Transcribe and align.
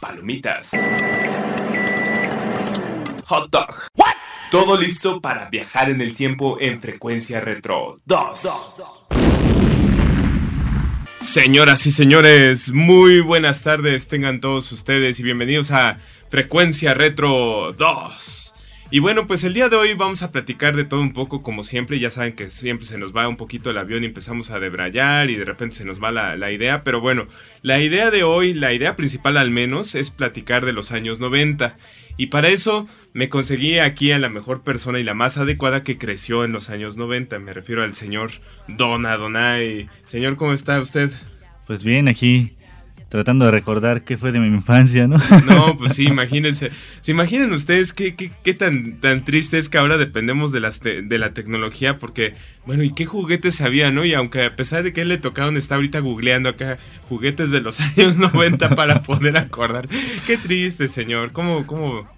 Palomitas. 0.00 0.70
Hot 3.26 3.50
dog. 3.50 3.74
Todo 4.50 4.76
listo 4.76 5.20
para 5.20 5.48
viajar 5.48 5.90
en 5.90 6.00
el 6.00 6.14
tiempo 6.14 6.56
en 6.58 6.80
frecuencia 6.80 7.40
retro 7.40 7.98
2. 8.06 8.40
Señoras 11.16 11.86
y 11.86 11.92
señores, 11.92 12.72
muy 12.72 13.20
buenas 13.20 13.62
tardes 13.62 14.08
tengan 14.08 14.40
todos 14.40 14.72
ustedes 14.72 15.20
y 15.20 15.22
bienvenidos 15.22 15.70
a 15.70 15.98
Frecuencia 16.30 16.94
Retro 16.94 17.74
2. 17.76 18.49
Y 18.92 18.98
bueno, 18.98 19.28
pues 19.28 19.44
el 19.44 19.54
día 19.54 19.68
de 19.68 19.76
hoy 19.76 19.94
vamos 19.94 20.22
a 20.22 20.32
platicar 20.32 20.74
de 20.74 20.84
todo 20.84 21.00
un 21.00 21.12
poco 21.12 21.44
como 21.44 21.62
siempre. 21.62 22.00
Ya 22.00 22.10
saben 22.10 22.32
que 22.32 22.50
siempre 22.50 22.86
se 22.86 22.98
nos 22.98 23.14
va 23.14 23.28
un 23.28 23.36
poquito 23.36 23.70
el 23.70 23.78
avión 23.78 24.02
y 24.02 24.06
empezamos 24.06 24.50
a 24.50 24.58
debrayar 24.58 25.30
y 25.30 25.36
de 25.36 25.44
repente 25.44 25.76
se 25.76 25.84
nos 25.84 26.02
va 26.02 26.10
la, 26.10 26.36
la, 26.36 26.50
idea. 26.50 26.82
Pero 26.82 27.00
bueno, 27.00 27.28
la 27.62 27.80
idea 27.80 28.10
de 28.10 28.24
hoy, 28.24 28.52
la 28.52 28.72
idea 28.72 28.96
principal 28.96 29.36
al 29.36 29.52
menos, 29.52 29.94
es 29.94 30.10
platicar 30.10 30.64
de 30.64 30.72
los 30.72 30.90
años 30.90 31.20
90. 31.20 31.76
Y 32.16 32.26
para 32.26 32.48
eso 32.48 32.88
me 33.12 33.28
conseguí 33.28 33.78
aquí 33.78 34.10
a 34.10 34.18
la 34.18 34.28
mejor 34.28 34.62
persona 34.62 34.98
y 34.98 35.04
la 35.04 35.14
más 35.14 35.38
adecuada 35.38 35.84
que 35.84 35.96
creció 35.96 36.44
en 36.44 36.50
los 36.50 36.68
años 36.68 36.96
90. 36.96 37.38
Me 37.38 37.54
refiero 37.54 37.84
al 37.84 37.94
señor 37.94 38.32
Don 38.66 39.06
Adonai. 39.06 39.88
Señor, 40.02 40.34
¿cómo 40.34 40.52
está 40.52 40.80
usted? 40.80 41.12
Pues 41.64 41.84
bien, 41.84 42.08
aquí 42.08 42.56
tratando 43.10 43.44
de 43.44 43.50
recordar 43.50 44.02
qué 44.02 44.16
fue 44.16 44.30
de 44.30 44.38
mi 44.38 44.46
infancia, 44.46 45.06
¿no? 45.06 45.20
No, 45.46 45.76
pues 45.78 45.94
sí, 45.94 46.04
imagínense. 46.04 46.70
¿Se 47.00 47.10
imaginan 47.10 47.52
ustedes 47.52 47.92
qué, 47.92 48.14
qué, 48.14 48.30
qué 48.42 48.54
tan, 48.54 49.00
tan 49.00 49.24
triste 49.24 49.58
es 49.58 49.68
que 49.68 49.78
ahora 49.78 49.98
dependemos 49.98 50.52
de, 50.52 50.60
las 50.60 50.80
de 50.80 51.18
la 51.18 51.34
tecnología? 51.34 51.98
Porque, 51.98 52.34
bueno, 52.64 52.84
¿y 52.84 52.92
qué 52.92 53.06
juguetes 53.06 53.60
había, 53.60 53.90
no? 53.90 54.04
Y 54.04 54.14
aunque 54.14 54.44
a 54.44 54.54
pesar 54.54 54.84
de 54.84 54.92
que 54.92 55.02
él 55.02 55.08
le 55.08 55.18
tocaron, 55.18 55.56
está 55.56 55.74
ahorita 55.74 55.98
googleando 55.98 56.48
acá 56.48 56.78
juguetes 57.08 57.50
de 57.50 57.60
los 57.60 57.80
años 57.98 58.16
90 58.16 58.70
para 58.76 59.02
poder 59.02 59.36
acordar. 59.36 59.88
Qué 60.26 60.36
triste, 60.36 60.86
señor. 60.86 61.32
¿Cómo, 61.32 61.66
cómo, 61.66 62.08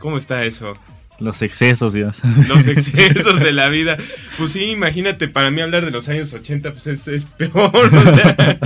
cómo 0.00 0.16
está 0.16 0.44
eso? 0.44 0.76
Los 1.20 1.42
excesos, 1.42 1.92
Dios. 1.92 2.22
Los 2.48 2.66
excesos 2.66 3.38
de 3.38 3.52
la 3.52 3.68
vida. 3.68 3.96
Pues 4.36 4.50
sí, 4.50 4.64
imagínate, 4.64 5.28
para 5.28 5.52
mí 5.52 5.60
hablar 5.60 5.84
de 5.84 5.92
los 5.92 6.08
años 6.08 6.32
80 6.32 6.72
pues 6.72 6.88
es, 6.88 7.06
es 7.06 7.24
peor. 7.24 7.70
O 7.72 8.16
sea, 8.16 8.58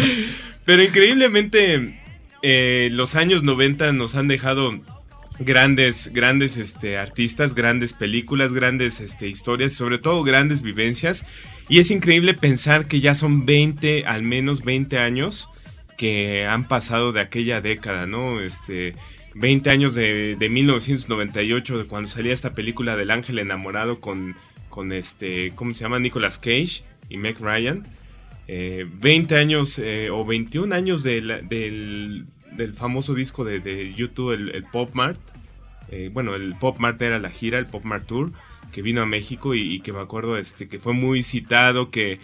pero 0.69 0.83
increíblemente 0.83 1.99
eh, 2.43 2.91
los 2.93 3.15
años 3.15 3.43
90 3.43 3.93
nos 3.93 4.17
han 4.17 4.29
dejado 4.29 4.79
grandes, 5.39 6.13
grandes 6.13 6.59
este, 6.59 6.99
artistas, 6.99 7.55
grandes 7.55 7.95
películas, 7.95 8.53
grandes 8.53 9.01
este, 9.01 9.29
historias, 9.29 9.73
sobre 9.73 9.97
todo 9.97 10.23
grandes 10.25 10.61
vivencias. 10.61 11.25
Y 11.71 11.79
es 11.79 11.91
increíble 11.91 12.35
pensar 12.35 12.87
que 12.87 13.01
ya 13.01 13.15
son 13.15 13.47
20, 13.47 14.05
al 14.05 14.25
menos 14.25 14.63
20 14.63 14.99
años 14.99 15.49
que 15.97 16.45
han 16.45 16.69
pasado 16.69 17.13
de 17.13 17.23
aquella 17.23 17.63
década, 17.63 18.07
¿no? 18.07 18.39
Este, 18.39 18.93
20 19.37 19.71
años 19.71 19.95
de, 19.95 20.37
de 20.37 20.49
1998, 20.51 21.79
de 21.79 21.85
cuando 21.87 22.11
salía 22.11 22.35
esta 22.35 22.53
película 22.53 22.95
del 22.95 23.11
ángel 23.11 23.39
enamorado 23.39 24.03
con, 24.03 24.37
con 24.69 24.93
este, 24.93 25.51
¿cómo 25.55 25.73
se 25.73 25.85
llama? 25.85 25.99
Nicolas 25.99 26.39
Cage 26.39 26.83
y 27.09 27.17
Meg 27.17 27.39
Ryan. 27.41 27.85
Eh, 28.51 28.87
20 28.91 29.37
años 29.37 29.79
eh, 29.79 30.09
o 30.11 30.25
21 30.25 30.75
años 30.75 31.03
del, 31.03 31.47
del, 31.49 32.75
famoso 32.75 33.15
disco 33.15 33.45
de, 33.45 33.61
de 33.61 33.93
YouTube, 33.95 34.33
el, 34.33 34.49
el 34.55 34.65
Pop 34.65 34.95
Mart. 34.95 35.21
Eh, 35.91 36.11
bueno, 36.13 36.35
el 36.35 36.55
Pop 36.55 36.79
Mart 36.79 37.01
era 37.03 37.19
la 37.19 37.31
gira, 37.31 37.59
el 37.59 37.67
Pop 37.67 37.85
Mart 37.85 38.07
Tour, 38.07 38.33
que 38.73 38.81
vino 38.81 39.03
a 39.03 39.07
México 39.07 39.55
y, 39.55 39.75
y, 39.75 39.81
que 39.81 39.93
me 39.93 40.01
acuerdo 40.01 40.39
este, 40.39 40.67
que 40.67 40.79
fue 40.79 40.95
muy 40.95 41.23
citado, 41.23 41.91
que, 41.91 42.21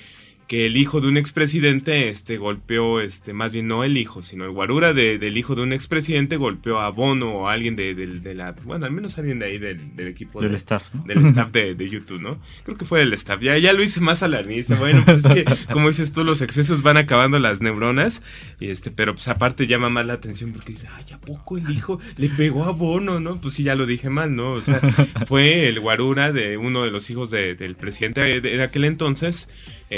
que 0.47 0.67
el 0.67 0.77
hijo 0.77 1.01
de 1.01 1.09
un 1.09 1.17
expresidente 1.17 2.09
este, 2.11 2.37
golpeó, 2.37 3.01
este, 3.01 3.33
más 3.33 3.53
bien 3.53 3.67
no 3.67 3.83
el 3.83 3.97
hijo, 3.97 4.23
sino 4.23 4.45
el 4.45 4.51
guarura 4.51 4.93
de, 4.93 5.19
del 5.19 5.39
hijo 5.39 5.55
de 5.55 5.63
un 5.63 5.73
expresidente 5.73 6.37
golpeó 6.37 6.81
a 6.81 6.91
Bono 6.91 7.35
o 7.35 7.49
a 7.49 7.55
alguien 7.55 7.77
de, 7.77 7.95
de, 7.95 8.07
de, 8.07 8.35
la, 8.35 8.53
bueno, 8.65 8.85
al 8.85 8.93
menos 8.93 9.17
alguien 9.17 9.39
de 9.39 9.47
ahí 9.47 9.59
del, 9.59 9.97
del 9.97 10.09
equipo. 10.09 10.43
Del 10.43 10.55
staff, 10.57 10.93
¿no? 10.95 11.05
Del 11.05 11.25
staff 11.25 11.51
de, 11.51 11.89
YouTube, 11.89 12.21
¿no? 12.21 12.39
Creo 12.65 12.77
que 12.77 12.85
fue 12.85 12.99
del 12.99 13.13
staff. 13.15 13.41
Ya, 13.41 13.57
ya 13.57 13.73
lo 13.73 13.83
hice 13.83 14.01
más 14.01 14.23
alarmista. 14.23 14.75
Bueno, 14.75 15.03
pues 15.05 15.25
es 15.25 15.33
que, 15.33 15.45
como 15.73 15.89
dices 15.89 16.13
tú, 16.13 16.25
los 16.25 16.43
excesos 16.43 16.83
van 16.83 16.99
acabando 16.99 17.39
las 17.39 17.63
neuronas, 17.63 18.23
y 18.61 18.69
este, 18.69 18.91
pero 18.91 19.15
pues 19.15 19.29
aparte 19.29 19.67
llama 19.67 19.89
más 19.89 20.05
la 20.05 20.15
atención 20.15 20.53
porque 20.53 20.73
dice, 20.73 20.89
ay, 20.95 21.05
¿a 21.15 21.21
poco 21.21 21.57
el 21.57 21.71
hijo 21.71 22.01
le 22.17 22.29
pegó 22.29 22.65
a 22.65 22.71
Bono, 22.73 23.19
no? 23.19 23.41
Pues 23.41 23.55
sí, 23.55 23.63
ya 23.63 23.75
lo 23.75 23.87
dije 23.87 24.11
mal, 24.11 24.37
¿no? 24.37 24.53
O 24.53 24.63
sea, 24.63 24.81
fue 25.27 25.69
el 25.69 25.81
guarura 25.81 26.33
de 26.33 26.59
uno 26.59 26.83
de 26.83 26.91
los 26.91 27.09
hijos 27.09 27.31
del 27.31 27.77
presidente 27.77 28.21
de, 28.21 28.41
de 28.41 28.63
aquel 28.63 28.85
entonces 28.85 29.49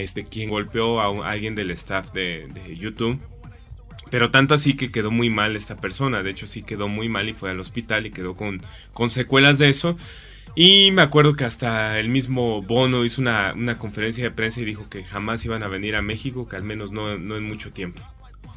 este, 0.03 0.25
quien 0.25 0.51
golpeó 0.51 1.01
a, 1.01 1.11
un, 1.11 1.25
a 1.25 1.31
alguien 1.31 1.55
del 1.55 1.71
staff 1.73 2.13
de, 2.13 2.49
de, 2.53 2.77
YouTube. 2.77 3.21
Pero 4.11 4.31
tanto 4.31 4.55
así 4.55 4.75
que 4.75 4.93
quedó 4.93 5.11
muy 5.11 5.31
mal 5.31 5.57
esta 5.57 5.77
persona. 5.77 6.23
De 6.23 6.31
hecho, 6.31 6.47
sí 6.47 6.63
quedó 6.63 6.89
muy 6.89 7.09
mal 7.09 7.29
y 7.29 7.33
fue 7.33 7.51
al 7.51 7.61
hospital 7.61 8.07
y 8.07 8.11
quedó 8.11 8.35
con, 8.35 8.63
con 8.93 9.11
secuelas 9.11 9.59
de 9.59 9.69
eso. 9.69 9.97
Y 10.55 10.91
me 10.93 11.03
acuerdo 11.03 11.35
que 11.35 11.45
hasta 11.45 11.99
el 11.99 12.09
mismo 12.09 12.63
Bono 12.63 13.05
hizo 13.05 13.21
una, 13.21 13.53
una, 13.55 13.77
conferencia 13.77 14.25
de 14.25 14.31
prensa 14.31 14.61
y 14.61 14.65
dijo 14.65 14.89
que 14.89 15.05
jamás 15.05 15.45
iban 15.45 15.63
a 15.63 15.69
venir 15.69 15.97
a 15.97 16.03
México, 16.03 16.49
que 16.49 16.57
al 16.57 16.63
menos 16.63 16.93
no, 16.93 17.19
no 17.19 17.37
en 17.37 17.45
mucho 17.45 17.73
tiempo. 17.73 18.01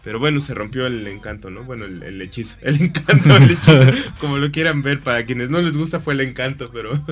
Pero 0.04 0.18
bueno, 0.20 0.40
se 0.40 0.54
rompió 0.54 0.88
el 0.88 1.06
encanto, 1.08 1.50
¿no? 1.50 1.64
Bueno, 1.64 1.86
el, 1.86 2.02
el 2.04 2.22
hechizo. 2.22 2.58
El 2.62 2.82
encanto, 2.82 3.36
el 3.36 3.52
hechizo. 3.52 3.88
como 4.20 4.38
lo 4.38 4.50
quieran 4.52 4.82
ver, 4.82 5.02
para 5.02 5.26
quienes 5.26 5.50
no 5.50 5.62
les 5.62 5.76
gusta 5.76 6.00
fue 6.00 6.14
el 6.14 6.22
encanto, 6.22 6.70
pero... 6.72 7.04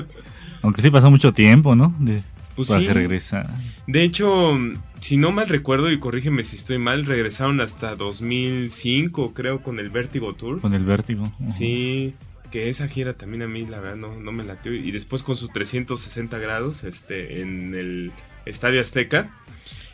Aunque 0.62 0.80
sí 0.80 0.90
pasó 0.90 1.10
mucho 1.10 1.32
tiempo, 1.32 1.74
¿no? 1.74 1.94
De... 1.98 2.22
Pues 2.58 2.70
para 2.70 2.80
sí. 2.80 2.88
que 2.88 2.92
regresa. 2.92 3.48
De 3.86 4.02
hecho, 4.02 4.58
si 5.00 5.16
no 5.16 5.30
mal 5.30 5.48
recuerdo, 5.48 5.92
y 5.92 6.00
corrígeme 6.00 6.42
si 6.42 6.56
estoy 6.56 6.78
mal, 6.78 7.06
regresaron 7.06 7.60
hasta 7.60 7.94
2005, 7.94 9.32
creo, 9.32 9.62
con 9.62 9.78
el 9.78 9.90
Vértigo 9.90 10.34
Tour. 10.34 10.60
Con 10.60 10.74
el 10.74 10.84
Vértigo. 10.84 11.32
Uh 11.38 11.44
-huh. 11.44 11.52
Sí, 11.52 12.14
que 12.50 12.68
esa 12.68 12.88
gira 12.88 13.12
también 13.12 13.42
a 13.42 13.46
mí, 13.46 13.64
la 13.64 13.78
verdad, 13.78 13.94
no, 13.94 14.18
no 14.18 14.32
me 14.32 14.42
latió. 14.42 14.74
Y 14.74 14.90
después 14.90 15.22
con 15.22 15.36
sus 15.36 15.52
360 15.52 16.36
grados 16.38 16.82
este, 16.82 17.42
en 17.42 17.76
el 17.76 18.10
Estadio 18.44 18.80
Azteca. 18.80 19.30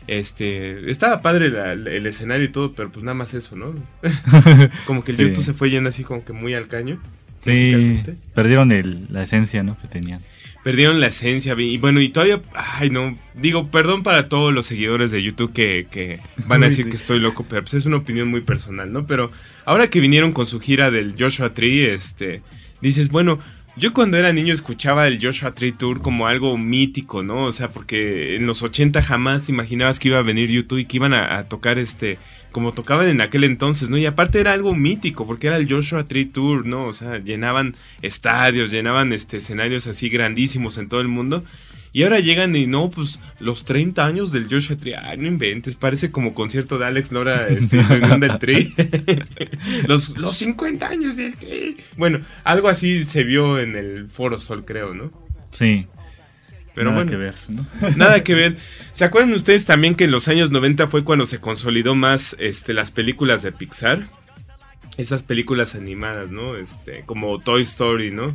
Este, 0.07 0.89
estaba 0.89 1.21
padre 1.21 1.49
la, 1.49 1.73
el 1.73 2.07
escenario 2.07 2.45
y 2.45 2.51
todo, 2.51 2.73
pero 2.73 2.91
pues 2.91 3.03
nada 3.03 3.13
más 3.13 3.35
eso, 3.35 3.55
¿no? 3.55 3.75
como 4.87 5.03
que 5.03 5.11
el 5.11 5.17
sí. 5.17 5.23
YouTube 5.23 5.43
se 5.43 5.53
fue 5.53 5.69
yendo 5.69 5.89
así 5.89 6.03
como 6.03 6.25
que 6.25 6.33
muy 6.33 6.55
al 6.55 6.65
caño. 6.65 6.99
Sí, 7.41 8.01
perdieron 8.33 8.71
el, 8.71 9.05
la 9.11 9.21
esencia, 9.21 9.61
¿no? 9.61 9.77
Que 9.79 9.87
tenían 9.87 10.21
perdieron 10.65 10.99
la 10.99 11.05
esencia. 11.05 11.53
Y 11.59 11.77
bueno, 11.77 12.01
y 12.01 12.09
todavía, 12.09 12.41
ay, 12.55 12.89
no, 12.89 13.15
digo, 13.35 13.69
perdón 13.69 14.01
para 14.01 14.29
todos 14.29 14.51
los 14.51 14.65
seguidores 14.65 15.11
de 15.11 15.21
YouTube 15.21 15.53
que, 15.53 15.85
que 15.91 16.19
van 16.47 16.63
a 16.63 16.65
decir 16.65 16.85
sí. 16.85 16.89
que 16.89 16.95
estoy 16.95 17.19
loco, 17.19 17.45
pero 17.47 17.61
pues 17.61 17.75
es 17.75 17.85
una 17.85 17.97
opinión 17.97 18.29
muy 18.29 18.41
personal, 18.41 18.91
¿no? 18.91 19.05
Pero 19.05 19.31
ahora 19.65 19.91
que 19.91 19.99
vinieron 19.99 20.33
con 20.33 20.47
su 20.47 20.59
gira 20.59 20.89
del 20.89 21.13
Joshua 21.19 21.53
Tree, 21.53 21.93
este, 21.93 22.41
dices, 22.81 23.09
bueno, 23.09 23.37
yo 23.77 23.93
cuando 23.93 24.17
era 24.17 24.33
niño 24.33 24.55
escuchaba 24.55 25.05
el 25.05 25.23
Joshua 25.23 25.53
Tree 25.53 25.71
Tour 25.71 26.01
como 26.01 26.25
algo 26.25 26.57
mítico, 26.57 27.21
¿no? 27.21 27.43
O 27.43 27.51
sea, 27.51 27.67
porque 27.67 28.35
en 28.35 28.47
los 28.47 28.63
80 28.63 29.03
jamás 29.03 29.45
te 29.45 29.51
imaginabas 29.51 29.99
que 29.99 30.07
iba 30.07 30.17
a 30.17 30.23
venir 30.23 30.49
YouTube 30.49 30.79
y 30.79 30.85
que 30.85 30.97
iban 30.97 31.13
a, 31.13 31.37
a 31.37 31.43
tocar 31.43 31.77
este 31.77 32.17
como 32.55 32.71
tocaban 32.71 33.09
en 33.09 33.19
aquel 33.19 33.43
entonces, 33.43 33.89
¿no? 33.89 33.97
Y 33.97 34.05
aparte 34.05 34.39
era 34.39 34.53
algo 34.53 34.73
mítico, 34.73 35.27
porque 35.27 35.47
era 35.47 35.57
el 35.57 35.69
Joshua 35.69 36.07
Tree 36.07 36.23
Tour, 36.23 36.65
¿no? 36.65 36.85
O 36.85 36.93
sea, 36.93 37.17
llenaban 37.17 37.75
estadios, 38.01 38.71
llenaban 38.71 39.11
este, 39.11 39.37
escenarios 39.37 39.87
así 39.87 40.07
grandísimos 40.07 40.77
en 40.77 40.87
todo 40.87 41.01
el 41.01 41.09
mundo. 41.09 41.43
Y 41.91 42.03
ahora 42.03 42.21
llegan 42.21 42.55
y 42.55 42.65
no, 42.65 42.89
pues 42.89 43.19
los 43.41 43.65
30 43.65 44.05
años 44.05 44.31
del 44.31 44.47
Joshua 44.49 44.77
Tree, 44.77 44.95
ay, 44.95 45.17
no 45.17 45.27
inventes, 45.27 45.75
parece 45.75 46.11
como 46.11 46.33
concierto 46.33 46.77
de 46.77 46.85
Alex 46.85 47.11
Lora, 47.11 47.49
este, 47.49 47.75
del 47.75 48.39
Tree. 48.39 48.73
los, 49.87 50.17
los 50.17 50.37
50 50.37 50.87
años 50.87 51.17
del 51.17 51.35
Tree. 51.35 51.75
Bueno, 51.97 52.21
algo 52.45 52.69
así 52.69 53.03
se 53.03 53.25
vio 53.25 53.59
en 53.59 53.75
el 53.75 54.07
Foro 54.07 54.39
Sol, 54.39 54.63
creo, 54.63 54.93
¿no? 54.93 55.11
Sí. 55.51 55.87
Pero 56.75 56.91
nada 56.91 57.03
bueno, 57.03 57.11
que 57.11 57.17
ver, 57.17 57.35
¿no? 57.47 57.65
nada 57.95 58.23
que 58.23 58.35
ver. 58.35 58.57
¿Se 58.91 59.05
acuerdan 59.05 59.33
ustedes 59.33 59.65
también 59.65 59.95
que 59.95 60.03
en 60.03 60.11
los 60.11 60.27
años 60.27 60.51
90 60.51 60.87
fue 60.87 61.03
cuando 61.03 61.25
se 61.25 61.39
consolidó 61.39 61.95
más 61.95 62.35
este, 62.39 62.73
las 62.73 62.91
películas 62.91 63.41
de 63.41 63.51
Pixar? 63.51 64.07
Esas 64.97 65.23
películas 65.23 65.75
animadas, 65.75 66.31
¿no? 66.31 66.55
Este, 66.57 67.03
como 67.05 67.39
Toy 67.39 67.63
Story, 67.63 68.11
¿no? 68.11 68.33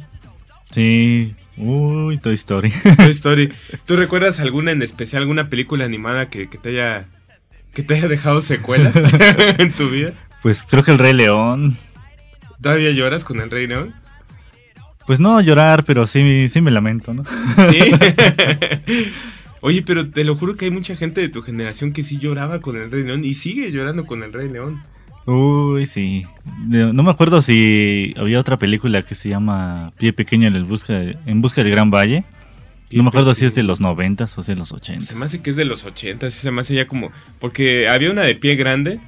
Sí. 0.71 1.35
Uy, 1.57 2.19
Toy 2.19 2.35
Story. 2.35 2.73
Toy 2.97 3.11
Story. 3.11 3.53
¿Tú 3.85 3.97
recuerdas 3.97 4.41
alguna 4.41 4.71
en 4.71 4.83
especial, 4.83 5.23
alguna 5.23 5.51
película 5.51 5.85
animada 5.85 6.31
que, 6.31 6.49
que 6.49 6.59
te 6.59 6.71
haya 6.71 7.07
que 7.75 7.83
te 7.83 7.95
haya 7.95 8.09
dejado 8.09 8.41
secuelas 8.41 8.97
en 9.59 9.73
tu 9.73 9.91
vida? 9.91 10.15
Pues 10.43 10.63
creo 10.63 10.83
que 10.83 10.91
el 10.91 10.99
Rey 10.99 11.13
León. 11.13 11.77
¿Todavía 12.61 12.91
lloras 12.91 13.25
con 13.25 13.41
el 13.41 13.51
Rey 13.51 13.67
León? 13.67 13.95
Pues 15.07 15.21
no 15.21 15.41
llorar, 15.41 15.85
pero 15.85 16.07
sí, 16.07 16.49
sí 16.49 16.61
me 16.61 16.71
lamento, 16.71 17.15
¿no? 17.15 17.25
Sí. 17.71 17.81
Oye, 19.63 19.83
pero 19.83 20.09
te 20.09 20.25
lo 20.25 20.37
juro 20.37 20.57
que 20.57 20.67
hay 20.67 20.71
mucha 20.71 20.97
gente 20.97 21.21
de 21.21 21.29
tu 21.29 21.43
generación 21.43 21.93
que 21.93 22.03
sí 22.03 22.19
lloraba 22.19 22.61
con 22.61 22.77
el 22.77 22.91
Rey 22.91 23.03
León 23.03 23.25
y 23.25 23.35
sigue 23.35 23.71
llorando 23.71 24.07
con 24.07 24.23
el 24.23 24.33
Rey 24.33 24.49
León. 24.49 24.81
Uy, 25.27 25.87
sí. 25.87 26.25
No 26.67 27.03
me 27.03 27.11
acuerdo 27.11 27.43
si 27.43 28.15
había 28.17 28.41
otra 28.41 28.57
película 28.57 29.03
que 29.03 29.15
se 29.15 29.29
llama 29.29 29.93
Pie 29.99 30.13
Pequeño 30.13 30.49
en, 30.49 30.67
busca, 30.67 30.99
en 30.99 31.41
busca 31.43 31.63
del 31.63 31.71
Gran 31.71 31.91
Valle. 31.91 32.25
no 32.91 33.03
me 33.03 33.11
acuerdo 33.11 33.35
si 33.35 33.45
es 33.45 33.55
de 33.55 33.63
los 33.63 33.81
noventas 33.81 34.37
o 34.39 34.41
es 34.41 34.47
de 34.47 34.57
los 34.57 34.73
ochentas. 34.73 35.09
Se 35.09 35.15
me 35.15 35.27
hace 35.27 35.43
que 35.43 35.51
es 35.51 35.57
de 35.57 35.67
los 35.67 35.85
ochentas, 35.85 36.33
se 36.33 36.51
me 36.51 36.63
hace 36.63 36.75
ya 36.75 36.87
como... 36.87 37.11
Porque 37.39 37.89
había 37.89 38.11
una 38.11 38.23
de 38.23 38.35
pie 38.37 38.57
grande 38.57 38.99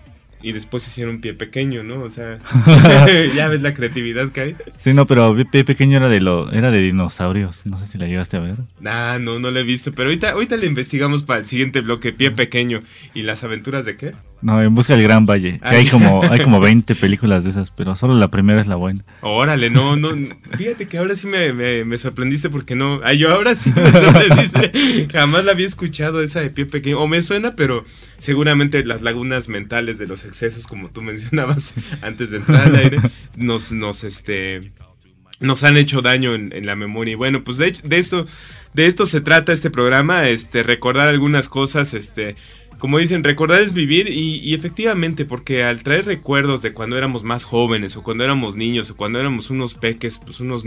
y 0.42 0.52
después 0.52 0.86
hicieron 0.86 1.16
un 1.16 1.20
pie 1.20 1.34
pequeño, 1.34 1.82
¿no? 1.82 2.02
O 2.02 2.10
sea, 2.10 2.38
ya 3.34 3.48
ves 3.48 3.62
la 3.62 3.74
creatividad 3.74 4.30
que 4.30 4.40
hay. 4.40 4.56
Sí, 4.76 4.92
no, 4.92 5.06
pero 5.06 5.34
pie 5.50 5.64
pequeño 5.64 5.98
era 5.98 6.08
de 6.08 6.20
lo, 6.20 6.50
era 6.52 6.70
de 6.70 6.80
dinosaurios. 6.80 7.66
No 7.66 7.78
sé 7.78 7.86
si 7.86 7.98
la 7.98 8.06
llegaste 8.06 8.36
a 8.36 8.40
ver. 8.40 8.56
Nah, 8.80 9.18
no, 9.18 9.38
no 9.38 9.50
la 9.50 9.60
he 9.60 9.64
visto. 9.64 9.92
Pero 9.92 10.08
ahorita, 10.08 10.30
ahorita 10.30 10.56
le 10.56 10.66
investigamos 10.66 11.22
para 11.22 11.40
el 11.40 11.46
siguiente 11.46 11.80
bloque, 11.80 12.12
pie 12.12 12.30
pequeño. 12.30 12.82
¿Y 13.14 13.22
las 13.22 13.44
aventuras 13.44 13.84
de 13.84 13.96
qué? 13.96 14.12
No, 14.42 14.60
en 14.60 14.74
busca 14.74 14.94
del 14.96 15.04
Gran 15.04 15.24
Valle. 15.24 15.60
Que 15.60 15.76
hay 15.76 15.86
como, 15.86 16.22
hay 16.24 16.40
como 16.40 16.58
20 16.60 16.96
películas 16.96 17.44
de 17.44 17.50
esas, 17.50 17.70
pero 17.70 17.94
solo 17.94 18.14
la 18.14 18.28
primera 18.28 18.60
es 18.60 18.66
la 18.66 18.74
buena. 18.74 19.04
Órale, 19.20 19.70
no, 19.70 19.94
no. 19.96 20.10
Fíjate 20.56 20.88
que 20.88 20.98
ahora 20.98 21.14
sí 21.14 21.28
me, 21.28 21.52
me, 21.84 21.98
sorprendiste 21.98 22.50
porque 22.50 22.74
no. 22.74 23.00
Ay, 23.04 23.18
yo 23.18 23.32
ahora 23.32 23.54
sí 23.54 23.72
me 23.74 23.90
sorprendiste. 23.92 25.08
Jamás 25.12 25.44
la 25.44 25.52
había 25.52 25.66
escuchado 25.66 26.22
esa 26.22 26.40
de 26.40 26.50
pie 26.50 26.66
pequeño. 26.66 27.00
O 27.00 27.06
me 27.06 27.22
suena, 27.22 27.54
pero 27.54 27.84
seguramente 28.18 28.84
las 28.84 29.02
lagunas 29.02 29.48
mentales 29.48 29.98
de 29.98 30.06
los 30.06 30.24
excesos, 30.24 30.66
como 30.66 30.90
tú 30.90 31.02
mencionabas 31.02 31.74
antes 32.02 32.30
de 32.30 32.38
entrar 32.38 32.66
al 32.66 32.76
aire, 32.76 32.98
nos, 33.36 33.70
nos, 33.70 34.02
este, 34.02 34.72
nos 35.38 35.62
han 35.62 35.76
hecho 35.76 36.02
daño 36.02 36.34
en, 36.34 36.66
la 36.66 36.74
memoria. 36.74 37.12
Y 37.12 37.16
bueno, 37.16 37.44
pues 37.44 37.58
de, 37.58 37.70
de 37.84 37.98
esto, 37.98 38.26
de 38.74 38.86
esto 38.86 39.06
se 39.06 39.20
trata 39.20 39.52
este 39.52 39.70
programa, 39.70 40.28
este, 40.28 40.64
recordar 40.64 41.08
algunas 41.08 41.48
cosas, 41.48 41.94
este 41.94 42.34
como 42.82 42.98
dicen, 42.98 43.22
recordar 43.22 43.60
es 43.60 43.74
vivir 43.74 44.08
y, 44.08 44.54
efectivamente, 44.54 45.24
porque 45.24 45.62
al 45.62 45.84
traer 45.84 46.04
recuerdos 46.04 46.62
de 46.62 46.72
cuando 46.72 46.98
éramos 46.98 47.22
más 47.22 47.44
jóvenes 47.44 47.96
o 47.96 48.02
cuando 48.02 48.24
éramos 48.24 48.56
niños 48.56 48.90
o 48.90 48.96
cuando 48.96 49.20
éramos 49.20 49.50
unos 49.50 49.74
peques, 49.74 50.18
pues 50.18 50.40
unos, 50.40 50.64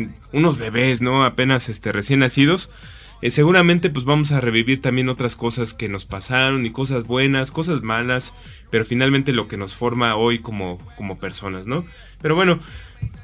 bebés, 0.57 1.01
¿no? 1.01 1.25
Apenas 1.25 1.67
este, 1.67 1.91
recién 1.91 2.21
nacidos, 2.21 2.71
eh, 3.21 3.29
seguramente 3.29 3.89
pues 3.89 4.05
vamos 4.05 4.31
a 4.31 4.39
revivir 4.39 4.81
también 4.81 5.09
otras 5.09 5.35
cosas 5.35 5.73
que 5.73 5.89
nos 5.89 6.05
pasaron 6.05 6.65
y 6.65 6.71
cosas 6.71 7.05
buenas, 7.05 7.51
cosas 7.51 7.81
malas, 7.81 8.33
pero 8.69 8.85
finalmente 8.85 9.33
lo 9.33 9.49
que 9.49 9.57
nos 9.57 9.75
forma 9.75 10.15
hoy 10.15 10.39
como, 10.39 10.77
como 10.95 11.19
personas, 11.19 11.67
¿no? 11.67 11.83
Pero 12.21 12.33
bueno, 12.33 12.59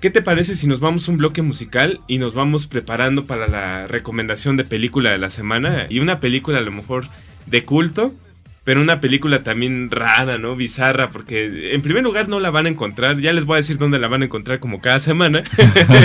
¿qué 0.02 0.10
te 0.10 0.22
parece 0.22 0.54
si 0.54 0.68
nos 0.68 0.82
vamos 0.82 1.08
un 1.08 1.16
bloque 1.16 1.42
musical 1.42 2.02
y 2.10 2.18
nos 2.18 2.34
vamos 2.34 2.68
preparando 2.68 3.24
para 3.24 3.48
la 3.48 3.88
recomendación 3.88 4.58
de 4.58 4.66
película 4.66 5.12
de 5.12 5.18
la 5.18 5.30
semana? 5.30 5.88
Y 5.90 6.00
una 6.00 6.20
película 6.20 6.58
a 6.58 6.62
lo 6.62 6.74
mejor 6.74 7.06
de 7.46 7.64
culto 7.64 8.14
pero 8.64 8.82
una 8.82 9.02
película 9.02 9.42
también 9.44 9.90
rara, 9.90 10.38
¿no? 10.38 10.56
Bizarra, 10.56 11.10
porque 11.10 11.74
en 11.74 11.82
primer 11.82 12.04
lugar 12.04 12.30
no 12.30 12.40
la 12.40 12.52
van 12.52 12.68
a 12.68 12.70
encontrar, 12.70 13.20
ya 13.20 13.34
les 13.34 13.46
voy 13.46 13.56
a 13.56 13.58
decir 13.58 13.78
dónde 13.78 14.00
la 14.00 14.08
van 14.08 14.22
a 14.22 14.26
encontrar 14.26 14.60
como 14.60 14.82
cada 14.82 15.00
semana, 15.00 15.44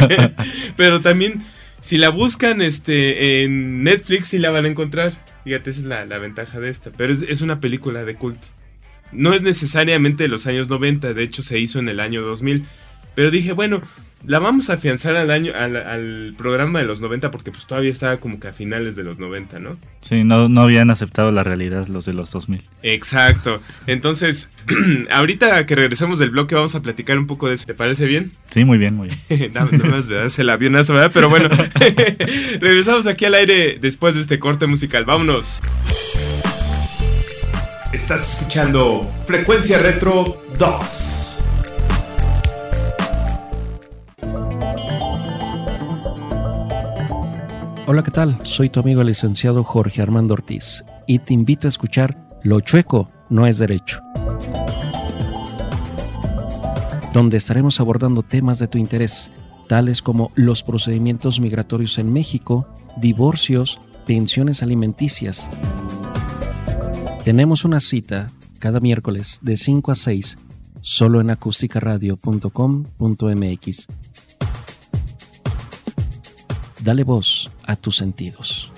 pero 0.76 1.00
también 1.00 1.42
si 1.80 1.98
la 1.98 2.08
buscan 2.08 2.62
este, 2.62 3.44
en 3.44 3.84
Netflix 3.84 4.28
sí 4.28 4.38
la 4.38 4.50
van 4.50 4.64
a 4.64 4.68
encontrar, 4.68 5.12
fíjate, 5.44 5.70
esa 5.70 5.80
es 5.80 5.86
la, 5.86 6.18
ventaja 6.18 6.58
de 6.58 6.70
esta, 6.70 6.90
pero 6.90 7.12
es, 7.12 7.22
es, 7.22 7.42
una 7.42 7.60
película 7.60 8.04
de 8.04 8.14
culto. 8.14 8.48
No 9.12 9.34
es 9.34 9.42
necesariamente 9.42 10.24
de 10.24 10.28
los 10.28 10.46
años 10.46 10.68
90, 10.68 11.12
de 11.12 11.22
hecho 11.22 11.42
se 11.42 11.58
hizo 11.58 11.78
en 11.78 11.88
el 11.88 12.00
año 12.00 12.22
2000, 12.22 12.64
pero 13.14 13.30
dije, 13.30 13.52
bueno, 13.52 13.82
la 14.26 14.40
vamos 14.40 14.70
a 14.70 14.74
afianzar 14.74 15.16
al 15.16 15.30
año 15.30 15.52
al, 15.54 16.34
programa 16.36 16.80
de 16.80 16.84
los 16.84 17.00
90 17.00 17.30
porque 17.30 17.50
pues 17.50 17.66
todavía 17.66 17.90
estaba 17.90 18.16
como 18.18 18.40
que 18.40 18.48
a 18.48 18.52
finales 18.52 18.96
de 18.96 19.04
los 19.04 19.18
90, 19.18 19.58
¿no? 19.60 19.76
Sí, 20.00 20.24
no, 20.24 20.48
no 20.48 20.62
habían 20.62 20.90
aceptado 20.90 21.30
la 21.30 21.44
realidad 21.44 21.86
los 21.88 22.04
de 22.04 22.12
los 22.12 22.30
2000. 22.30 22.62
Exacto. 22.82 23.60
Entonces, 23.86 24.50
ahorita 25.10 25.64
que 25.66 25.74
regresamos 25.74 26.18
del 26.18 26.30
bloque 26.30 26.54
vamos 26.54 26.74
a 26.74 26.82
platicar 26.82 27.18
un 27.18 27.26
poco 27.26 27.48
de 27.48 27.54
eso. 27.54 27.64
¿Te 27.66 27.74
parece 27.74 28.06
bien? 28.06 28.32
Sí, 28.50 28.64
muy 28.64 28.78
bien, 28.78 28.94
muy 28.94 29.10
bien. 29.28 29.52
no, 29.54 29.88
más, 29.88 30.08
¿verdad? 30.08 30.28
Se 30.28 30.44
la 30.44 30.56
vio 30.56 30.70
¿verdad? 30.70 31.10
Pero 31.14 31.30
bueno, 31.30 31.48
regresamos 32.60 33.06
aquí 33.06 33.24
al 33.24 33.34
aire 33.34 33.78
después 33.80 34.14
de 34.14 34.20
este 34.20 34.38
corte 34.38 34.66
musical. 34.66 35.04
Vámonos. 35.04 35.60
Estás 37.92 38.32
escuchando 38.32 39.10
Frecuencia 39.26 39.78
Retro 39.78 40.42
2. 40.58 41.25
Hola, 47.88 48.02
¿qué 48.02 48.10
tal? 48.10 48.36
Soy 48.42 48.68
tu 48.68 48.80
amigo 48.80 49.02
el 49.02 49.06
licenciado 49.06 49.62
Jorge 49.62 50.02
Armando 50.02 50.34
Ortiz 50.34 50.84
y 51.06 51.20
te 51.20 51.34
invito 51.34 51.66
a 51.66 51.68
escuchar 51.68 52.18
Lo 52.42 52.58
chueco 52.58 53.12
no 53.30 53.46
es 53.46 53.58
derecho, 53.58 54.00
donde 57.12 57.36
estaremos 57.36 57.78
abordando 57.78 58.24
temas 58.24 58.58
de 58.58 58.66
tu 58.66 58.78
interés, 58.78 59.30
tales 59.68 60.02
como 60.02 60.32
los 60.34 60.64
procedimientos 60.64 61.38
migratorios 61.38 61.98
en 61.98 62.12
México, 62.12 62.66
divorcios, 62.96 63.78
pensiones 64.04 64.64
alimenticias. 64.64 65.48
Tenemos 67.22 67.64
una 67.64 67.78
cita 67.78 68.32
cada 68.58 68.80
miércoles 68.80 69.38
de 69.42 69.56
5 69.56 69.92
a 69.92 69.94
6 69.94 70.38
solo 70.80 71.20
en 71.20 71.30
acústicaradio.com.mx 71.30 73.86
Dale 76.86 77.02
voz 77.02 77.50
a 77.64 77.74
tus 77.74 77.96
sentidos. 77.96 78.72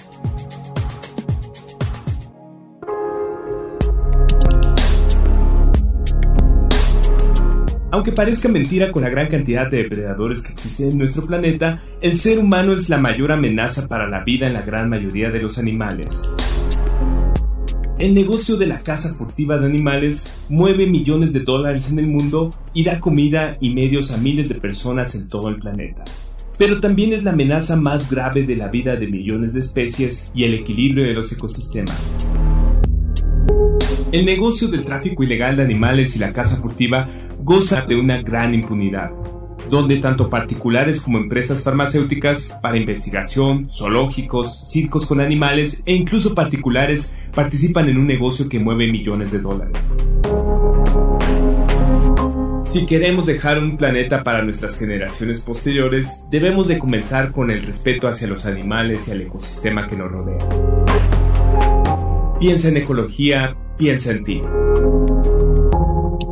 Aunque 7.90 8.12
parezca 8.12 8.48
mentira 8.48 8.90
con 8.92 9.02
la 9.02 9.10
gran 9.10 9.26
cantidad 9.26 9.70
de 9.70 9.82
depredadores 9.82 10.40
que 10.40 10.54
existen 10.54 10.92
en 10.92 10.96
nuestro 10.96 11.26
planeta, 11.26 11.82
el 12.00 12.16
ser 12.16 12.38
humano 12.38 12.72
es 12.72 12.88
la 12.88 12.96
mayor 12.96 13.30
amenaza 13.30 13.86
para 13.88 14.08
la 14.08 14.24
vida 14.24 14.46
en 14.46 14.54
la 14.54 14.62
gran 14.62 14.88
mayoría 14.88 15.28
de 15.28 15.42
los 15.42 15.58
animales. 15.58 16.30
El 17.98 18.14
negocio 18.14 18.56
de 18.56 18.68
la 18.68 18.78
caza 18.78 19.12
furtiva 19.12 19.58
de 19.58 19.66
animales 19.66 20.32
mueve 20.48 20.86
millones 20.86 21.34
de 21.34 21.40
dólares 21.40 21.92
en 21.92 21.98
el 21.98 22.06
mundo 22.06 22.48
y 22.72 22.84
da 22.84 23.00
comida 23.00 23.58
y 23.60 23.74
medios 23.74 24.12
a 24.12 24.16
miles 24.16 24.48
de 24.48 24.54
personas 24.54 25.14
en 25.14 25.28
todo 25.28 25.50
el 25.50 25.56
planeta 25.56 26.06
pero 26.58 26.80
también 26.80 27.12
es 27.12 27.22
la 27.22 27.30
amenaza 27.30 27.76
más 27.76 28.10
grave 28.10 28.42
de 28.42 28.56
la 28.56 28.68
vida 28.68 28.96
de 28.96 29.06
millones 29.06 29.54
de 29.54 29.60
especies 29.60 30.30
y 30.34 30.44
el 30.44 30.54
equilibrio 30.54 31.04
de 31.04 31.14
los 31.14 31.32
ecosistemas. 31.32 32.26
El 34.10 34.24
negocio 34.24 34.68
del 34.68 34.84
tráfico 34.84 35.22
ilegal 35.22 35.56
de 35.56 35.62
animales 35.62 36.16
y 36.16 36.18
la 36.18 36.32
caza 36.32 36.56
furtiva 36.56 37.08
goza 37.38 37.82
de 37.82 37.96
una 37.96 38.20
gran 38.22 38.54
impunidad, 38.54 39.10
donde 39.70 39.98
tanto 39.98 40.28
particulares 40.28 41.00
como 41.00 41.18
empresas 41.18 41.62
farmacéuticas 41.62 42.58
para 42.60 42.76
investigación, 42.76 43.68
zoológicos, 43.70 44.68
circos 44.68 45.06
con 45.06 45.20
animales 45.20 45.82
e 45.86 45.94
incluso 45.94 46.34
particulares 46.34 47.14
participan 47.34 47.88
en 47.88 47.98
un 47.98 48.06
negocio 48.06 48.48
que 48.48 48.58
mueve 48.58 48.90
millones 48.90 49.30
de 49.30 49.38
dólares. 49.38 49.96
Si 52.60 52.86
queremos 52.86 53.26
dejar 53.26 53.58
un 53.58 53.76
planeta 53.76 54.24
para 54.24 54.42
nuestras 54.42 54.76
generaciones 54.76 55.38
posteriores, 55.40 56.26
debemos 56.28 56.66
de 56.66 56.76
comenzar 56.76 57.30
con 57.30 57.52
el 57.52 57.62
respeto 57.62 58.08
hacia 58.08 58.26
los 58.26 58.46
animales 58.46 59.06
y 59.06 59.12
al 59.12 59.20
ecosistema 59.20 59.86
que 59.86 59.94
nos 59.94 60.10
rodea. 60.10 60.38
Piensa 62.40 62.68
en 62.68 62.78
ecología, 62.78 63.56
piensa 63.76 64.10
en 64.10 64.24
ti. 64.24 64.42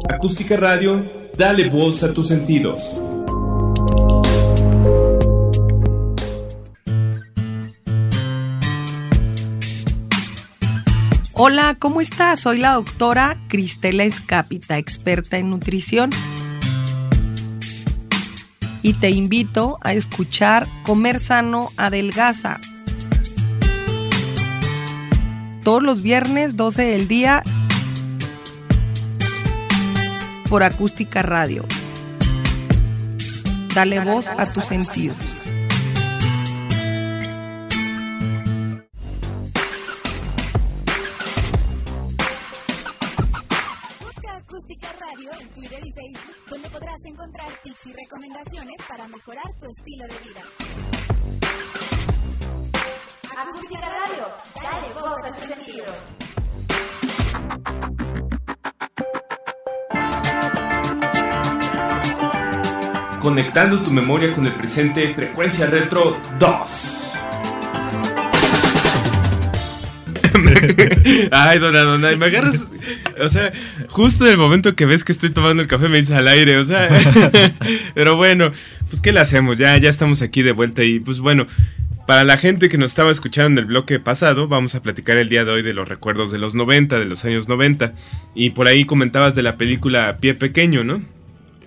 Acústica 0.09 0.57
Radio, 0.57 1.05
dale 1.37 1.71
voz 1.71 2.03
a 2.03 2.13
tus 2.13 2.27
sentidos. 2.27 2.83
Hola, 11.39 11.77
¿cómo 11.79 12.01
estás? 12.01 12.41
Soy 12.41 12.57
la 12.57 12.73
doctora 12.73 13.37
Cristela 13.49 14.05
Escápita, 14.05 14.79
experta 14.79 15.37
en 15.37 15.51
nutrición. 15.51 16.09
Y 18.81 18.95
te 18.95 19.11
invito 19.11 19.79
a 19.83 19.93
escuchar 19.93 20.67
Comer 20.83 21.19
Sano 21.19 21.69
Adelgaza. 21.77 22.59
Todos 25.63 25.83
los 25.83 26.03
viernes, 26.03 26.57
12 26.57 26.85
del 26.85 27.07
día, 27.07 27.43
por 30.49 30.63
Acústica 30.63 31.21
Radio. 31.21 31.67
Dale 33.75 34.01
voz 34.01 34.29
a 34.29 34.51
tus 34.51 34.65
sentidos. 34.65 35.36
Para 48.97 49.09
mejorar 49.09 49.45
tu 49.61 49.67
estilo 49.71 50.05
de 50.07 50.15
vida. 50.27 50.41
Acústica 53.37 53.89
Radio, 53.91 54.27
dale 54.63 54.89
voz 54.95 55.21
a 55.23 55.31
sentido. 55.47 55.87
Conectando 63.21 63.83
tu 63.83 63.91
memoria 63.91 64.33
con 64.33 64.47
el 64.47 64.55
presente, 64.55 65.13
Frecuencia 65.13 65.67
Retro 65.67 66.17
2. 66.39 66.96
Ay, 71.31 71.59
dona, 71.59 71.81
dona, 71.81 72.17
me 72.17 72.27
agarras. 72.27 72.73
O 73.21 73.29
sea, 73.29 73.53
justo 73.89 74.27
en 74.27 74.33
el 74.33 74.39
momento 74.39 74.75
que 74.75 74.87
ves 74.87 75.05
que 75.05 75.13
estoy 75.13 75.31
tomando 75.31 75.63
el 75.63 75.69
café 75.69 75.89
me 75.89 75.99
dices 75.99 76.17
al 76.17 76.29
aire, 76.29 76.57
o 76.57 76.65
sea. 76.65 76.89
Pero 77.95 78.17
bueno, 78.17 78.53
pues 78.89 79.01
¿qué 79.01 79.13
le 79.13 79.21
hacemos? 79.21 79.59
Ya, 79.59 79.77
ya 79.79 79.91
estamos 79.91 80.23
aquí 80.23 80.43
de 80.43 80.53
vuelta 80.53 80.85
y 80.85 81.01
pues 81.01 81.21
bueno. 81.21 81.47
Para 82.07 82.23
la 82.23 82.37
gente 82.37 82.69
que 82.69 82.79
nos 82.79 82.93
estaba 82.93 83.11
escuchando 83.11 83.61
en 83.61 83.65
el 83.65 83.65
bloque 83.65 83.99
pasado, 83.99 84.47
vamos 84.47 84.77
a 84.77 84.83
platicar 84.83 85.17
el 85.17 85.29
día 85.29 85.45
de 85.45 85.51
hoy 85.51 85.63
de 85.63 85.75
los 85.75 85.89
recuerdos 85.89 86.31
de 86.31 86.39
los 86.39 86.55
90, 86.55 87.01
de 87.01 87.05
los 87.05 87.25
años 87.25 87.49
90. 87.49 87.95
Y 88.33 88.51
por 88.51 88.69
ahí 88.69 88.85
comentabas 88.85 89.35
de 89.35 89.43
la 89.43 89.57
película 89.57 90.19
Pie 90.21 90.35
Pequeño, 90.35 90.85
¿no? 90.85 91.03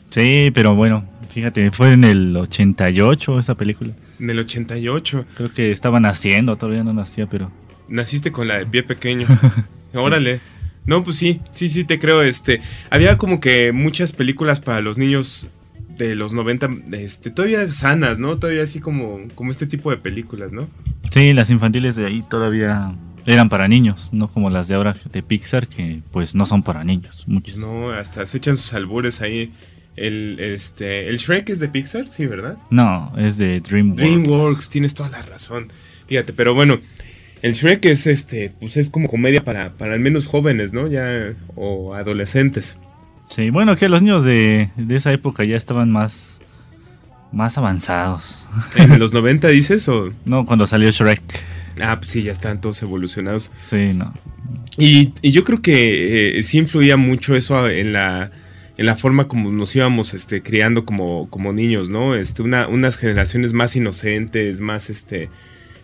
Sí, 0.10 0.50
pero 0.53 0.75
bueno, 0.75 1.06
fíjate, 1.29 1.72
fue 1.72 1.91
en 1.91 2.06
el 2.06 2.38
88 2.38 3.38
esa 3.38 3.56
película. 3.56 3.94
En 4.20 4.29
el 4.29 4.39
88. 4.39 5.25
Creo 5.36 5.53
que 5.53 5.72
estaba 5.72 6.00
naciendo, 6.00 6.56
todavía 6.56 6.84
no 6.84 6.94
nacía, 6.94 7.27
pero... 7.27 7.51
Naciste 7.89 8.31
con 8.31 8.48
la 8.48 8.58
de 8.60 8.65
Pie 8.65 8.84
Pequeño. 8.84 9.27
Órale. 9.93 10.39
No, 10.86 11.03
pues 11.03 11.17
sí, 11.17 11.41
sí, 11.51 11.69
sí 11.69 11.84
te 11.84 12.00
creo. 12.00 12.22
Este, 12.24 12.62
había 12.89 13.17
como 13.17 13.39
que 13.39 13.72
muchas 13.72 14.12
películas 14.12 14.60
para 14.60 14.81
los 14.81 14.98
niños 14.98 15.48
de 16.00 16.15
los 16.15 16.34
90, 16.34 16.69
este, 16.93 17.29
todavía 17.29 17.72
sanas, 17.74 18.19
¿no? 18.19 18.39
Todavía 18.39 18.63
así 18.63 18.79
como, 18.79 19.19
como 19.36 19.51
este 19.51 19.67
tipo 19.67 19.91
de 19.91 19.98
películas, 19.98 20.51
¿no? 20.51 20.69
Sí, 21.12 21.34
las 21.34 21.50
infantiles 21.50 21.96
de 21.96 22.05
ahí 22.05 22.24
todavía 22.27 22.96
eran 23.25 23.50
para 23.50 23.67
niños, 23.67 24.10
no 24.13 24.29
como 24.29 24.50
las 24.50 24.67
de 24.67 24.75
ahora 24.75 24.96
de 25.12 25.22
Pixar, 25.22 25.67
que 25.67 26.01
pues 26.12 26.36
no 26.36 26.46
son 26.46 26.63
para 26.63 26.84
niños, 26.84 27.25
muchos. 27.27 27.58
No, 27.58 27.91
hasta 27.91 28.25
se 28.25 28.38
echan 28.38 28.58
sus 28.58 28.74
albures 28.74 29.22
ahí. 29.22 29.53
El, 29.96 30.38
este, 30.39 31.10
el 31.10 31.17
Shrek 31.17 31.50
es 31.50 31.60
de 31.60 31.67
Pixar, 31.67 32.08
sí, 32.08 32.25
¿verdad? 32.25 32.58
No, 32.69 33.12
es 33.17 33.38
de 33.38 33.60
DreamWorks. 33.60 34.01
DreamWorks, 34.01 34.69
tienes 34.69 34.93
toda 34.93 35.10
la 35.10 35.22
razón. 35.22 35.67
Fíjate, 36.08 36.31
pero 36.31 36.55
bueno, 36.55 36.79
el 37.41 37.53
Shrek 37.53 37.86
es 37.86 38.08
este, 38.08 38.51
pues 38.60 38.77
es 38.77 38.89
como 38.89 39.08
comedia 39.08 39.43
para, 39.43 39.72
para 39.74 39.93
al 39.93 40.00
menos 40.00 40.27
jóvenes, 40.27 40.74
¿no? 40.74 40.88
Ya, 40.88 41.34
o 41.55 41.93
adolescentes. 41.93 42.77
Sí, 43.29 43.50
bueno, 43.50 43.75
que 43.75 43.89
los 43.89 44.01
niños 44.01 44.24
de, 44.24 44.69
de 44.75 44.96
esa 44.96 45.13
época 45.13 45.43
ya 45.43 45.55
estaban 45.55 45.91
más, 45.91 46.41
más 47.31 47.58
avanzados. 47.58 48.48
¿En 48.75 49.00
los 49.00 49.13
90 49.13 49.48
dices 49.50 49.88
o...? 49.88 50.12
No, 50.25 50.46
cuando 50.46 50.65
salió 50.67 50.89
Shrek. 50.91 51.22
Ah, 51.81 52.00
pues 52.00 52.12
sí, 52.12 52.24
ya 52.24 52.31
están 52.31 52.60
todos 52.60 52.81
evolucionados. 52.81 53.51
Sí, 53.63 53.93
no. 53.93 54.13
Y, 54.77 55.13
y 55.22 55.31
yo 55.31 55.43
creo 55.43 55.62
que 55.62 56.39
eh, 56.39 56.43
sí 56.43 56.58
influía 56.58 56.98
mucho 56.98 57.36
eso 57.36 57.69
en 57.69 57.93
la, 57.93 58.31
en 58.77 58.86
la 58.86 58.96
forma 58.96 59.27
como 59.27 59.51
nos 59.51 59.75
íbamos 59.75 60.13
este, 60.13 60.41
criando 60.41 60.86
como, 60.86 61.29
como 61.29 61.53
niños, 61.53 61.89
¿no? 61.89 62.15
Este, 62.15 62.41
una, 62.41 62.67
unas 62.67 62.98
generaciones 62.98 63.53
más 63.53 63.75
inocentes, 63.75 64.60
más 64.60 64.89
este 64.89 65.29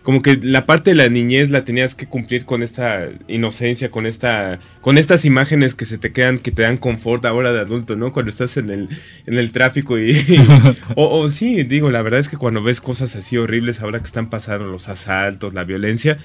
como 0.06 0.22
que 0.22 0.38
la 0.40 0.66
parte 0.66 0.90
de 0.90 0.94
la 0.94 1.08
niñez 1.08 1.50
la 1.50 1.64
tenías 1.64 1.96
que 1.96 2.06
cumplir 2.06 2.44
con 2.44 2.62
esta 2.62 3.08
inocencia, 3.26 3.90
con 3.90 4.06
esta, 4.06 4.60
con 4.80 4.98
estas 4.98 5.24
imágenes 5.24 5.74
que 5.74 5.84
se 5.84 5.98
te 5.98 6.12
quedan, 6.12 6.38
que 6.38 6.52
te 6.52 6.62
dan 6.62 6.78
confort 6.78 7.24
ahora 7.24 7.52
de 7.52 7.58
adulto, 7.58 7.96
¿no? 7.96 8.12
Cuando 8.12 8.30
estás 8.30 8.56
en 8.56 8.70
el, 8.70 8.88
en 9.26 9.36
el 9.36 9.50
tráfico 9.50 9.98
y, 9.98 10.14
o, 10.94 11.18
o, 11.18 11.28
sí, 11.28 11.64
digo, 11.64 11.90
la 11.90 12.02
verdad 12.02 12.20
es 12.20 12.28
que 12.28 12.36
cuando 12.36 12.62
ves 12.62 12.80
cosas 12.80 13.16
así 13.16 13.36
horribles 13.36 13.80
ahora 13.80 13.98
que 13.98 14.04
están 14.04 14.30
pasando 14.30 14.68
los 14.68 14.88
asaltos, 14.88 15.54
la 15.54 15.64
violencia, 15.64 16.18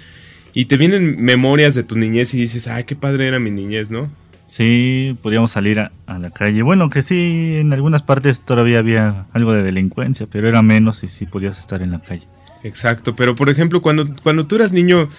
y 0.54 0.66
te 0.66 0.78
vienen 0.78 1.20
memorias 1.20 1.74
de 1.74 1.82
tu 1.82 1.98
niñez 1.98 2.36
y 2.36 2.38
dices, 2.38 2.68
ay, 2.68 2.84
qué 2.84 2.96
padre 2.96 3.30
era 3.30 3.40
mi 3.40 3.50
niñez, 3.50 3.90
¿no? 3.90 4.12
Sí, 4.46 5.18
podíamos 5.24 5.50
salir 5.50 5.80
a, 5.80 5.92
a, 6.06 6.20
la 6.20 6.30
calle. 6.30 6.62
Bueno, 6.62 6.92
que 6.92 7.02
sí, 7.02 7.56
en 7.56 7.74
algunas 7.74 8.04
partes 8.04 8.42
todavía 8.42 8.78
había 8.78 9.26
algo 9.34 9.54
de 9.54 9.64
delincuencia, 9.64 10.28
pero 10.32 10.48
era 10.48 10.62
menos 10.62 11.04
y 11.04 11.08
sí 11.08 11.26
podías 11.26 11.58
estar 11.58 11.82
en 11.82 11.90
la 11.90 12.00
calle. 12.00 12.28
Exacto, 12.64 13.16
pero 13.16 13.36
por 13.36 13.50
ejemplo, 13.50 13.82
cuando, 13.82 14.16
cuando 14.22 14.46
tú 14.46 14.56
eras 14.56 14.74
niño, 14.74 15.10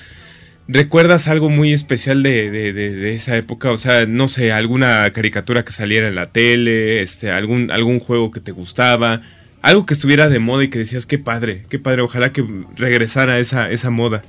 ¿recuerdas 0.69 1.29
algo 1.29 1.49
muy 1.49 1.73
especial 1.73 2.23
de, 2.23 2.51
de, 2.51 3.15
esa 3.15 3.37
época? 3.37 3.71
O 3.71 3.79
sea, 3.79 4.07
no 4.07 4.29
sé, 4.29 4.53
alguna 4.53 5.11
caricatura 5.11 5.65
que 5.65 5.73
saliera 5.73 6.09
en 6.09 6.15
la 6.15 6.27
tele, 6.27 7.03
este, 7.03 7.31
algún, 7.31 7.71
algún 7.71 7.99
juego 7.99 8.31
que 8.31 8.41
te 8.41 8.53
gustaba, 8.53 9.21
algo 9.61 9.87
que 9.87 9.95
estuviera 9.95 10.29
de 10.29 10.39
moda 10.39 10.65
y 10.65 10.69
que 10.69 10.79
decías, 10.79 11.07
qué 11.07 11.19
padre, 11.19 11.65
qué 11.69 11.79
padre, 11.79 12.03
ojalá 12.03 12.33
que 12.33 12.45
regresara 12.77 13.39
esa, 13.39 13.71
esa 13.71 13.91
moda. 13.91 14.25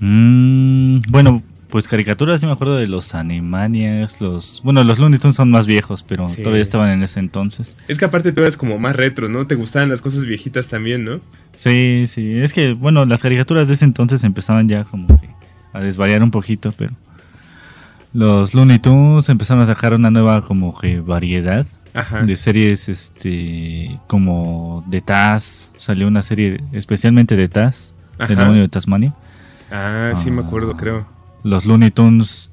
Mm, 0.00 1.02
bueno, 1.08 1.42
pues 1.72 1.88
caricaturas, 1.88 2.38
sí 2.38 2.44
me 2.44 2.52
acuerdo 2.52 2.76
de 2.76 2.86
los 2.86 3.14
Animaniacs, 3.14 4.20
los... 4.20 4.60
Bueno, 4.62 4.84
los 4.84 4.98
Looney 4.98 5.18
Tunes 5.18 5.36
son 5.36 5.50
más 5.50 5.66
viejos, 5.66 6.02
pero 6.02 6.28
sí. 6.28 6.42
todavía 6.42 6.60
estaban 6.60 6.90
en 6.90 7.02
ese 7.02 7.18
entonces. 7.18 7.78
Es 7.88 7.98
que 7.98 8.04
aparte 8.04 8.30
tú 8.30 8.42
eres 8.42 8.58
como 8.58 8.78
más 8.78 8.94
retro, 8.94 9.30
¿no? 9.30 9.46
Te 9.46 9.54
gustaban 9.54 9.88
las 9.88 10.02
cosas 10.02 10.26
viejitas 10.26 10.68
también, 10.68 11.02
¿no? 11.02 11.20
Sí, 11.54 12.04
sí. 12.08 12.38
Es 12.38 12.52
que, 12.52 12.74
bueno, 12.74 13.06
las 13.06 13.22
caricaturas 13.22 13.68
de 13.68 13.74
ese 13.74 13.86
entonces 13.86 14.22
empezaban 14.22 14.68
ya 14.68 14.84
como 14.84 15.18
que 15.18 15.30
a 15.72 15.80
desvariar 15.80 16.22
un 16.22 16.30
poquito, 16.30 16.74
pero... 16.76 16.92
Los 18.12 18.52
Looney 18.52 18.78
Tunes 18.78 19.30
empezaron 19.30 19.62
a 19.62 19.66
sacar 19.66 19.94
una 19.94 20.10
nueva 20.10 20.44
como 20.44 20.78
que 20.78 21.00
variedad 21.00 21.66
Ajá. 21.94 22.22
de 22.22 22.36
series, 22.36 22.90
este... 22.90 23.98
Como 24.08 24.84
de 24.88 25.00
Taz. 25.00 25.72
Salió 25.76 26.06
una 26.06 26.20
serie 26.20 26.62
especialmente 26.72 27.34
de 27.34 27.48
Taz, 27.48 27.94
del 28.28 28.36
demonio 28.36 28.60
de 28.60 28.68
Tasmania. 28.68 29.14
Ah, 29.70 30.12
sí 30.14 30.30
me 30.30 30.42
acuerdo, 30.42 30.76
creo 30.76 31.11
los 31.42 31.66
Looney 31.66 31.90
Tunes 31.90 32.50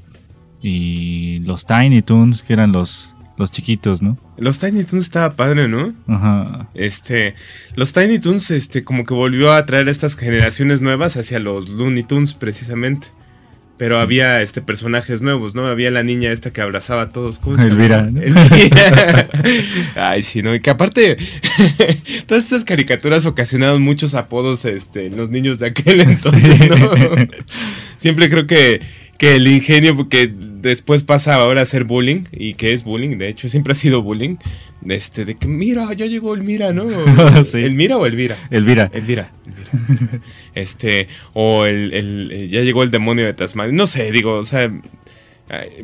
y 0.61 1.39
los 1.39 1.65
Tiny 1.65 2.01
Tunes, 2.01 2.43
que 2.43 2.53
eran 2.53 2.71
los, 2.71 3.15
los 3.37 3.51
chiquitos, 3.51 4.01
¿no? 4.01 4.17
Los 4.37 4.59
Tiny 4.59 4.83
Tunes 4.83 5.05
estaba 5.05 5.35
padre, 5.35 5.67
¿no? 5.67 5.93
Ajá. 6.07 6.69
Este, 6.73 7.35
los 7.75 7.93
Tiny 7.93 8.19
Tunes, 8.19 8.51
este, 8.51 8.83
como 8.83 9.03
que 9.03 9.13
volvió 9.13 9.51
a 9.51 9.57
atraer 9.57 9.87
a 9.87 9.91
estas 9.91 10.15
generaciones 10.15 10.81
nuevas 10.81 11.17
hacia 11.17 11.39
los 11.39 11.69
Looney 11.69 12.03
Tunes, 12.03 12.33
precisamente. 12.33 13.07
Pero 13.79 13.95
sí. 13.95 14.01
había 14.01 14.41
este 14.41 14.61
personajes 14.61 15.21
nuevos, 15.21 15.55
¿no? 15.55 15.65
Había 15.65 15.89
la 15.89 16.03
niña 16.03 16.33
esta 16.33 16.51
que 16.51 16.59
abrazaba 16.59 17.03
a 17.03 17.11
todos. 17.13 17.39
¿Cómo 17.39 17.55
se 17.55 17.67
Elvira. 17.67 18.01
¿no? 18.11 18.21
Elvira. 18.21 19.29
Ay, 19.95 20.21
sí, 20.21 20.43
¿no? 20.43 20.53
Y 20.53 20.59
que 20.59 20.69
aparte, 20.69 21.17
todas 22.27 22.43
estas 22.43 22.65
caricaturas 22.65 23.25
ocasionaron 23.25 23.81
muchos 23.81 24.15
apodos 24.15 24.65
este, 24.65 25.05
en 25.05 25.15
los 25.15 25.29
niños 25.29 25.59
de 25.59 25.67
aquel 25.67 26.01
entonces. 26.01 26.59
Siempre 27.95 28.29
creo 28.29 28.45
que, 28.45 28.81
que 29.19 29.35
el 29.35 29.47
ingenio, 29.47 29.97
porque 29.97 30.33
después 30.33 31.03
pasa 31.03 31.35
ahora 31.35 31.61
a 31.61 31.65
ser 31.65 31.83
bullying, 31.83 32.23
y 32.31 32.53
que 32.53 32.71
es 32.71 32.85
bullying, 32.85 33.17
de 33.17 33.27
hecho, 33.27 33.49
siempre 33.49 33.73
ha 33.73 33.75
sido 33.75 34.01
bullying, 34.01 34.37
este, 34.87 35.25
de 35.25 35.35
que 35.35 35.45
mira, 35.45 35.91
ya 35.93 36.05
llegó 36.05 36.33
Elmira, 36.33 36.71
¿no? 36.71 36.87
sí. 37.43 37.57
¿Elmira 37.57 37.97
o 37.97 38.05
Elvira? 38.05 38.37
Elvira. 38.49 38.89
Elvira. 38.93 39.33
Elvira. 39.45 40.21
este, 40.55 41.09
o 41.33 41.65
el, 41.65 41.93
el, 41.93 42.49
ya 42.49 42.61
llegó 42.61 42.81
el 42.81 42.91
demonio 42.91 43.25
de 43.25 43.33
Tasmania, 43.33 43.75
no 43.75 43.87
sé, 43.87 44.09
digo, 44.13 44.35
o 44.35 44.43
sea, 44.45 44.71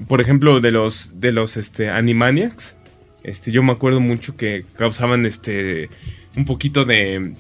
por 0.08 0.22
ejemplo, 0.22 0.62
de 0.62 0.72
los, 0.72 1.20
de 1.20 1.34
los, 1.34 1.58
este, 1.58 1.90
Animaniacs, 1.90 2.78
este, 3.24 3.52
yo 3.52 3.64
me 3.64 3.74
acuerdo 3.74 4.00
mucho 4.00 4.38
que 4.38 4.64
causaban, 4.78 5.26
este, 5.26 5.90
un 6.38 6.46
poquito 6.46 6.86
de, 6.86 7.34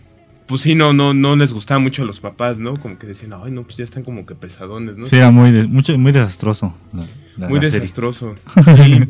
pues 0.46 0.62
sí, 0.62 0.76
no, 0.76 0.94
no, 0.94 1.14
no 1.14 1.36
les 1.36 1.54
gustaba 1.54 1.80
mucho 1.80 2.04
a 2.04 2.06
los 2.06 2.20
papás, 2.20 2.60
¿no? 2.60 2.76
Como 2.76 2.98
que 2.98 3.08
decían, 3.08 3.34
ay, 3.44 3.52
no, 3.52 3.64
pues 3.64 3.78
ya 3.78 3.84
están 3.84 4.04
como 4.04 4.26
que 4.26 4.36
pesadones, 4.36 4.98
¿no? 4.98 5.06
Sí, 5.06 5.16
era 5.16 5.32
muy, 5.32 5.52
de, 5.52 5.68
mucho, 5.68 5.98
muy 5.98 6.12
desastroso. 6.12 6.74
La, 6.94 7.04
la, 7.38 7.50
muy 7.50 7.60
la 7.60 7.66
desastroso. 7.66 8.36
Sí. 8.76 9.04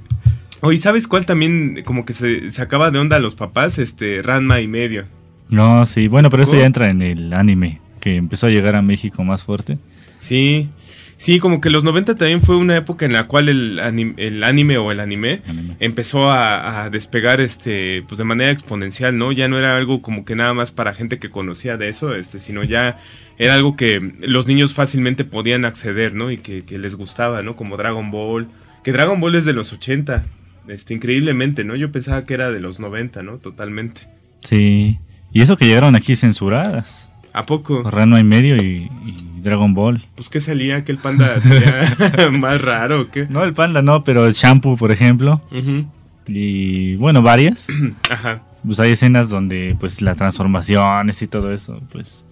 Oye, 0.62 0.78
¿sabes 0.78 1.08
cuál 1.08 1.26
también 1.26 1.84
como 1.86 2.06
que 2.06 2.14
se 2.14 2.50
sacaba 2.50 2.90
de 2.90 2.98
onda 2.98 3.18
a 3.18 3.20
los 3.20 3.36
papás? 3.36 3.78
Este, 3.78 4.22
Ranma 4.24 4.62
y 4.62 4.68
medio. 4.68 5.06
No, 5.50 5.86
sí, 5.86 6.08
bueno, 6.08 6.30
pero 6.30 6.44
eso 6.44 6.56
ya 6.56 6.66
entra 6.66 6.88
en 6.88 7.02
el 7.02 7.34
anime, 7.34 7.82
que 8.00 8.16
empezó 8.16 8.48
a 8.48 8.50
llegar 8.50 8.76
a 8.76 8.82
México 8.82 9.24
más 9.24 9.44
fuerte. 9.44 9.78
Sí, 10.20 10.70
sí, 11.18 11.40
como 11.40 11.62
que 11.62 11.70
los 11.70 11.84
90 11.84 12.16
también 12.16 12.42
fue 12.42 12.56
una 12.56 12.76
época 12.76 13.06
en 13.06 13.14
la 13.14 13.26
cual 13.26 13.50
el 13.50 13.80
anime, 13.80 14.14
el 14.18 14.44
anime 14.44 14.78
o 14.78 14.92
el 14.92 15.00
anime, 15.00 15.42
anime. 15.48 15.76
empezó 15.80 16.32
a, 16.32 16.84
a, 16.84 16.90
despegar 16.90 17.42
este, 17.42 18.04
pues 18.08 18.18
de 18.18 18.24
manera 18.24 18.52
exponencial, 18.52 19.18
¿no? 19.18 19.32
Ya 19.32 19.48
no 19.48 19.58
era 19.58 19.78
algo 19.78 20.02
como 20.02 20.26
que 20.26 20.36
nada 20.36 20.54
más 20.54 20.72
para 20.72 20.94
gente 20.94 21.20
que 21.20 21.30
conocía 21.30 21.78
de 21.78 21.90
eso, 21.90 22.16
este, 22.16 22.40
sino 22.40 22.64
ya 22.64 23.00
era 23.38 23.54
algo 23.54 23.76
que 23.76 24.14
los 24.20 24.48
niños 24.48 24.74
fácilmente 24.74 25.26
podían 25.26 25.66
acceder, 25.66 26.14
¿no? 26.14 26.32
Y 26.32 26.38
que, 26.38 26.64
que 26.64 26.78
les 26.78 26.96
gustaba, 26.96 27.42
¿no? 27.42 27.56
Como 27.56 27.78
Dragon 27.78 28.12
Ball, 28.12 28.48
que 28.84 28.92
Dragon 28.92 29.20
Ball 29.20 29.36
es 29.36 29.46
de 29.46 29.54
los 29.54 29.74
80, 29.74 30.26
este, 30.68 30.94
increíblemente, 30.94 31.64
¿no? 31.64 31.76
Yo 31.76 31.92
pensaba 31.92 32.26
que 32.26 32.34
era 32.34 32.52
de 32.52 32.60
los 32.60 32.80
90, 32.80 33.24
¿no? 33.24 33.38
Totalmente. 33.38 34.08
Sí. 34.42 35.00
Y 35.34 35.42
eso 35.42 35.58
que 35.58 35.66
llegaron 35.66 35.96
aquí 35.96 36.16
censuradas. 36.16 37.10
¿A 37.34 37.44
poco? 37.44 37.84
Rano 37.84 38.18
y 38.18 38.24
medio 38.24 38.56
y, 38.56 38.90
y, 39.06 39.25
Dragon 39.46 39.74
Ball. 39.74 40.06
Pues 40.16 40.30
qué 40.30 40.40
salía, 40.40 40.84
que 40.84 40.92
el 40.92 40.98
panda 40.98 41.40
salía 41.40 41.96
más 42.32 42.62
raro, 42.62 43.02
¿o 43.02 43.08
qué? 43.10 43.28
No, 43.30 43.44
el 43.44 43.54
panda 43.54 43.82
no, 43.82 44.04
pero 44.04 44.26
el 44.26 44.34
shampoo, 44.34 44.76
por 44.76 44.92
ejemplo. 44.92 45.42
Uh 45.52 45.56
-huh. 45.56 45.86
Y 46.28 46.96
bueno, 46.98 47.22
varias. 47.22 47.68
Ajá. 48.10 48.42
Pues 48.66 48.80
hay 48.80 48.92
escenas 48.92 49.30
donde 49.30 49.76
pues 49.80 50.02
las 50.02 50.18
transformaciones 50.18 51.22
y 51.22 51.28
todo 51.28 51.54
eso, 51.54 51.82
pues 51.92 52.26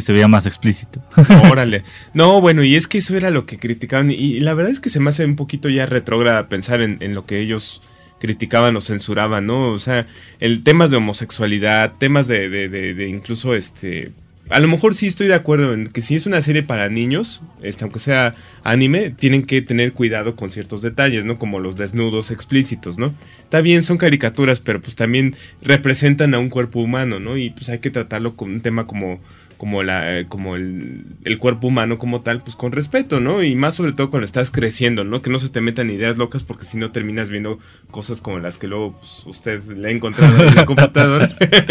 se 0.00 0.12
veía 0.12 0.28
más 0.28 0.46
explícito. 0.46 1.02
Órale. 1.50 1.82
No, 2.14 2.40
bueno, 2.40 2.62
y 2.62 2.76
es 2.76 2.86
que 2.86 2.98
eso 2.98 3.16
era 3.16 3.30
lo 3.30 3.46
que 3.46 3.58
criticaban. 3.58 4.10
Y, 4.10 4.40
la 4.40 4.54
verdad 4.54 4.72
es 4.72 4.80
que 4.80 4.90
se 4.90 5.00
me 5.00 5.10
hace 5.10 5.24
un 5.24 5.36
poquito 5.36 5.68
ya 5.68 5.86
retrógrada 5.86 6.48
pensar 6.48 6.80
en, 6.80 6.98
en 7.00 7.14
lo 7.14 7.26
que 7.26 7.40
ellos 7.40 7.82
criticaban 8.18 8.76
o 8.76 8.80
censuraban, 8.80 9.46
¿no? 9.46 9.70
O 9.70 9.78
sea, 9.78 10.06
el 10.40 10.62
temas 10.62 10.90
de 10.90 10.96
homosexualidad, 10.96 11.92
temas 11.98 12.26
de, 12.28 12.48
de, 12.48 12.68
de, 12.68 12.94
de 12.94 13.08
incluso 13.08 13.54
este 13.54 14.12
a 14.48 14.60
lo 14.60 14.68
mejor 14.68 14.94
sí 14.94 15.06
estoy 15.06 15.26
de 15.26 15.34
acuerdo 15.34 15.72
en 15.72 15.88
que 15.88 16.00
si 16.00 16.14
es 16.14 16.26
una 16.26 16.40
serie 16.40 16.62
para 16.62 16.88
niños, 16.88 17.42
este, 17.62 17.84
aunque 17.84 17.98
sea 17.98 18.34
anime, 18.62 19.10
tienen 19.10 19.44
que 19.44 19.60
tener 19.62 19.92
cuidado 19.92 20.36
con 20.36 20.50
ciertos 20.50 20.82
detalles, 20.82 21.24
¿no? 21.24 21.36
Como 21.36 21.58
los 21.58 21.76
desnudos 21.76 22.30
explícitos, 22.30 22.98
¿no? 22.98 23.14
Está 23.42 23.60
bien, 23.60 23.82
son 23.82 23.98
caricaturas, 23.98 24.60
pero 24.60 24.80
pues 24.80 24.94
también 24.94 25.34
representan 25.62 26.34
a 26.34 26.38
un 26.38 26.48
cuerpo 26.48 26.80
humano, 26.80 27.18
¿no? 27.18 27.36
Y 27.36 27.50
pues 27.50 27.68
hay 27.68 27.80
que 27.80 27.90
tratarlo 27.90 28.36
con 28.36 28.50
un 28.50 28.60
tema 28.60 28.86
como 28.86 29.20
como, 29.56 29.82
la, 29.82 30.24
como 30.28 30.56
el, 30.56 31.38
cuerpo 31.38 31.68
humano 31.68 31.98
como 31.98 32.20
tal, 32.20 32.42
pues 32.42 32.56
con 32.56 32.72
respeto, 32.72 33.20
¿no? 33.20 33.42
Y 33.42 33.54
más 33.54 33.74
sobre 33.74 33.92
todo 33.92 34.10
cuando 34.10 34.24
estás 34.24 34.50
creciendo, 34.50 35.04
¿no? 35.04 35.22
Que 35.22 35.30
no 35.30 35.38
se 35.38 35.48
te 35.48 35.60
metan 35.60 35.90
ideas 35.90 36.16
locas 36.16 36.42
porque 36.42 36.64
si 36.64 36.76
no 36.76 36.90
terminas 36.90 37.30
viendo 37.30 37.58
cosas 37.90 38.20
como 38.20 38.38
las 38.38 38.58
que 38.58 38.66
luego 38.66 38.98
pues, 38.98 39.22
usted 39.26 39.62
le 39.64 39.88
ha 39.88 39.90
encontrado 39.90 40.46
en 40.46 40.54
la 40.54 40.66
computadora. 40.66 41.30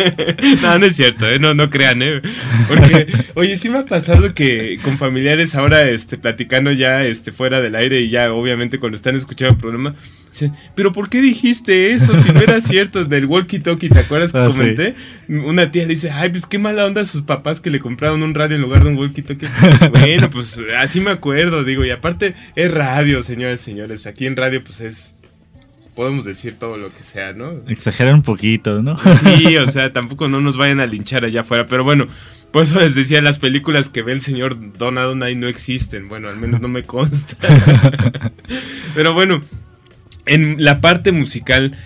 no, 0.62 0.80
no 0.80 0.86
es 0.86 0.96
cierto, 0.96 1.28
¿eh? 1.28 1.40
No, 1.40 1.54
no 1.54 1.70
crean, 1.70 2.02
¿eh? 2.02 2.22
Porque, 2.68 3.08
oye, 3.36 3.58
sí 3.58 3.70
me 3.70 3.80
ha 3.80 3.86
pasado 3.86 4.34
que 4.34 4.80
con 4.84 4.98
familiares 4.98 5.56
ahora, 5.56 5.88
este, 5.90 6.18
platicando 6.18 6.72
ya, 6.72 7.04
este, 7.06 7.32
fuera 7.32 7.62
del 7.62 7.76
aire 7.76 8.02
y 8.02 8.10
ya, 8.10 8.34
obviamente, 8.34 8.80
cuando 8.80 8.96
están 8.96 9.16
escuchando 9.16 9.54
el 9.54 9.60
programa, 9.60 9.96
pero 10.76 10.92
¿por 10.92 11.10
qué 11.10 11.22
dijiste 11.22 11.92
eso 11.92 12.16
si 12.18 12.32
no 12.32 12.42
era 12.42 12.60
cierto 12.62 13.06
del 13.06 13.28
walkie-talkie? 13.28 13.92
¿Te 13.92 14.00
acuerdas 14.00 14.32
que 14.32 14.38
ah, 14.38 14.48
comenté? 14.48 14.96
Una 15.28 15.72
tía 15.72 15.86
dice, 15.86 16.12
ay, 16.12 16.30
pues 16.30 16.46
qué 16.46 16.58
mala 16.58 16.86
onda 16.86 17.06
sus 17.06 17.22
papás 17.22 17.60
que 17.60 17.70
le 17.76 17.82
compraron 17.82 18.24
un 18.24 18.34
radio 18.34 18.56
en 18.56 18.62
lugar 18.62 18.84
de 18.84 18.90
un 18.90 18.98
walkie-talkie. 18.98 19.92
bueno, 19.92 20.30
pues 20.30 20.62
así 20.78 21.02
me 21.02 21.12
acuerdo, 21.12 21.66
digo, 21.66 21.84
y 21.84 21.92
aparte 21.92 22.34
es 22.56 22.74
radio, 22.74 23.22
señores, 23.22 23.60
señores. 23.60 24.08
Aquí 24.08 24.26
en 24.26 24.38
radio, 24.38 24.64
pues 24.64 24.80
es 24.80 25.18
podemos 25.94 26.26
decir 26.26 26.56
todo 26.60 26.78
lo 26.78 26.94
que 26.94 27.04
sea, 27.04 27.34
¿no? 27.34 27.52
Exagerar 27.68 28.14
un 28.14 28.22
poquito, 28.22 28.82
¿no? 28.82 28.98
Sí, 29.00 29.58
o 29.58 29.68
sea, 29.72 29.94
tampoco 29.94 30.28
no 30.28 30.42
nos 30.42 30.58
vayan 30.58 30.80
a 30.80 30.86
linchar 30.86 31.26
allá 31.26 31.42
afuera, 31.42 31.68
pero 31.68 31.84
bueno, 31.84 32.08
por 32.52 32.64
eso 32.64 32.80
les 32.80 32.96
decía, 32.96 33.22
las 33.22 33.40
películas 33.40 33.90
que 33.90 34.02
ve 34.02 34.12
el 34.12 34.22
señor 34.22 34.78
Donadonay 34.78 35.36
no 35.36 35.48
existen, 35.48 36.08
bueno, 36.08 36.30
al 36.30 36.38
menos 36.38 36.62
no 36.62 36.68
me 36.68 36.84
consta. 36.84 37.38
pero 38.96 39.14
bueno, 39.14 39.42
en 40.26 40.64
la 40.64 40.82
parte 40.82 41.12
musical, 41.12 41.78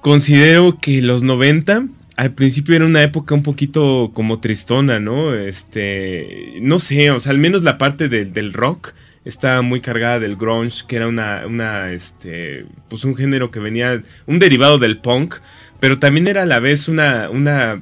considero 0.00 0.78
que 0.80 1.02
los 1.02 1.22
90 1.22 1.86
al 2.18 2.32
principio 2.32 2.74
era 2.74 2.84
una 2.84 3.04
época 3.04 3.32
un 3.36 3.44
poquito 3.44 4.10
como 4.12 4.40
tristona, 4.40 4.98
¿no? 4.98 5.34
Este, 5.34 6.58
no 6.60 6.80
sé, 6.80 7.12
o 7.12 7.20
sea, 7.20 7.30
al 7.30 7.38
menos 7.38 7.62
la 7.62 7.78
parte 7.78 8.08
del 8.08 8.52
rock 8.52 8.92
está 9.24 9.62
muy 9.62 9.80
cargada 9.80 10.18
del 10.18 10.34
grunge, 10.34 10.84
que 10.88 10.96
era 10.96 11.06
una, 11.06 11.46
una, 11.46 11.92
este, 11.92 12.64
pues 12.88 13.04
un 13.04 13.14
género 13.14 13.52
que 13.52 13.60
venía, 13.60 14.02
un 14.26 14.40
derivado 14.40 14.78
del 14.78 14.98
punk, 14.98 15.36
pero 15.78 16.00
también 16.00 16.26
era 16.26 16.42
a 16.42 16.46
la 16.46 16.58
vez 16.58 16.88
una, 16.88 17.30
una 17.30 17.80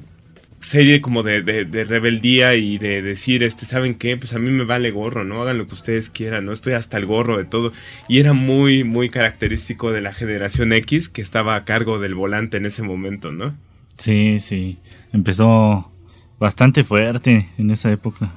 serie 0.60 1.00
como 1.00 1.22
de, 1.22 1.40
de, 1.40 1.84
rebeldía 1.84 2.56
y 2.56 2.76
de 2.76 3.00
decir, 3.00 3.42
este, 3.42 3.64
¿saben 3.64 3.94
qué? 3.94 4.18
Pues 4.18 4.34
a 4.34 4.38
mí 4.38 4.50
me 4.50 4.64
vale 4.64 4.90
gorro, 4.90 5.24
¿no? 5.24 5.40
Hagan 5.40 5.56
lo 5.56 5.66
que 5.66 5.76
ustedes 5.76 6.10
quieran, 6.10 6.44
¿no? 6.44 6.52
Estoy 6.52 6.74
hasta 6.74 6.98
el 6.98 7.06
gorro 7.06 7.38
de 7.38 7.46
todo. 7.46 7.72
Y 8.06 8.18
era 8.18 8.34
muy, 8.34 8.84
muy 8.84 9.08
característico 9.08 9.92
de 9.92 10.02
la 10.02 10.12
generación 10.12 10.74
X 10.74 11.08
que 11.08 11.22
estaba 11.22 11.54
a 11.54 11.64
cargo 11.64 11.98
del 11.98 12.14
volante 12.14 12.58
en 12.58 12.66
ese 12.66 12.82
momento, 12.82 13.32
¿no? 13.32 13.56
Sí, 13.98 14.38
sí. 14.40 14.78
Empezó 15.12 15.90
bastante 16.38 16.84
fuerte 16.84 17.48
en 17.58 17.70
esa 17.70 17.90
época. 17.90 18.30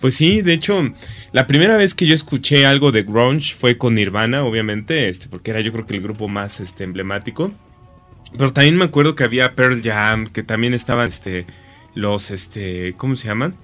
Pues 0.00 0.14
sí, 0.14 0.42
de 0.42 0.52
hecho, 0.52 0.92
la 1.32 1.46
primera 1.46 1.76
vez 1.76 1.94
que 1.94 2.06
yo 2.06 2.14
escuché 2.14 2.66
algo 2.66 2.92
de 2.92 3.02
grunge 3.02 3.54
fue 3.54 3.78
con 3.78 3.94
Nirvana, 3.94 4.44
obviamente, 4.44 5.08
este, 5.08 5.28
porque 5.28 5.50
era 5.50 5.60
yo 5.60 5.72
creo 5.72 5.86
que 5.86 5.94
el 5.94 6.02
grupo 6.02 6.28
más 6.28 6.60
este, 6.60 6.84
emblemático. 6.84 7.50
Pero 8.36 8.52
también 8.52 8.76
me 8.76 8.84
acuerdo 8.84 9.14
que 9.14 9.24
había 9.24 9.54
Pearl 9.54 9.82
Jam, 9.82 10.26
que 10.26 10.42
también 10.42 10.74
estaban 10.74 11.08
este, 11.08 11.46
los, 11.94 12.30
este, 12.30 12.94
¿cómo 12.96 13.16
se 13.16 13.28
llaman? 13.28 13.54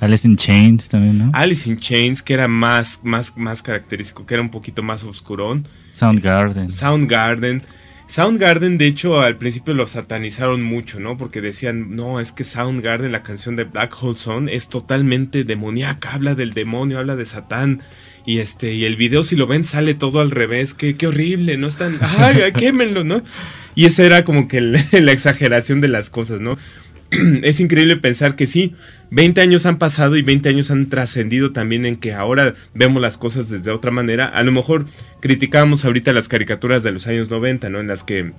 Alice 0.00 0.28
in 0.28 0.36
Chains 0.36 0.88
también, 0.88 1.18
¿no? 1.18 1.30
Alice 1.34 1.68
in 1.68 1.78
Chains, 1.78 2.22
que 2.22 2.34
era 2.34 2.46
más, 2.46 3.00
más, 3.02 3.36
más 3.36 3.62
característico, 3.62 4.26
que 4.26 4.34
era 4.34 4.42
un 4.42 4.50
poquito 4.50 4.82
más 4.82 5.02
oscurón. 5.02 5.66
Soundgarden. 5.92 6.70
Soundgarden. 6.70 7.62
Soundgarden, 8.08 8.78
de 8.78 8.86
hecho, 8.86 9.20
al 9.20 9.36
principio 9.36 9.74
lo 9.74 9.86
satanizaron 9.86 10.62
mucho, 10.62 10.98
¿no? 10.98 11.18
Porque 11.18 11.42
decían, 11.42 11.94
no, 11.94 12.20
es 12.20 12.32
que 12.32 12.42
Soundgarden, 12.42 13.12
la 13.12 13.22
canción 13.22 13.54
de 13.54 13.64
Black 13.64 13.94
Hole 14.02 14.16
Sun, 14.16 14.48
es 14.48 14.70
totalmente 14.70 15.44
demoníaca, 15.44 16.12
habla 16.12 16.34
del 16.34 16.54
demonio, 16.54 16.98
habla 16.98 17.16
de 17.16 17.26
Satán. 17.26 17.82
Y 18.24 18.38
este, 18.38 18.72
y 18.72 18.86
el 18.86 18.96
video, 18.96 19.22
si 19.24 19.36
lo 19.36 19.46
ven, 19.46 19.66
sale 19.66 19.92
todo 19.92 20.20
al 20.20 20.30
revés. 20.30 20.72
Qué, 20.72 20.96
qué 20.96 21.06
horrible, 21.06 21.58
¿no? 21.58 21.66
Están. 21.66 21.98
¡Ay, 22.00 22.50
quémenlo, 22.52 23.04
¿no? 23.04 23.22
Y 23.74 23.84
esa 23.84 24.04
era 24.04 24.24
como 24.24 24.48
que 24.48 24.60
la 24.92 25.12
exageración 25.12 25.82
de 25.82 25.88
las 25.88 26.08
cosas, 26.08 26.40
¿no? 26.40 26.56
es 27.42 27.60
increíble 27.60 27.96
pensar 27.96 28.36
que 28.36 28.46
sí, 28.46 28.74
20 29.10 29.40
años 29.40 29.66
han 29.66 29.78
pasado 29.78 30.16
y 30.16 30.22
20 30.22 30.48
años 30.48 30.70
han 30.70 30.88
trascendido 30.88 31.52
también 31.52 31.86
en 31.86 31.96
que 31.96 32.12
ahora 32.12 32.54
vemos 32.74 33.00
las 33.00 33.16
cosas 33.16 33.48
desde 33.48 33.70
otra 33.70 33.90
manera. 33.90 34.26
A 34.26 34.42
lo 34.42 34.52
mejor 34.52 34.84
criticábamos 35.20 35.84
ahorita 35.84 36.12
las 36.12 36.28
caricaturas 36.28 36.82
de 36.82 36.92
los 36.92 37.06
años 37.06 37.30
90, 37.30 37.70
¿no? 37.70 37.80
En 37.80 37.86
las 37.86 38.04
que 38.04 38.32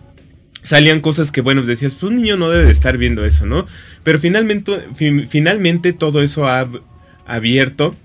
salían 0.61 1.01
cosas 1.01 1.31
que, 1.31 1.41
bueno, 1.41 1.63
decías, 1.63 1.95
pues 1.95 2.11
un 2.11 2.17
niño 2.17 2.37
no 2.37 2.49
debe 2.49 2.65
de 2.65 2.71
estar 2.71 2.97
viendo 2.97 3.25
eso, 3.25 3.45
¿no? 3.45 3.65
Pero 4.03 4.19
finalmente, 4.19 4.87
finalmente 5.27 5.93
todo 5.93 6.21
eso 6.21 6.47
ha 6.47 6.69
abierto 7.25 7.95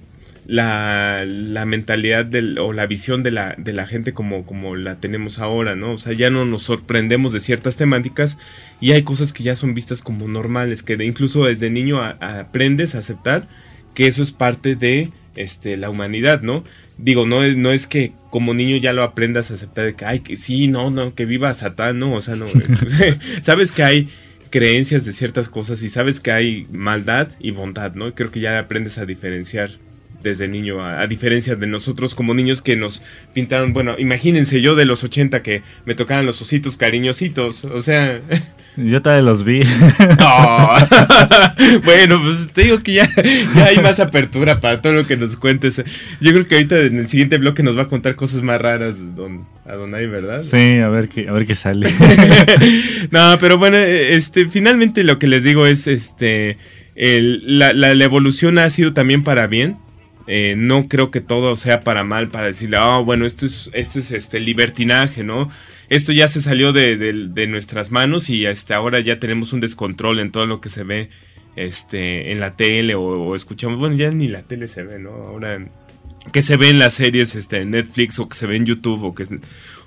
la, 0.46 1.24
la 1.26 1.64
mentalidad 1.64 2.24
del, 2.24 2.58
o 2.58 2.72
la 2.72 2.86
visión 2.86 3.22
de 3.22 3.30
la, 3.30 3.54
de 3.56 3.72
la 3.72 3.86
gente 3.86 4.12
como, 4.12 4.44
como 4.44 4.76
la 4.76 4.96
tenemos 4.96 5.38
ahora, 5.38 5.74
¿no? 5.74 5.92
O 5.92 5.98
sea, 5.98 6.12
ya 6.12 6.30
no 6.30 6.44
nos 6.44 6.64
sorprendemos 6.64 7.32
de 7.32 7.40
ciertas 7.40 7.76
temáticas 7.76 8.38
y 8.80 8.92
hay 8.92 9.02
cosas 9.02 9.32
que 9.32 9.42
ya 9.42 9.56
son 9.56 9.74
vistas 9.74 10.02
como 10.02 10.28
normales, 10.28 10.82
que 10.82 11.02
incluso 11.04 11.44
desde 11.44 11.70
niño 11.70 12.02
aprendes 12.02 12.94
a 12.94 12.98
aceptar 12.98 13.48
que 13.94 14.06
eso 14.06 14.22
es 14.22 14.32
parte 14.32 14.76
de 14.76 15.10
este, 15.36 15.76
la 15.76 15.90
humanidad, 15.90 16.42
¿no? 16.42 16.64
Digo, 16.98 17.26
no 17.26 17.42
es, 17.42 17.56
no 17.56 17.72
es 17.72 17.86
que 17.86 18.12
como 18.30 18.54
niño 18.54 18.76
ya 18.76 18.92
lo 18.92 19.02
aprendas 19.02 19.50
a 19.50 19.54
aceptar 19.54 19.86
de 19.86 19.94
que, 19.94 20.04
ay, 20.04 20.20
que 20.20 20.36
sí, 20.36 20.68
no, 20.68 20.90
no, 20.90 21.14
que 21.14 21.24
viva 21.24 21.54
Satán, 21.54 21.98
no, 21.98 22.14
o 22.14 22.20
sea, 22.20 22.36
no. 22.36 22.46
sabes 23.40 23.72
que 23.72 23.82
hay 23.82 24.08
creencias 24.50 25.04
de 25.04 25.12
ciertas 25.12 25.48
cosas 25.48 25.82
y 25.82 25.88
sabes 25.88 26.20
que 26.20 26.30
hay 26.30 26.66
maldad 26.70 27.28
y 27.40 27.50
bondad, 27.50 27.94
¿no? 27.94 28.14
Creo 28.14 28.30
que 28.30 28.40
ya 28.40 28.58
aprendes 28.58 28.98
a 28.98 29.06
diferenciar 29.06 29.70
desde 30.24 30.48
niño, 30.48 30.84
a, 30.84 31.06
diferencia 31.06 31.54
de 31.54 31.68
nosotros 31.68 32.14
como 32.14 32.34
niños 32.34 32.62
que 32.62 32.74
nos 32.74 33.02
pintaron, 33.32 33.72
bueno, 33.72 33.94
imagínense 33.98 34.60
yo 34.60 34.74
de 34.74 34.86
los 34.86 35.04
80 35.04 35.42
que 35.42 35.62
me 35.84 35.94
tocaban 35.94 36.26
los 36.26 36.42
ositos 36.42 36.76
cariñositos, 36.76 37.64
o 37.64 37.80
sea... 37.80 38.20
Yo 38.76 39.02
también 39.02 39.24
los 39.24 39.44
vi. 39.44 39.60
bueno, 41.84 42.20
pues 42.20 42.48
te 42.52 42.62
digo 42.62 42.82
que 42.82 42.94
ya, 42.94 43.08
hay 43.64 43.78
más 43.78 44.00
apertura 44.00 44.60
para 44.60 44.82
todo 44.82 44.94
lo 44.94 45.06
que 45.06 45.16
nos 45.16 45.36
cuentes. 45.36 45.80
Yo 46.20 46.32
creo 46.32 46.48
que 46.48 46.56
ahorita 46.56 46.80
en 46.80 46.98
el 46.98 47.06
siguiente 47.06 47.38
bloque 47.38 47.62
nos 47.62 47.78
va 47.78 47.82
a 47.82 47.88
contar 47.88 48.16
cosas 48.16 48.42
más 48.42 48.60
raras 48.60 49.14
don, 49.14 49.46
a 49.64 49.74
Donay, 49.74 50.08
¿verdad? 50.08 50.42
Sí, 50.42 50.80
a 50.80 50.88
ver 50.88 51.08
qué, 51.08 51.28
a 51.28 51.32
ver 51.32 51.46
qué 51.46 51.54
sale. 51.54 51.88
no, 53.12 53.36
pero 53.38 53.58
bueno, 53.58 53.76
este, 53.76 54.48
finalmente 54.48 55.04
lo 55.04 55.20
que 55.20 55.28
les 55.28 55.44
digo 55.44 55.68
es, 55.68 55.86
este, 55.86 56.58
la, 56.96 57.72
la 57.74 58.04
evolución 58.04 58.58
ha 58.58 58.68
sido 58.70 58.92
también 58.92 59.22
para 59.22 59.46
bien. 59.46 59.76
Eh, 60.26 60.54
no 60.56 60.88
creo 60.88 61.10
que 61.10 61.20
todo 61.20 61.54
sea 61.56 61.82
para 61.82 62.02
mal, 62.02 62.28
para 62.28 62.46
decirle, 62.46 62.78
ah, 62.78 62.98
bueno, 62.98 63.26
esto 63.26 63.44
es, 63.44 63.70
este 63.74 63.98
es 63.98 64.10
este 64.12 64.40
libertinaje, 64.40 65.22
¿no? 65.22 65.50
Esto 65.90 66.12
ya 66.12 66.28
se 66.28 66.40
salió 66.40 66.72
de, 66.72 67.46
nuestras 67.48 67.90
manos 67.90 68.30
y 68.30 68.46
este, 68.46 68.72
ahora 68.72 69.00
ya 69.00 69.18
tenemos 69.18 69.52
un 69.52 69.60
descontrol 69.60 70.18
en 70.18 70.32
todo 70.32 70.46
lo 70.46 70.60
que 70.60 70.70
se 70.70 70.82
ve 70.82 71.10
este, 71.56 72.32
en 72.32 72.40
la 72.40 72.56
tele 72.56 72.94
o, 72.94 73.34
escuchamos. 73.34 73.78
Bueno, 73.78 73.96
ya 73.96 74.10
ni 74.10 74.28
la 74.28 74.42
tele 74.42 74.66
se 74.66 74.82
ve, 74.82 74.98
¿no? 74.98 75.10
Ahora 75.10 75.66
que 76.32 76.40
se 76.40 76.56
ve 76.56 76.70
en 76.70 76.78
las 76.78 76.94
series 76.94 77.34
este, 77.34 77.60
en 77.60 77.72
Netflix 77.72 78.18
o 78.18 78.28
que 78.28 78.34
se 78.34 78.46
ve 78.46 78.56
en 78.56 78.64
YouTube 78.64 79.04
o 79.04 79.14
que, 79.14 79.24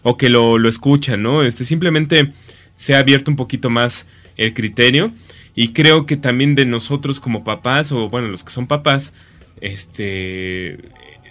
o 0.03 0.17
que 0.17 0.29
lo, 0.29 0.59
lo 0.59 0.69
escuchan, 0.69 1.23
¿no? 1.23 1.41
Este, 1.41 1.65
simplemente 1.65 2.31
se 2.75 2.93
ha 2.93 2.99
abierto 2.99 3.31
un 3.31 3.37
poquito 3.37 3.71
más 3.71 4.07
el 4.37 4.53
criterio 4.53 5.11
y 5.55 5.69
creo 5.69 6.05
que 6.05 6.15
también 6.15 6.53
de 6.53 6.65
nosotros 6.65 7.19
como 7.19 7.43
papás 7.43 7.91
o 7.91 8.07
bueno, 8.07 8.27
los 8.27 8.43
que 8.43 8.51
son 8.51 8.67
papás, 8.67 9.15
este 9.61 10.77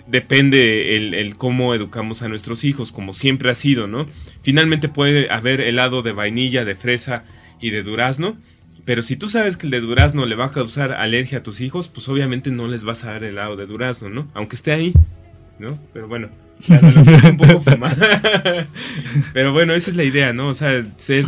depende 0.06 0.96
el, 0.96 1.36
cómo 1.36 1.74
educamos 1.74 2.22
a 2.22 2.28
nuestros 2.28 2.62
hijos, 2.62 2.92
como 2.92 3.12
siempre 3.12 3.50
ha 3.50 3.54
sido, 3.54 3.86
¿no? 3.86 4.06
Finalmente 4.42 4.88
puede 4.88 5.30
haber 5.30 5.60
helado 5.60 6.02
de 6.02 6.12
vainilla, 6.12 6.64
de 6.64 6.76
fresa 6.76 7.24
y 7.60 7.70
de 7.70 7.82
durazno, 7.82 8.36
pero 8.84 9.02
si 9.02 9.16
tú 9.16 9.28
sabes 9.28 9.56
que 9.56 9.66
el 9.66 9.72
de 9.72 9.80
durazno 9.80 10.26
le 10.26 10.36
va 10.36 10.46
a 10.46 10.52
causar 10.52 10.92
alergia 10.92 11.38
a 11.38 11.42
tus 11.42 11.60
hijos, 11.60 11.88
pues 11.88 12.08
obviamente 12.08 12.52
no 12.52 12.68
les 12.68 12.84
vas 12.84 13.04
a 13.04 13.12
dar 13.12 13.24
helado 13.24 13.56
de 13.56 13.66
durazno, 13.66 14.08
¿no? 14.08 14.30
Aunque 14.34 14.54
esté 14.54 14.70
ahí. 14.70 14.94
¿no? 15.58 15.78
Pero 15.92 16.08
bueno, 16.08 16.28
un 16.68 17.36
poco. 17.36 17.62
Pero 19.32 19.52
bueno, 19.52 19.74
esa 19.74 19.90
es 19.90 19.96
la 19.96 20.04
idea, 20.04 20.32
¿no? 20.32 20.48
O 20.48 20.54
sea, 20.54 20.86
ser 20.96 21.24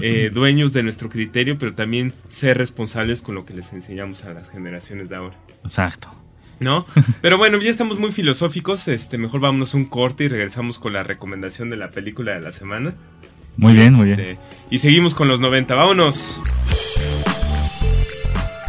eh, 0.00 0.30
dueños 0.32 0.72
de 0.72 0.82
nuestro 0.82 1.08
criterio, 1.08 1.58
pero 1.58 1.74
también 1.74 2.12
ser 2.28 2.58
responsables 2.58 3.22
con 3.22 3.34
lo 3.34 3.44
que 3.44 3.54
les 3.54 3.72
enseñamos 3.72 4.24
a 4.24 4.32
las 4.32 4.50
generaciones 4.50 5.08
de 5.08 5.16
ahora. 5.16 5.36
Exacto. 5.64 6.23
¿No? 6.60 6.86
Pero 7.20 7.38
bueno, 7.38 7.58
ya 7.58 7.70
estamos 7.70 7.98
muy 7.98 8.12
filosóficos. 8.12 8.88
Este, 8.88 9.18
mejor 9.18 9.40
vámonos 9.40 9.74
un 9.74 9.84
corte 9.86 10.24
y 10.24 10.28
regresamos 10.28 10.78
con 10.78 10.92
la 10.92 11.02
recomendación 11.02 11.70
de 11.70 11.76
la 11.76 11.90
película 11.90 12.32
de 12.32 12.40
la 12.40 12.52
semana. 12.52 12.94
Muy 13.56 13.74
bien, 13.74 13.94
muy 13.94 14.06
bien. 14.06 14.20
Este, 14.20 14.38
y 14.70 14.78
seguimos 14.78 15.14
con 15.14 15.28
los 15.28 15.40
90. 15.40 15.74
¡Vámonos! 15.74 16.42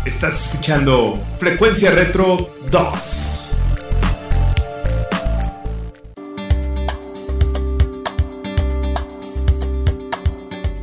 Estás 0.05 0.45
escuchando 0.45 1.19
Frecuencia 1.39 1.89
Retro 1.89 2.55
2. 2.69 3.25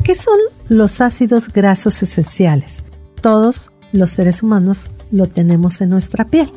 ¿Qué 0.02 0.16
son 0.16 0.38
los 0.68 1.00
ácidos 1.00 1.48
grasos 1.48 2.02
esenciales? 2.02 2.82
Todos 3.20 3.72
los 3.92 4.10
seres 4.10 4.42
humanos 4.42 4.90
lo 5.12 5.28
tenemos 5.28 5.80
en 5.80 5.90
nuestra 5.90 6.26
piel. 6.26 6.50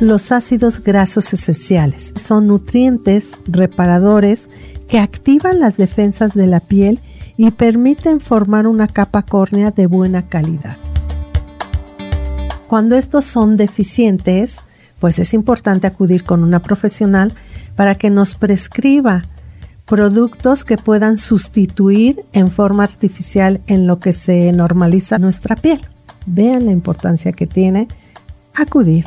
Los 0.00 0.32
ácidos 0.32 0.82
grasos 0.82 1.32
esenciales 1.32 2.12
son 2.16 2.48
nutrientes 2.48 3.38
reparadores 3.46 4.50
que 4.88 4.98
activan 4.98 5.60
las 5.60 5.76
defensas 5.76 6.34
de 6.34 6.48
la 6.48 6.58
piel 6.58 7.00
y 7.36 7.52
permiten 7.52 8.18
formar 8.18 8.66
una 8.66 8.88
capa 8.88 9.22
córnea 9.22 9.70
de 9.70 9.86
buena 9.86 10.28
calidad. 10.28 10.76
Cuando 12.66 12.96
estos 12.96 13.24
son 13.24 13.56
deficientes, 13.56 14.64
pues 14.98 15.20
es 15.20 15.32
importante 15.32 15.86
acudir 15.86 16.24
con 16.24 16.42
una 16.42 16.60
profesional 16.60 17.32
para 17.76 17.94
que 17.94 18.10
nos 18.10 18.34
prescriba 18.34 19.26
productos 19.86 20.64
que 20.64 20.76
puedan 20.76 21.18
sustituir 21.18 22.24
en 22.32 22.50
forma 22.50 22.82
artificial 22.82 23.60
en 23.68 23.86
lo 23.86 24.00
que 24.00 24.12
se 24.12 24.50
normaliza 24.50 25.20
nuestra 25.20 25.54
piel. 25.54 25.86
Vean 26.26 26.66
la 26.66 26.72
importancia 26.72 27.30
que 27.30 27.46
tiene 27.46 27.86
acudir 28.54 29.06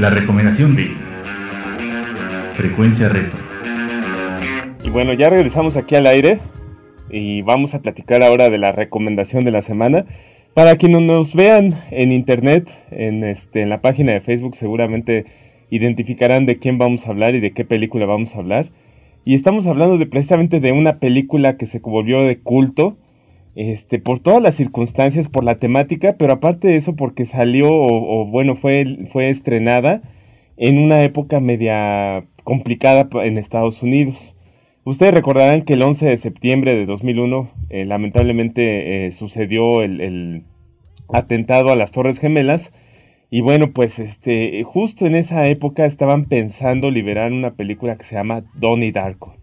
La 0.00 0.08
recomendación 0.08 0.74
de 0.74 0.92
Frecuencia 2.54 3.10
Retro. 3.10 3.38
Y 4.82 4.88
bueno, 4.88 5.12
ya 5.12 5.28
regresamos 5.28 5.76
aquí 5.76 5.94
al 5.94 6.06
aire 6.06 6.38
y 7.10 7.42
vamos 7.42 7.74
a 7.74 7.82
platicar 7.82 8.22
ahora 8.22 8.48
de 8.48 8.56
la 8.56 8.72
recomendación 8.72 9.44
de 9.44 9.50
la 9.50 9.60
semana. 9.60 10.06
Para 10.54 10.76
quienes 10.76 11.02
nos 11.02 11.34
vean 11.34 11.74
en 11.90 12.12
internet, 12.12 12.70
en, 12.90 13.24
este, 13.24 13.60
en 13.60 13.68
la 13.68 13.82
página 13.82 14.12
de 14.12 14.20
Facebook, 14.20 14.56
seguramente 14.56 15.26
identificarán 15.68 16.46
de 16.46 16.56
quién 16.56 16.78
vamos 16.78 17.06
a 17.06 17.10
hablar 17.10 17.34
y 17.34 17.40
de 17.40 17.52
qué 17.52 17.66
película 17.66 18.06
vamos 18.06 18.34
a 18.34 18.38
hablar. 18.38 18.70
Y 19.26 19.34
estamos 19.34 19.66
hablando 19.66 19.98
de 19.98 20.06
precisamente 20.06 20.60
de 20.60 20.72
una 20.72 20.94
película 20.94 21.58
que 21.58 21.66
se 21.66 21.78
volvió 21.80 22.22
de 22.22 22.38
culto, 22.38 22.96
este, 23.54 23.98
por 23.98 24.20
todas 24.20 24.42
las 24.42 24.54
circunstancias, 24.54 25.28
por 25.28 25.44
la 25.44 25.58
temática, 25.58 26.16
pero 26.18 26.32
aparte 26.32 26.68
de 26.68 26.76
eso 26.76 26.96
porque 26.96 27.24
salió 27.24 27.68
o, 27.70 28.26
bueno, 28.26 28.56
fue, 28.56 28.96
estrenada 29.14 30.02
en 30.56 30.78
una 30.78 31.02
época 31.02 31.40
media 31.40 32.24
complicada 32.44 33.08
en 33.22 33.38
Estados 33.38 33.82
Unidos. 33.82 34.34
Ustedes 34.84 35.14
recordarán 35.14 35.62
que 35.62 35.74
el 35.74 35.82
11 35.82 36.06
de 36.06 36.16
septiembre 36.16 36.74
de 36.74 36.86
2001 36.86 37.50
eh, 37.68 37.84
lamentablemente 37.84 39.06
eh, 39.06 39.12
sucedió 39.12 39.82
el, 39.82 40.00
el, 40.00 40.44
atentado 41.12 41.70
a 41.72 41.76
las 41.76 41.92
Torres 41.92 42.18
Gemelas 42.18 42.72
y 43.30 43.40
bueno, 43.42 43.72
pues 43.72 43.98
este, 43.98 44.62
justo 44.64 45.06
en 45.06 45.14
esa 45.14 45.46
época 45.46 45.84
estaban 45.84 46.24
pensando 46.24 46.90
liberar 46.90 47.32
una 47.32 47.52
película 47.52 47.96
que 47.96 48.04
se 48.04 48.16
llama 48.16 48.42
Donnie 48.54 48.92
Darko. 48.92 49.39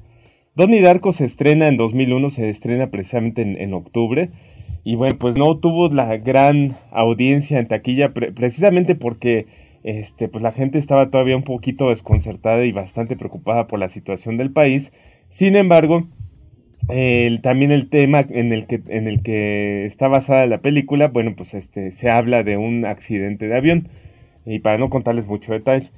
Donnie 0.58 0.82
Darko 0.82 1.12
se 1.12 1.24
estrena 1.24 1.68
en 1.68 1.78
2001, 1.78 2.32
se 2.32 2.50
estrena 2.50 2.88
precisamente 2.90 3.44
en, 3.44 3.74
octubre. 3.76 4.32
Y 4.84 4.96
bueno, 4.96 5.16
pues 5.20 5.38
no 5.38 5.56
tuvo 5.60 5.88
la 5.90 6.18
gran 6.18 6.76
audiencia 6.90 7.60
en 7.60 7.68
taquilla, 7.68 8.12
pre 8.12 8.32
precisamente 8.32 8.96
porque 8.96 9.46
este, 9.84 10.28
pues 10.28 10.42
la 10.42 10.52
gente 10.52 10.80
estaba 10.80 11.12
todavía 11.12 11.38
un 11.38 11.44
poquito 11.44 11.90
desconcertada 11.90 12.66
y 12.66 12.72
bastante 12.72 13.16
preocupada 13.16 13.68
por 13.68 13.78
la 13.78 13.88
situación 13.88 14.38
del 14.38 14.52
país. 14.52 14.94
Sin 15.28 15.56
embargo, 15.56 16.08
también 17.44 17.72
el 17.72 17.88
tema 17.88 18.22
en 18.28 18.52
el, 18.52 18.66
que, 18.66 18.82
en 18.88 19.08
el 19.08 19.22
que 19.22 19.86
está 19.86 20.08
basada 20.08 20.48
la 20.48 20.58
película, 20.58 21.10
bueno, 21.10 21.36
pues 21.38 21.54
este, 21.54 21.92
se 21.92 22.10
habla 22.10 22.42
de 22.42 22.58
un 22.58 22.84
accidente 22.84 23.48
de 23.48 23.56
avión. 23.56 23.90
Y 24.44 24.58
para 24.58 24.80
no 24.80 24.90
contarles 24.90 25.28
mucho 25.28 25.54
detalle. 25.54 25.92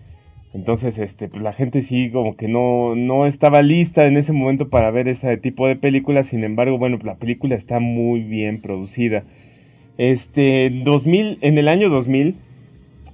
Entonces, 0.53 0.97
este, 0.97 1.27
pues 1.27 1.43
la 1.43 1.53
gente 1.53 1.81
sí 1.81 2.09
como 2.09 2.35
que 2.35 2.47
no, 2.47 2.95
no 2.95 3.25
estaba 3.27 3.61
lista 3.61 4.07
en 4.07 4.17
ese 4.17 4.33
momento 4.33 4.69
para 4.69 4.89
ver 4.89 5.07
este 5.07 5.37
tipo 5.37 5.67
de 5.67 5.75
películas. 5.75 6.27
Sin 6.27 6.43
embargo, 6.43 6.77
bueno, 6.77 6.97
la 7.03 7.15
película 7.15 7.55
está 7.55 7.79
muy 7.79 8.21
bien 8.21 8.59
producida. 8.59 9.23
Este, 9.97 10.71
2000, 10.83 11.37
en 11.41 11.57
el 11.57 11.67
año 11.67 11.89
2000, 11.89 12.35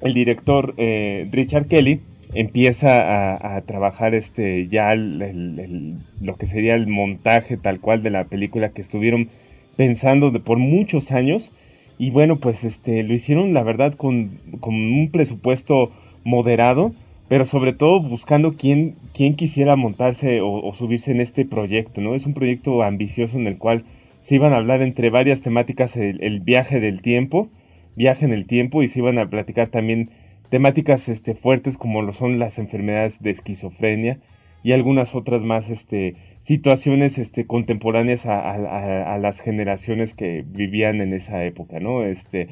el 0.02 0.13
director 0.13 0.74
eh, 0.78 1.28
Richard 1.32 1.65
Kelly 1.67 2.00
empieza 2.34 3.56
a, 3.56 3.62
trabajar 3.62 4.13
este, 4.13 4.67
ya 4.67 4.93
el, 4.93 5.95
lo 6.21 6.36
que 6.36 6.45
sería 6.45 6.76
el 6.76 6.88
montaje 6.88 7.56
tal 7.56 7.80
cual 7.80 8.04
de 8.04 8.10
la 8.10 8.26
película 8.26 8.69
que 8.69 8.82
estuvieron 8.82 9.30
pensando 9.78 10.32
de, 10.32 10.39
por 10.39 10.58
muchos 10.58 11.12
años. 11.12 11.52
Y 11.98 12.12
bueno, 12.12 12.38
pues 12.38 12.63
este, 12.63 13.04
lo 13.04 13.13
hicieron 13.13 13.54
la 13.54 13.63
verdad 13.63 13.93
con, 13.93 14.39
con 14.60 14.76
un 14.76 15.10
presupuesto 15.12 15.91
moderado 16.24 16.93
pero 17.27 17.45
sobre 17.45 17.73
todo 17.73 18.01
buscando 18.01 18.53
quién, 18.53 18.95
quién 19.13 19.35
quisiera 19.35 19.75
montarse 19.75 20.41
o, 20.41 20.71
subirse 20.73 21.11
en 21.11 21.21
este 21.21 21.45
proyecto, 21.45 22.01
¿no? 22.01 22.15
Es 22.15 22.25
un 22.25 22.33
proyecto 22.33 22.83
ambicioso 22.83 23.38
en 23.38 23.47
el 23.47 23.57
cual 23.57 23.83
se 24.21 24.35
iban 24.35 24.53
a 24.53 24.57
hablar 24.57 24.81
entre 24.81 25.09
varias 25.09 25.41
temáticas 25.41 25.95
el, 25.95 26.39
viaje 26.41 26.79
del 26.79 27.01
tiempo, 27.01 27.49
viaje 27.95 28.25
en 28.25 28.33
el 28.33 28.45
tiempo, 28.45 28.83
y 28.83 28.88
se 28.88 28.99
iban 28.99 29.17
a 29.17 29.29
platicar 29.29 29.69
también 29.69 30.09
temáticas 30.49 31.09
este, 31.09 31.33
fuertes 31.33 31.77
como 31.77 32.01
lo 32.01 32.13
son 32.13 32.38
las 32.38 32.59
enfermedades 32.59 33.21
de 33.21 33.31
esquizofrenia 33.31 34.19
y 34.63 34.71
algunas 34.71 35.15
otras 35.15 35.43
más 35.43 35.69
este, 35.69 36.15
situaciones 36.39 37.17
este, 37.17 37.45
contemporáneas 37.45 38.25
a, 38.25 38.39
a, 38.39 39.13
a 39.13 39.17
las 39.17 39.39
generaciones 39.39 40.13
que 40.13 40.43
vivían 40.47 41.01
en 41.01 41.13
esa 41.13 41.43
época, 41.43 41.79
¿no? 41.79 42.03
Este, 42.03 42.47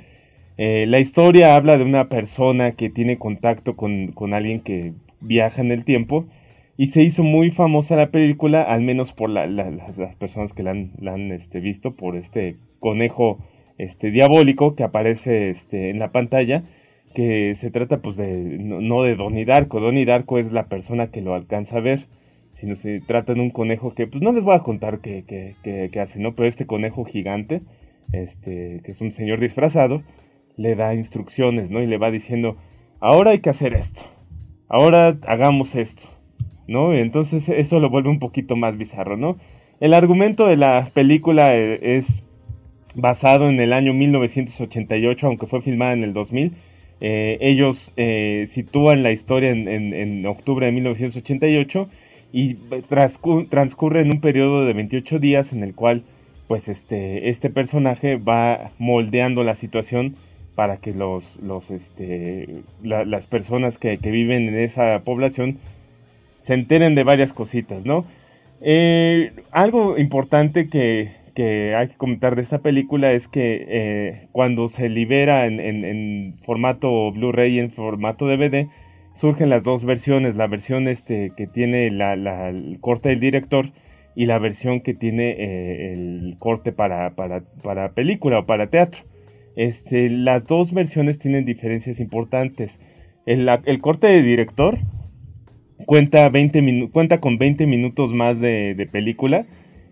eh, 0.58 0.86
la 0.88 1.00
historia 1.00 1.56
habla 1.56 1.78
de 1.78 1.84
una 1.84 2.10
persona 2.10 2.74
que 2.74 2.90
tiene 2.90 3.18
contacto 3.18 3.76
con, 3.76 4.08
con, 4.12 4.34
alguien 4.34 4.62
que 4.62 4.94
viaja 5.20 5.62
en 5.62 5.72
el 5.72 5.84
tiempo 5.84 6.26
y 6.78 6.88
se 6.88 7.04
hizo 7.04 7.24
muy 7.24 7.50
famosa 7.50 7.96
la 7.96 8.12
película, 8.12 8.62
al 8.62 8.82
menos 8.82 9.14
por 9.14 9.30
la, 9.30 9.48
la, 9.48 9.70
las 9.70 10.16
personas 10.16 10.54
que 10.54 10.64
la 10.64 10.72
han, 10.72 10.92
la 11.00 11.14
han 11.14 11.32
este, 11.32 11.60
visto, 11.60 11.92
por 11.92 12.16
este 12.16 12.56
conejo 12.80 13.40
este, 13.78 14.12
diabólico 14.12 14.76
que 14.76 14.84
aparece 14.84 15.50
este, 15.50 15.90
en 15.90 16.00
la 16.00 16.12
pantalla, 16.12 16.64
que 17.14 17.54
se 17.56 17.72
trata 17.72 18.02
pues 18.02 18.18
de, 18.18 18.58
no, 18.60 18.82
no 18.82 19.04
de 19.04 19.16
Donnie 19.16 19.46
Darko, 19.46 19.80
Donnie 19.80 20.06
Darko 20.06 20.40
es 20.40 20.52
la 20.52 20.68
persona 20.68 21.08
que 21.08 21.22
lo 21.22 21.34
alcanza 21.34 21.78
a 21.78 21.82
ver, 21.82 22.06
sino 22.50 22.76
se 22.76 23.00
trata 23.02 23.34
de 23.34 23.42
un 23.42 23.50
conejo 23.50 23.94
que 23.94 24.08
pues 24.08 24.22
no 24.24 24.32
les 24.32 24.44
voy 24.44 24.56
a 24.56 24.60
contar 24.60 25.00
qué, 25.00 25.24
qué, 25.28 25.56
qué, 25.64 25.90
qué 25.92 26.00
hace, 26.00 26.20
¿no? 26.20 26.36
Pero 26.36 26.48
este 26.48 26.68
conejo 26.68 27.06
gigante, 27.06 27.62
este, 28.12 28.82
que 28.84 28.92
es 28.92 29.02
un 29.02 29.12
señor 29.12 29.40
disfrazado, 29.40 30.04
le 30.58 30.76
da 30.76 30.94
instrucciones, 30.94 31.70
¿no? 31.70 31.82
Y 31.82 31.88
le 31.88 31.98
va 31.98 32.12
diciendo, 32.12 32.58
ahora 33.00 33.32
hay 33.32 33.40
que 33.40 33.50
hacer 33.50 33.74
esto, 33.74 34.04
ahora 34.68 35.18
hagamos 35.28 35.76
esto, 35.76 36.04
¿no? 36.68 36.94
Entonces 36.94 37.50
eso 37.50 37.80
lo 37.80 37.90
vuelve 37.90 38.10
un 38.10 38.20
poquito 38.20 38.56
más 38.56 38.78
bizarro, 38.78 39.18
¿no? 39.18 39.38
El 39.80 39.94
argumento 39.94 40.48
de 40.48 40.58
la 40.58 40.88
película 40.94 41.56
eh, 41.56 41.98
es 41.98 42.24
basado 42.96 43.50
en 43.50 43.60
el 43.60 43.74
año 43.74 43.94
1988, 43.94 45.28
aunque 45.28 45.48
fue 45.48 45.62
filmada 45.62 45.94
en 45.94 46.04
el 46.04 46.14
2000. 46.14 46.54
Eh, 47.02 47.38
ellos 47.42 47.92
eh, 47.98 48.46
sitúan 48.48 49.04
la 49.04 49.12
historia 49.12 49.50
en, 49.50 50.26
octubre 50.26 50.68
de 50.68 50.72
1988 50.72 51.90
y 52.32 52.56
transcurre 52.88 54.02
en 54.02 54.12
un 54.12 54.22
periodo 54.22 54.66
de 54.66 54.74
28 54.74 55.20
días 55.20 55.52
en 55.52 55.64
el 55.64 55.76
cual 55.76 56.04
pues 56.48 56.70
este, 56.70 57.30
este 57.30 57.50
personaje 57.50 58.16
va 58.16 58.72
moldeando 58.80 59.44
la 59.44 59.56
situación 59.56 60.16
para 60.56 60.78
que 60.78 60.94
los, 60.94 61.38
los 61.42 61.72
este, 61.72 62.64
las 62.84 63.26
personas 63.26 63.78
que, 63.78 63.98
que, 63.98 64.12
viven 64.12 64.48
en 64.48 64.60
esa 64.60 65.02
población 65.04 65.58
se 66.38 66.54
enteren 66.54 66.96
de 66.96 67.04
varias 67.04 67.34
cositas, 67.34 67.86
¿no? 67.86 68.06
Eh, 68.66 69.34
algo 69.52 69.98
importante 69.98 70.70
que, 70.70 71.12
hay 71.76 71.88
que 71.90 71.96
comentar 71.98 72.36
de 72.36 72.42
esta 72.42 72.60
película 72.60 73.12
es 73.12 73.28
que 73.28 73.66
eh, 73.68 74.28
cuando 74.32 74.70
se 74.70 74.88
libera 74.88 75.48
en, 75.48 76.36
formato 76.44 77.12
Blu-ray 77.12 77.56
y 77.56 77.60
en 77.60 77.72
formato 77.72 78.26
DVD, 78.26 78.68
surgen 79.14 79.50
las 79.50 79.64
dos 79.64 79.84
versiones, 79.84 80.36
la 80.36 80.48
versión 80.48 80.88
este, 80.88 81.34
que 81.36 81.46
tiene 81.46 81.88
el 81.88 82.78
corte 82.80 83.10
del 83.10 83.20
director 83.20 83.66
y 84.16 84.28
la 84.28 84.40
versión 84.40 84.80
que 84.80 84.94
tiene 84.94 85.32
eh, 85.32 85.92
el 85.94 86.36
corte 86.40 86.72
para, 86.72 87.16
para, 87.16 87.92
película 87.92 88.40
o 88.40 88.44
para 88.46 88.68
teatro. 88.68 89.04
Este, 89.56 90.10
las 90.10 90.46
dos 90.46 90.74
versiones 90.74 91.20
tienen 91.20 91.46
diferencias 91.46 92.00
importantes. 92.00 92.80
El, 93.26 93.48
corte 93.82 94.08
de 94.08 94.22
director 94.22 94.78
cuenta, 95.86 96.28
20 96.30 96.90
cuenta 96.92 97.20
con 97.20 97.38
20 97.38 97.68
minutos 97.68 98.14
más 98.14 98.40
de, 98.40 98.88
película. 98.92 99.46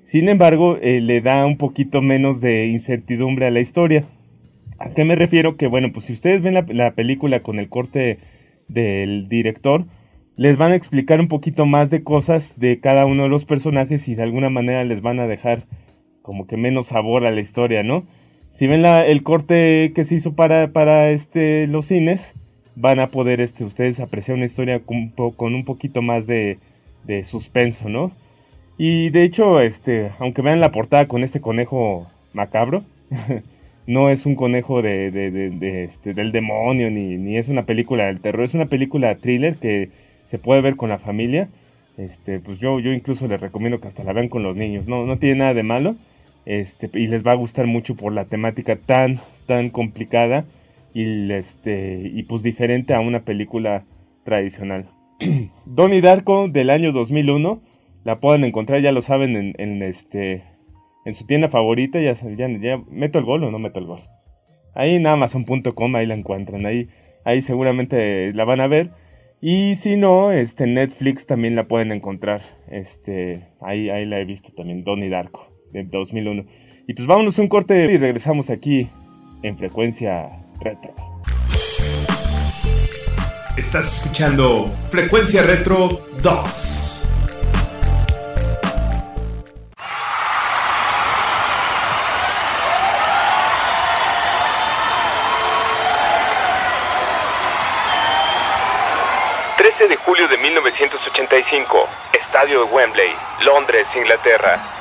Sin 0.04 0.30
embargo, 0.30 0.78
eh, 0.82 1.00
le 1.00 1.21
da 1.21 1.45
un 1.45 1.58
poquito 1.58 2.02
menos 2.02 2.41
de 2.41 2.67
incertidumbre 2.67 3.45
a 3.45 3.52
la 3.52 3.60
historia. 3.60 4.06
¿A 4.80 4.89
qué 4.93 5.06
me 5.06 5.15
refiero? 5.15 5.58
Que 5.58 5.67
bueno, 5.67 5.91
pues 5.93 6.06
si 6.06 6.13
ustedes 6.13 6.41
ven 6.41 6.56
la, 6.56 6.95
película 6.95 7.39
con 7.39 7.60
el 7.60 7.69
corte 7.69 8.17
del 8.67 9.30
director, 9.30 9.86
les 10.36 10.58
van 10.58 10.71
a 10.71 10.76
explicar 10.76 11.19
un 11.19 11.28
poquito 11.28 11.65
más 11.67 11.89
de 11.91 12.04
cosas 12.04 12.60
de 12.60 12.80
cada 12.80 13.06
uno 13.06 13.24
de 13.24 13.30
los 13.30 13.45
personajes 13.45 14.08
y 14.08 14.15
de 14.15 14.24
alguna 14.24 14.50
manera 14.50 14.84
les 14.84 15.02
van 15.02 15.19
a 15.19 15.28
dejar 15.28 15.65
como 16.24 16.47
que 16.47 16.58
menos 16.58 16.88
sabor 16.88 17.26
a 17.26 17.32
la 17.32 17.41
historia, 17.41 17.84
¿no? 17.84 18.06
Si 18.52 18.68
ven 18.68 18.84
el 18.86 19.24
corte 19.24 19.94
que 19.96 20.04
se 20.04 20.16
hizo 20.16 20.34
para, 20.34 20.68
para 20.68 21.10
este, 21.12 21.68
los 21.68 21.88
cines, 21.88 22.34
van 22.76 23.00
a 23.00 23.08
poder 23.08 23.40
este, 23.40 23.64
ustedes 23.64 24.00
apreciar 24.00 24.36
una 24.36 24.46
historia 24.46 24.82
con, 24.82 25.56
un 25.56 25.66
poquito 25.66 26.02
más 26.02 26.28
de, 26.28 26.58
suspenso, 27.24 27.88
¿no? 27.88 28.12
Y 28.78 29.10
de 29.10 29.24
hecho, 29.24 29.62
este, 29.62 30.12
aunque 30.20 30.42
vean 30.42 30.60
la 30.60 30.72
portada 30.72 31.08
con 31.08 31.24
este 31.24 31.40
conejo 31.40 32.08
macabro, 32.34 32.84
no 33.88 34.10
es 34.10 34.26
un 34.26 34.36
conejo 34.36 34.82
de, 34.82 35.84
este, 35.86 36.14
del 36.14 36.32
demonio 36.34 36.92
ni, 36.92 37.18
ni, 37.18 37.38
es 37.38 37.48
una 37.48 37.64
película 37.64 38.06
del 38.06 38.20
terror, 38.20 38.44
es 38.44 38.54
una 38.54 38.66
película 38.66 39.16
thriller 39.16 39.56
que 39.56 39.90
se 40.26 40.40
puede 40.40 40.62
ver 40.62 40.76
con 40.76 40.90
la 40.90 41.00
familia. 41.00 41.48
Este, 41.98 42.40
pues 42.40 42.60
yo, 42.60 42.80
yo 42.80 42.92
incluso 42.92 43.28
les 43.28 43.40
recomiendo 43.40 43.80
que 43.80 43.88
hasta 43.88 44.04
la 44.04 44.14
vean 44.14 44.30
con 44.30 44.44
los 44.44 44.56
niños, 44.56 44.88
no, 44.88 45.06
no 45.06 45.18
tiene 45.18 45.40
nada 45.40 45.54
de 45.54 45.64
malo. 45.64 45.96
Este, 46.46 46.90
y 46.94 47.08
les 47.08 47.26
va 47.26 47.32
a 47.32 47.36
gustar 47.36 47.68
mucho 47.68 47.96
por 47.96 48.14
la 48.14 48.26
temática 48.26 48.76
tan, 48.76 49.20
tan 49.46 49.70
complicada 49.70 50.46
y, 50.94 51.32
este, 51.32 52.10
y 52.14 52.24
pues 52.24 52.44
diferente 52.44 52.94
a 52.94 53.00
una 53.00 53.22
película 53.22 53.86
tradicional. 54.24 54.90
Donnie 55.66 56.02
Darko 56.02 56.48
del 56.48 56.70
año 56.70 56.92
2001 56.92 57.62
la 58.04 58.18
pueden 58.18 58.44
encontrar, 58.44 58.82
ya 58.82 58.92
lo 58.92 59.02
saben, 59.02 59.54
en, 59.58 59.84
este, 59.84 60.44
en 61.06 61.14
su 61.14 61.26
tienda 61.26 61.50
favorita. 61.50 62.00
Ya, 62.00 62.14
ya, 62.14 62.48
ya, 62.48 62.82
meto 62.90 63.20
el 63.20 63.26
gol 63.26 63.44
o 63.44 63.52
no 63.52 63.60
meto 63.60 63.80
el 63.80 63.86
gol. 63.86 64.02
Ahí 64.74 64.96
en 64.96 65.06
Amazon.com, 65.06 65.96
ahí 65.96 66.06
la 66.08 66.16
encuentran. 66.16 66.66
Ahí, 66.66 66.88
ahí 67.24 67.42
seguramente 67.42 68.34
la 68.34 68.46
van 68.46 68.62
a 68.62 68.68
ver. 68.68 68.90
Y 69.40 69.76
si 69.76 69.98
no, 69.98 70.32
este, 70.32 70.68
Netflix 70.68 71.26
también 71.26 71.56
la 71.56 71.68
pueden 71.68 71.92
encontrar. 71.92 72.42
Este, 72.70 73.48
ahí, 73.60 73.90
ahí 73.90 74.06
la 74.06 74.20
he 74.20 74.26
visto 74.26 74.52
también, 74.54 74.84
Donnie 74.84 75.10
Darko, 75.10 75.52
de 75.72 75.84
2001. 75.84 76.46
Y 76.88 76.94
pues 76.94 77.08
vámonos 77.08 77.38
un 77.40 77.48
corte 77.48 77.92
y 77.92 77.98
regresamos 77.98 78.50
aquí 78.50 78.90
en 79.44 79.58
frecuencia 79.58 80.30
retro. 80.60 80.94
Estás 83.58 83.98
escuchando 83.98 84.72
Frecuencia 84.90 85.44
Retro 85.44 86.02
2. 86.22 86.82
de 99.88 99.96
julio 99.96 100.28
de 100.28 100.38
1985, 100.38 101.88
Estadio 102.14 102.66
de 102.66 102.72
Wembley, 102.72 103.16
Londres, 103.44 103.88
Inglaterra. 103.96 104.81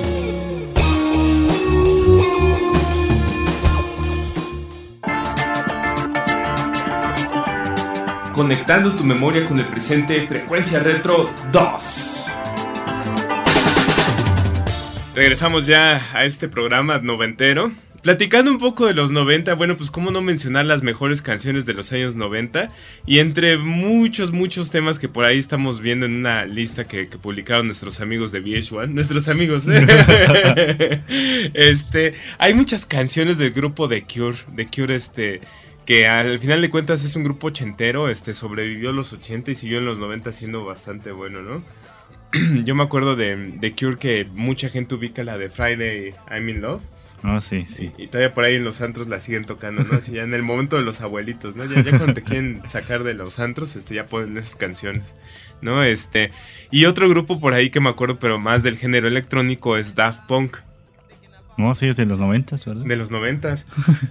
Conectando 8.33 8.95
tu 8.95 9.03
memoria 9.03 9.45
con 9.45 9.59
el 9.59 9.65
presente, 9.65 10.25
Frecuencia 10.25 10.79
Retro 10.79 11.33
2. 11.51 12.23
Regresamos 15.13 15.67
ya 15.67 16.01
a 16.13 16.23
este 16.23 16.47
programa 16.47 16.99
noventero. 16.99 17.71
Platicando 18.01 18.49
un 18.49 18.57
poco 18.57 18.87
de 18.87 18.93
los 18.93 19.11
90, 19.11 19.53
bueno, 19.55 19.75
pues 19.75 19.91
cómo 19.91 20.11
no 20.11 20.21
mencionar 20.21 20.65
las 20.65 20.81
mejores 20.81 21.21
canciones 21.21 21.65
de 21.65 21.73
los 21.73 21.91
años 21.91 22.15
90 22.15 22.69
y 23.05 23.19
entre 23.19 23.57
muchos, 23.57 24.31
muchos 24.31 24.71
temas 24.71 24.97
que 24.97 25.09
por 25.09 25.25
ahí 25.25 25.37
estamos 25.37 25.81
viendo 25.81 26.05
en 26.05 26.15
una 26.15 26.45
lista 26.45 26.87
que, 26.87 27.09
que 27.09 27.17
publicaron 27.19 27.67
nuestros 27.67 27.99
amigos 27.99 28.31
de 28.31 28.41
VH1, 28.41 28.87
nuestros 28.89 29.27
amigos, 29.27 29.67
¿eh? 29.67 31.03
este, 31.53 32.15
hay 32.39 32.53
muchas 32.55 32.87
canciones 32.87 33.37
del 33.37 33.51
grupo 33.51 33.87
de 33.87 34.03
Cure, 34.03 34.37
de 34.47 34.65
Cure, 34.65 34.95
este, 34.95 35.41
que 35.85 36.07
al 36.07 36.39
final 36.39 36.61
de 36.61 36.69
cuentas 36.69 37.03
es 37.03 37.15
un 37.15 37.23
grupo 37.23 37.47
ochentero, 37.47 38.09
este, 38.09 38.33
sobrevivió 38.33 38.89
a 38.89 38.93
los 38.93 39.13
80 39.13 39.51
y 39.51 39.55
siguió 39.55 39.79
en 39.79 39.85
los 39.85 39.99
90 39.99 40.31
siendo 40.31 40.63
bastante 40.65 41.11
bueno, 41.11 41.41
¿no? 41.41 41.63
Yo 42.63 42.75
me 42.75 42.83
acuerdo 42.83 43.15
de, 43.15 43.35
de 43.35 43.75
Cure 43.75 43.97
que 43.97 44.25
mucha 44.25 44.69
gente 44.69 44.95
ubica 44.95 45.23
la 45.23 45.37
de 45.37 45.49
Friday 45.49 46.13
I'm 46.29 46.47
in 46.49 46.61
Love. 46.61 46.81
Ah, 47.23 47.39
sí, 47.39 47.65
sí. 47.67 47.91
Y 47.97 48.07
todavía 48.07 48.33
por 48.33 48.45
ahí 48.45 48.55
en 48.55 48.63
los 48.63 48.81
antros 48.81 49.07
la 49.07 49.19
siguen 49.19 49.45
tocando, 49.45 49.83
¿no? 49.83 49.97
Así 49.97 50.13
ya 50.13 50.23
en 50.23 50.33
el 50.33 50.41
momento 50.41 50.77
de 50.77 50.81
los 50.81 51.01
abuelitos, 51.01 51.55
¿no? 51.55 51.65
Ya, 51.65 51.81
ya 51.83 51.97
cuando 51.97 52.13
te 52.13 52.23
quieren 52.23 52.61
sacar 52.65 53.03
de 53.03 53.13
los 53.13 53.39
antros, 53.39 53.75
este, 53.75 53.93
ya 53.95 54.07
ponen 54.07 54.37
esas 54.37 54.55
canciones, 54.55 55.15
¿no? 55.61 55.83
Este. 55.83 56.31
Y 56.71 56.85
otro 56.85 57.07
grupo 57.09 57.39
por 57.39 57.53
ahí 57.53 57.69
que 57.69 57.79
me 57.79 57.89
acuerdo, 57.89 58.17
pero 58.17 58.39
más 58.39 58.63
del 58.63 58.77
género 58.77 59.07
electrónico, 59.07 59.77
es 59.77 59.93
Daft 59.93 60.25
Punk. 60.27 60.57
No, 61.61 61.73
sí, 61.75 61.87
es 61.87 61.97
de 61.97 62.05
los 62.05 62.19
noventas, 62.19 62.65
¿verdad? 62.65 62.85
De 62.85 62.95
los 62.95 63.11
noventas. 63.11 63.67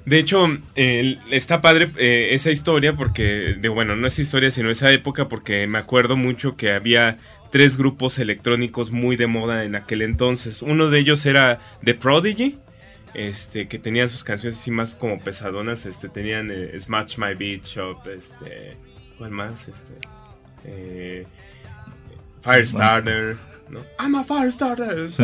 De 0.07 0.19
hecho, 0.19 0.47
eh, 0.77 1.19
está 1.31 1.61
padre 1.61 1.91
eh, 1.97 2.29
esa 2.33 2.51
historia 2.51 2.95
porque, 2.95 3.57
de 3.59 3.69
bueno, 3.69 3.97
no 3.97 4.07
es 4.07 4.19
historia, 4.19 4.51
sino 4.51 4.71
esa 4.71 4.91
época 4.93 5.29
porque 5.29 5.67
me 5.67 5.79
acuerdo 5.79 6.17
mucho 6.17 6.57
que 6.57 6.73
había 6.73 7.19
tres 7.51 7.77
grupos 7.77 8.19
electrónicos 8.19 8.93
muy 8.93 9.17
de 9.17 9.27
moda 9.27 9.65
en 9.65 9.75
aquel 9.75 10.03
entonces. 10.03 10.63
Uno 10.63 10.89
de 10.89 10.99
ellos 11.01 11.27
era 11.27 11.59
The 11.85 11.95
Prodigy, 11.95 12.55
este, 13.15 13.67
que 13.67 13.79
tenían 13.79 14.09
sus 14.09 14.23
canciones 14.23 14.59
así 14.59 14.71
más 14.71 14.93
como 14.93 15.19
pesadonas, 15.21 15.87
este, 15.87 16.09
tenían 16.09 16.51
eh, 16.53 16.79
Smash 16.79 17.19
My 17.19 17.35
Beat 17.35 17.65
Shop, 17.65 18.07
este, 18.07 18.77
¿cuál 19.19 19.33
más? 19.33 19.67
Este, 19.69 19.95
eh, 20.65 21.27
Firestarter, 22.43 23.37
¿no? 23.71 23.81
I'm 23.99 24.15
a 24.17 24.25
Firestarter. 24.25 25.09
Sí. 25.09 25.23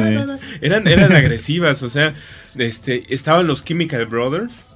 Eran, 0.61 0.87
eran 0.89 1.13
agresivas, 1.13 1.83
o 1.83 1.89
sea, 1.89 2.15
este, 2.57 3.03
estaban 3.15 3.47
los 3.47 3.65
Chemical 3.65 4.07
Brothers, 4.07 4.67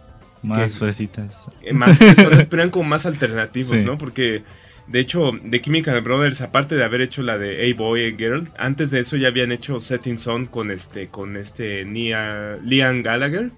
Más 0.43 0.79
fresitas. 0.79 1.45
eh, 1.63 1.73
más 1.73 1.99
personas, 1.99 2.45
pero 2.51 2.63
eran 2.63 2.71
como 2.71 2.89
más 2.89 3.07
alternativos, 3.07 3.79
Sí. 3.81 3.85
¿no? 3.85 3.97
Porque, 3.99 4.43
de 4.87 5.01
hecho, 5.01 5.31
The 5.49 5.61
Chemical 5.63 6.01
Brothers, 6.01 6.41
aparte 6.41 6.75
de 6.77 6.85
haber 6.85 7.01
hecho 7.01 7.23
la 7.23 7.39
de 7.39 7.59
Hey 7.63 7.73
Boy, 7.75 8.01
Hey 8.03 8.15
Girl, 8.19 8.49
antes 8.59 8.91
de 8.91 9.01
eso 9.01 9.17
ya 9.17 9.29
habían 9.29 9.53
hecho 9.53 9.79
Setting 9.81 10.19
Sun 10.19 10.47
con 10.47 10.71
este, 10.71 11.09
con 11.09 11.37
este 11.37 11.85
Nia- 11.85 12.59
Liam 12.65 13.03
Gallagher, 13.03 13.51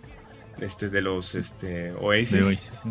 este, 0.60 0.88
de 0.90 1.00
los 1.00 1.34
este, 1.34 1.92
Oasis. 1.92 2.30
De 2.32 2.44
Oasis, 2.44 2.70
sí. 2.82 2.90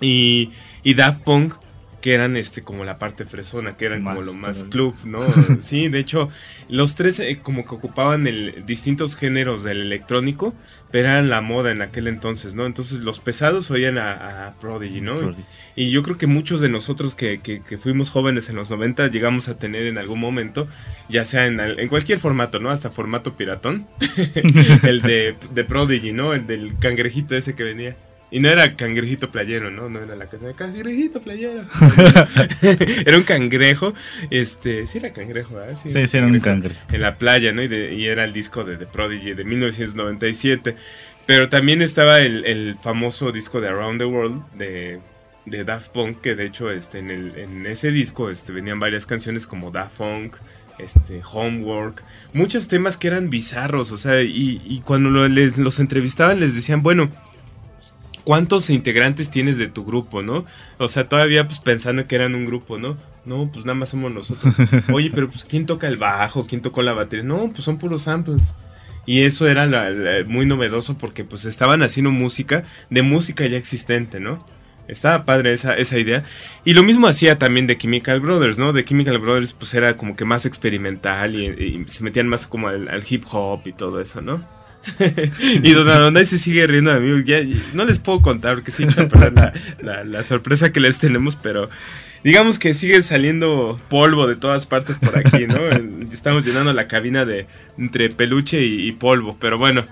Y, 0.00 0.52
y 0.82 0.94
Daft 0.94 1.22
Punk, 1.22 1.54
que 2.00 2.14
eran 2.14 2.36
este 2.36 2.62
como 2.62 2.84
la 2.84 2.98
parte 2.98 3.24
fresona, 3.24 3.76
que 3.76 3.86
eran 3.86 4.02
como 4.04 4.22
lo 4.22 4.32
más 4.34 4.64
club, 4.70 4.94
¿no? 5.04 5.20
sí, 5.60 5.88
de 5.88 5.98
hecho, 5.98 6.28
los 6.68 6.94
tres 6.94 7.18
eh, 7.20 7.38
como 7.42 7.64
que 7.64 7.74
ocupaban 7.74 8.26
el, 8.26 8.64
distintos 8.66 9.16
géneros 9.16 9.64
del 9.64 9.80
electrónico, 9.80 10.54
pero 10.92 11.08
eran 11.08 11.28
la 11.28 11.40
moda 11.40 11.72
en 11.72 11.82
aquel 11.82 12.06
entonces, 12.06 12.54
¿no? 12.54 12.64
Entonces 12.66 13.00
los 13.00 13.18
pesados 13.18 13.70
oían 13.70 13.98
a, 13.98 14.46
a 14.48 14.54
Prodigy, 14.54 15.00
¿no? 15.00 15.16
Prodigy. 15.18 15.42
Y 15.74 15.90
yo 15.90 16.02
creo 16.02 16.16
que 16.16 16.26
muchos 16.26 16.60
de 16.60 16.68
nosotros 16.68 17.14
que, 17.14 17.40
que- 17.40 17.60
que 17.60 17.76
fuimos 17.76 18.08
jóvenes 18.10 18.48
en 18.48 18.56
los 18.56 18.70
90 18.70 19.08
llegamos 19.08 19.48
a 19.48 19.58
tener 19.58 19.86
en 19.86 19.98
algún 19.98 20.20
momento, 20.20 20.68
ya 21.08 21.24
sea 21.24 21.46
en, 21.46 21.60
al- 21.60 21.78
en 21.80 21.88
cualquier 21.88 22.18
formato, 22.18 22.60
¿no? 22.60 22.70
Hasta 22.70 22.90
formato 22.90 23.36
piratón, 23.36 23.86
el 24.84 25.02
de, 25.02 25.34
de 25.52 25.64
Prodigy, 25.64 26.12
¿no? 26.12 26.32
El 26.34 26.46
del 26.46 26.78
cangrejito 26.78 27.36
ese 27.36 27.54
que 27.54 27.64
venía. 27.64 27.96
Y 28.30 28.40
no 28.40 28.48
era 28.48 28.74
cangrejito 28.74 29.30
playero, 29.30 29.70
¿no? 29.70 29.88
No 29.88 30.00
era 30.02 30.16
la 30.16 30.28
casa 30.28 30.46
de 30.48 30.54
cangrejito 30.54 31.20
playero. 31.20 31.62
era 33.06 33.16
un 33.16 33.22
cangrejo. 33.22 33.94
Este, 34.30 34.86
sí 34.86 34.98
era 34.98 35.12
cangrejo, 35.12 35.54
¿verdad? 35.54 35.76
Sí, 35.80 35.88
sí, 35.88 36.16
era 36.16 36.26
un 36.26 36.40
cangrejo. 36.40 36.80
En 36.90 37.02
la 37.02 37.16
playa, 37.18 37.52
¿no? 37.52 37.62
Y, 37.62 37.68
de- 37.68 37.94
y 37.94 38.06
era 38.06 38.24
el 38.24 38.32
disco 38.32 38.64
de 38.64 38.76
The 38.76 38.86
Prodigy 38.86 39.34
de 39.34 39.44
1997. 39.44 40.76
Pero 41.26 41.48
también 41.48 41.82
estaba 41.82 42.20
el, 42.20 42.44
el 42.44 42.76
famoso 42.82 43.32
disco 43.32 43.60
de 43.60 43.68
Around 43.68 43.98
the 44.00 44.04
World 44.06 44.42
de, 44.54 45.00
de 45.44 45.64
Daft 45.64 45.88
Punk, 45.90 46.20
que 46.20 46.34
de 46.36 46.46
hecho 46.46 46.70
este, 46.70 46.98
en, 46.98 47.10
el- 47.10 47.36
en 47.38 47.66
ese 47.66 47.90
disco 47.90 48.30
este, 48.30 48.52
venían 48.52 48.78
varias 48.78 49.06
canciones 49.06 49.46
como 49.46 49.70
Daft 49.72 49.96
Punk, 49.98 50.36
este, 50.78 51.22
Homework, 51.32 52.04
muchos 52.32 52.68
temas 52.68 52.96
que 52.96 53.08
eran 53.08 53.28
bizarros, 53.30 53.90
o 53.92 53.98
sea, 53.98 54.22
y, 54.22 54.60
y 54.64 54.80
cuando 54.84 55.10
lo- 55.10 55.26
les, 55.26 55.58
los 55.58 55.80
entrevistaban 55.80 56.38
les 56.38 56.54
decían, 56.54 56.82
bueno, 56.84 57.08
¿cuántos 58.26 58.68
integrantes 58.70 59.30
tienes 59.30 59.56
de 59.56 59.68
tu 59.68 59.84
grupo, 59.86 60.20
no? 60.20 60.44
O 60.78 60.88
sea, 60.88 61.08
todavía 61.08 61.46
pues 61.46 61.60
pensando 61.60 62.06
que 62.08 62.16
eran 62.16 62.34
un 62.34 62.44
grupo, 62.44 62.76
¿no? 62.76 62.98
No, 63.24 63.48
pues 63.52 63.64
nada 63.64 63.78
más 63.78 63.90
somos 63.90 64.12
nosotros. 64.12 64.54
Oye, 64.92 65.12
pero 65.14 65.30
pues 65.30 65.44
¿quién 65.44 65.64
toca 65.64 65.86
el 65.86 65.96
bajo? 65.96 66.44
¿Quién 66.46 66.60
tocó 66.60 66.82
la 66.82 66.92
batería? 66.92 67.24
No, 67.24 67.50
pues 67.52 67.62
son 67.64 67.78
puros 67.78 68.02
samples. 68.02 68.52
Y 69.06 69.22
eso 69.22 69.46
era 69.46 69.64
la- 69.66 69.90
la- 69.90 70.24
muy 70.26 70.44
novedoso 70.44 70.98
porque 70.98 71.22
pues 71.22 71.44
estaban 71.44 71.82
haciendo 71.84 72.10
música 72.10 72.62
de 72.90 73.02
música 73.02 73.46
ya 73.46 73.56
existente, 73.56 74.18
¿no? 74.18 74.44
Estaba 74.88 75.24
padre 75.24 75.52
esa, 75.52 75.74
esa 75.74 75.96
idea. 75.96 76.24
Y 76.64 76.74
lo 76.74 76.82
mismo 76.82 77.06
hacía 77.06 77.38
también 77.38 77.68
de 77.68 77.78
Chemical 77.78 78.18
Brothers, 78.20 78.58
¿no? 78.58 78.72
De 78.72 78.84
Chemical 78.84 79.18
Brothers 79.18 79.52
pues 79.52 79.72
era 79.74 79.96
como 79.96 80.16
que 80.16 80.24
más 80.24 80.46
experimental 80.46 81.34
y, 81.36 81.46
y 81.46 81.84
se 81.88 82.02
metían 82.04 82.26
más 82.28 82.46
como 82.48 82.66
al, 82.68 82.88
al 82.88 83.04
hip 83.08 83.24
hop 83.30 83.62
y 83.66 83.72
todo 83.72 84.00
eso, 84.00 84.20
¿no? 84.20 84.40
y 85.62 85.70
Don 85.72 85.88
Adonai 85.88 86.24
se 86.24 86.38
sigue 86.38 86.66
riendo 86.66 86.92
de 86.92 87.00
mí. 87.00 87.24
Ya, 87.24 87.38
no 87.74 87.84
les 87.84 87.98
puedo 87.98 88.20
contar 88.20 88.54
porque 88.54 88.70
sí 88.70 88.84
la, 88.84 89.52
la- 89.82 90.04
la 90.04 90.22
sorpresa 90.22 90.72
que 90.72 90.80
les 90.80 90.98
tenemos, 90.98 91.36
pero 91.36 91.68
digamos 92.24 92.58
que 92.58 92.74
sigue 92.74 93.00
saliendo 93.02 93.80
polvo 93.88 94.26
de 94.26 94.36
todas 94.36 94.66
partes 94.66 94.98
por 94.98 95.18
aquí, 95.18 95.46
¿no? 95.46 95.58
Estamos 96.12 96.44
llenando 96.44 96.72
la 96.72 96.86
cabina 96.88 97.24
de 97.24 97.46
entre 97.78 98.10
peluche 98.10 98.62
y, 98.62 98.86
y 98.88 98.92
polvo, 98.92 99.36
pero 99.40 99.58
bueno. 99.58 99.86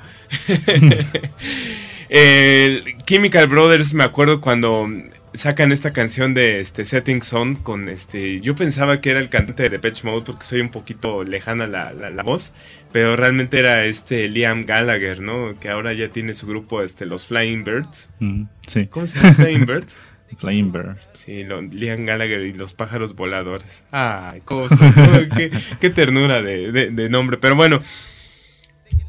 El 2.08 2.84
Chemical 3.06 3.46
Brothers, 3.46 3.94
me 3.94 4.04
acuerdo 4.04 4.40
cuando 4.40 4.86
sacan 5.34 5.72
esta 5.72 5.92
canción 5.92 6.32
de 6.32 6.60
este 6.60 6.84
Setting 6.84 7.22
Sun 7.22 7.56
con 7.56 7.88
este. 7.88 8.40
Yo 8.40 8.54
pensaba 8.54 9.00
que 9.00 9.10
era 9.10 9.20
el 9.20 9.28
cantante 9.28 9.64
de 9.64 9.68
Depeche 9.70 10.06
Mode 10.08 10.24
porque 10.26 10.44
soy 10.44 10.60
un 10.60 10.70
poquito 10.70 11.24
lejana 11.24 11.66
la, 11.66 11.92
la- 11.92 12.10
la 12.10 12.22
voz, 12.22 12.54
pero 12.92 13.16
realmente 13.16 13.58
era 13.58 13.84
este 13.84 14.28
Liam 14.28 14.64
Gallagher, 14.64 15.20
¿no? 15.20 15.54
Que 15.60 15.68
ahora 15.68 15.92
ya 15.92 16.08
tiene 16.08 16.34
su 16.34 16.46
grupo, 16.46 16.82
este, 16.82 17.04
los 17.06 17.26
Flying 17.26 17.64
Birds. 17.64 18.10
Mm, 18.20 18.44
sí. 18.66 18.86
¿Cómo 18.86 19.06
se 19.06 19.18
llama 19.18 19.34
Flying 19.34 19.66
Birds? 19.66 19.96
Flying 20.38 20.72
Bird. 20.72 20.96
Sí, 21.12 21.44
lo- 21.44 21.62
Liam 21.62 22.06
Gallagher 22.06 22.40
y 22.42 22.52
los 22.52 22.72
pájaros 22.72 23.14
voladores. 23.14 23.86
Ay, 23.92 24.42
qué, 25.36 25.50
qué 25.80 25.90
ternura 25.90 26.42
de, 26.42 26.72
de- 26.72 26.90
de 26.90 27.08
nombre. 27.08 27.36
Pero 27.38 27.54
bueno, 27.56 27.80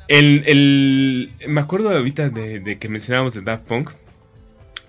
el, 0.07 0.43
el- 0.45 1.31
me 1.47 1.61
acuerdo 1.61 1.89
ahorita 1.89 2.29
de, 2.29 2.59
de 2.59 2.77
que 2.77 2.89
mencionábamos 2.89 3.33
de 3.33 3.41
Daft 3.41 3.63
Punk, 3.65 3.91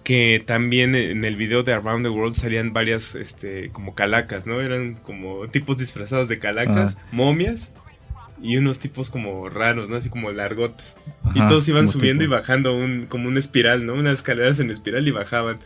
que 0.07 0.41
también 0.47 0.95
en 0.95 1.25
el 1.25 1.35
video 1.35 1.65
de 1.65 1.73
Around 1.73 2.05
the 2.05 2.11
World 2.11 2.37
salían 2.37 2.73
varias, 2.73 3.17
este, 3.17 3.71
como 3.71 3.97
calacas, 3.97 4.47
¿no? 4.47 4.61
Eran 4.61 4.95
como 4.95 5.49
tipos 5.49 5.79
disfrazados 5.79 6.29
de 6.29 6.39
calacas, 6.39 6.97
momias. 7.11 7.73
Y 8.41 8.57
unos 8.57 8.79
tipos 8.79 9.11
como 9.11 9.49
raros, 9.49 9.91
¿no? 9.91 9.97
Así 9.97 10.09
como 10.09 10.31
largotes. 10.31 10.97
y 11.35 11.45
todos 11.49 11.67
iban 11.67 11.89
subiendo 11.89 12.23
tipo. 12.23 12.35
y 12.35 12.39
bajando 12.39 12.77
un, 12.77 13.07
como 13.09 13.27
una 13.27 13.41
espiral, 13.41 13.85
¿no? 13.85 13.95
Unas 13.95 14.19
escaleras 14.19 14.61
en 14.61 14.71
espiral 14.71 15.09
y 15.09 15.11
bajaban. 15.11 15.59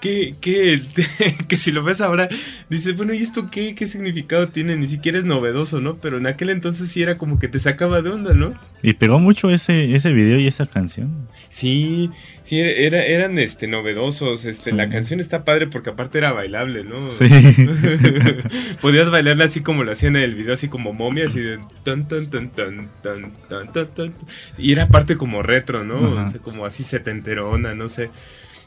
Que, 0.00 0.34
que, 0.40 0.80
que 1.48 1.56
si 1.56 1.72
lo 1.72 1.82
ves 1.82 2.00
ahora, 2.00 2.28
dices, 2.68 2.96
bueno, 2.96 3.14
¿y 3.14 3.22
esto 3.22 3.50
qué, 3.50 3.74
qué 3.74 3.86
significado 3.86 4.48
tiene? 4.48 4.76
Ni 4.76 4.86
siquiera 4.86 5.18
es 5.18 5.24
novedoso, 5.24 5.80
¿no? 5.80 5.94
Pero 5.94 6.18
en 6.18 6.26
aquel 6.26 6.50
entonces 6.50 6.88
sí 6.88 7.02
era 7.02 7.16
como 7.16 7.38
que 7.40 7.48
te 7.48 7.58
sacaba 7.58 8.00
de 8.00 8.10
onda, 8.10 8.34
¿no? 8.34 8.54
Y 8.82 8.92
pegó 8.92 9.18
mucho 9.18 9.50
ese, 9.50 9.94
ese 9.96 10.12
video 10.12 10.38
y 10.38 10.46
esa 10.46 10.66
canción. 10.66 11.26
Sí, 11.48 12.10
sí, 12.44 12.60
era, 12.60 13.04
eran 13.04 13.38
este, 13.38 13.66
novedosos. 13.66 14.44
Este, 14.44 14.68
Sí. 14.68 14.72
La 14.76 14.88
canción 14.88 15.20
está 15.20 15.44
padre 15.44 15.66
porque 15.66 15.90
aparte 15.90 16.18
era 16.18 16.32
bailable, 16.32 16.84
¿no? 16.84 17.10
Sí. 17.10 17.26
Podías 18.80 19.10
bailarla 19.10 19.44
así 19.44 19.60
como 19.60 19.84
lo 19.84 19.92
hacían 19.92 20.16
en 20.16 20.22
el 20.22 20.34
video, 20.34 20.54
así 20.54 20.68
como 20.68 20.92
momia, 20.92 21.26
así 21.26 21.40
de 21.40 21.58
tan, 21.84 22.06
tan, 22.06 22.28
tan, 22.28 22.50
tan, 22.50 22.88
tan, 23.02 23.32
tan, 23.48 23.72
tan, 23.72 23.94
tan. 23.94 24.14
Y 24.58 24.72
era 24.72 24.88
parte 24.88 25.16
como 25.16 25.42
retro, 25.42 25.84
¿no? 25.84 26.22
O 26.22 26.28
sea, 26.28 26.40
como 26.40 26.66
así 26.66 26.82
setenterona, 26.82 27.74
no 27.74 27.88
sé. 27.88 28.10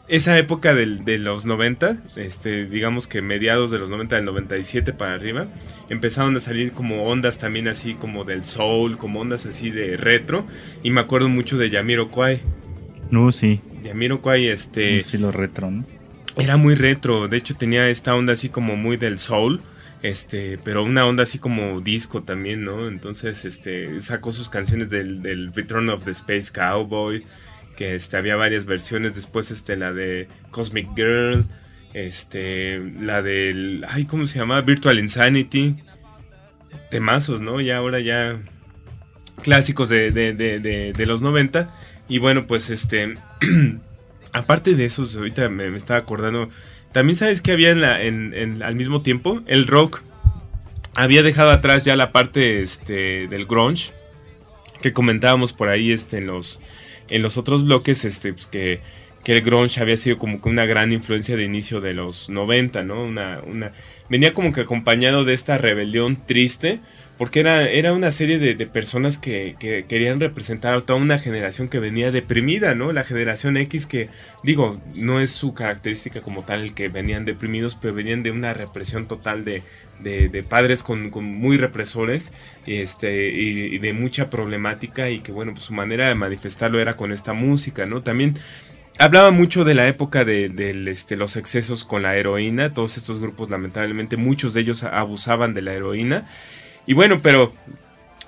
Esa 0.08 0.38
época 0.38 0.76
del- 0.76 1.06
de 1.06 1.18
los 1.20 1.46
90, 1.46 1.96
este, 2.18 2.66
digamos 2.66 3.08
que 3.08 3.22
mediados 3.22 3.72
de 3.72 3.80
los 3.80 3.90
90, 3.90 4.18
del 4.18 4.26
97 4.26 4.92
para 4.92 5.14
arriba, 5.14 5.48
empezaron 5.90 6.36
a 6.36 6.40
salir 6.42 6.74
como 6.74 7.04
ondas 7.06 7.40
también 7.40 7.68
así 7.70 7.94
como 7.94 8.26
del 8.26 8.44
soul, 8.44 8.98
como 8.98 9.22
ondas 9.22 9.46
así 9.46 9.70
de 9.70 9.96
retro. 9.96 10.46
Y 10.84 10.92
me 10.92 11.00
acuerdo 11.00 11.30
mucho 11.30 11.58
de 11.58 11.70
Yamiro 11.70 12.10
Kwai. 12.10 12.42
No, 13.10 13.32
sí. 13.32 13.62
Yamiro 13.84 14.22
Kwai, 14.22 14.48
este 14.48 15.02
Sí, 15.02 15.18
lo 15.18 15.32
retro, 15.32 15.72
¿no? 15.72 15.86
era 16.38 16.58
muy 16.58 16.76
retro. 16.76 17.28
De 17.30 17.38
hecho, 17.38 17.56
tenía 17.56 17.88
esta 17.90 18.14
onda 18.16 18.34
así 18.34 18.50
como 18.50 18.76
muy 18.76 18.98
del 18.98 19.18
soul. 19.18 19.62
Este, 20.02 20.58
pero 20.64 20.84
una 20.84 21.06
onda 21.06 21.24
así 21.24 21.38
como 21.38 21.80
disco 21.80 22.24
también, 22.24 22.64
¿no? 22.66 22.88
Entonces, 22.88 23.46
este, 23.46 24.02
sacó 24.02 24.32
sus 24.32 24.50
canciones 24.50 24.90
del, 24.90 25.22
del 25.22 25.54
Return 25.54 25.90
of 25.90 26.04
the 26.06 26.12
Space 26.12 26.52
Cowboy. 26.52 27.24
Que 27.82 27.96
este, 27.96 28.16
había 28.16 28.36
varias 28.36 28.66
versiones. 28.66 29.16
Después, 29.16 29.50
este, 29.50 29.76
la 29.76 29.92
de 29.92 30.28
Cosmic 30.52 30.88
Girl. 30.96 31.46
Este, 31.96 32.80
la 33.00 33.24
del. 33.24 33.84
Ay, 33.88 34.06
¿cómo 34.06 34.28
se 34.28 34.38
llama? 34.38 34.62
Virtual 34.62 35.00
Insanity. 35.00 35.78
Temazos, 36.92 37.42
¿no? 37.42 37.60
Ya 37.60 37.78
ahora 37.78 38.00
ya. 38.00 38.40
Clásicos 39.42 39.90
de, 39.90 40.12
de, 40.12 40.34
de, 40.36 40.60
de, 40.94 41.06
los 41.08 41.24
90. 41.24 41.74
Y 42.08 42.20
bueno, 42.20 42.46
pues 42.46 42.70
este. 42.70 43.16
aparte 44.32 44.76
de 44.76 44.86
esos, 44.86 45.16
ahorita 45.16 45.50
me, 45.50 45.76
estaba 45.76 46.00
acordando. 46.00 46.52
También 46.92 47.16
sabes 47.16 47.42
que 47.42 47.52
había 47.52 47.72
en 47.72 47.82
la, 47.82 48.04
en- 48.04 48.62
al 48.62 48.76
mismo 48.76 49.02
tiempo 49.02 49.42
el 49.48 49.66
rock 49.66 50.04
había 50.94 51.24
dejado 51.24 51.50
atrás 51.50 51.84
ya 51.84 51.96
la 51.96 52.12
parte 52.12 52.62
este, 52.62 53.28
del 53.28 53.48
grunge 53.48 53.92
que 54.84 54.94
comentábamos 54.94 55.52
por 55.52 55.70
ahí 55.70 55.92
este, 55.92 56.20
en 56.20 56.28
los 56.28 56.60
en 57.12 57.22
los 57.22 57.38
otros 57.38 57.66
bloques 57.66 58.06
este, 58.06 58.34
pues, 58.34 58.48
que, 58.48 58.80
que 59.24 59.34
el 59.34 59.42
grunge 59.42 59.82
había 59.82 59.98
sido 59.98 60.18
como 60.18 60.42
que 60.42 60.50
una 60.50 60.66
gran 60.66 60.92
influencia 60.92 61.36
de 61.36 61.44
inicio 61.44 61.82
de 61.82 61.94
los 61.94 62.30
90, 62.30 62.84
¿no? 62.84 63.04
Una, 63.04 63.42
una, 63.46 63.74
venía 64.10 64.34
como 64.34 64.52
que 64.54 64.62
acompañado 64.62 65.24
de 65.26 65.34
esta 65.34 65.58
rebelión 65.58 66.16
triste 66.16 66.80
porque 67.22 67.40
era, 67.40 67.70
era 67.70 67.94
una 67.94 68.10
serie 68.10 68.40
de, 68.40 68.56
de 68.56 68.66
personas 68.66 69.20
que, 69.20 69.56
que 69.60 69.86
querían 69.88 70.20
representar 70.20 70.76
a 70.76 70.82
toda 70.82 70.98
una 70.98 71.20
generación 71.20 71.68
que 71.68 71.78
venía 71.78 72.10
deprimida, 72.10 72.74
¿no? 72.74 72.94
La 72.94 73.04
generación 73.04 73.58
X 73.58 73.86
que, 73.86 74.10
digo, 74.44 74.76
no 74.96 75.20
es 75.20 75.30
su 75.30 75.54
característica 75.54 76.22
como 76.22 76.42
tal 76.42 76.62
el 76.64 76.74
que 76.74 76.90
venían 76.90 77.24
deprimidos, 77.24 77.76
pero 77.76 77.94
venían 77.94 78.24
de 78.24 78.32
una 78.32 78.56
represión 78.56 79.06
total 79.06 79.46
de, 79.46 79.62
de, 80.00 80.30
de 80.30 80.42
padres 80.42 80.82
con, 80.82 81.12
con 81.12 81.26
muy 81.26 81.60
represores 81.60 82.34
este, 82.66 83.30
y, 83.30 83.78
de 83.78 83.94
mucha 83.94 84.32
problemática 84.32 85.12
y 85.12 85.20
que, 85.20 85.32
bueno, 85.32 85.52
pues 85.52 85.66
su 85.66 85.74
manera 85.74 86.08
de 86.08 86.16
manifestarlo 86.16 86.80
era 86.80 86.96
con 86.96 87.12
esta 87.12 87.34
música, 87.34 87.86
¿no? 87.86 88.02
También 88.02 88.34
hablaba 88.98 89.30
mucho 89.30 89.64
de 89.64 89.76
la 89.76 89.88
época 89.88 90.26
de, 90.26 90.50
del, 90.50 90.88
este, 90.88 91.16
los 91.18 91.38
excesos 91.38 91.86
con 91.86 92.02
la 92.02 92.16
heroína. 92.16 92.74
Todos 92.74 92.98
estos 92.98 93.20
grupos, 93.20 93.52
lamentablemente, 93.52 94.18
muchos 94.18 94.56
de 94.56 94.62
ellos 94.62 94.84
abusaban 94.84 95.54
de 95.54 95.62
la 95.62 95.74
heroína. 95.76 96.26
Y 96.86 96.94
bueno, 96.94 97.22
pero 97.22 97.54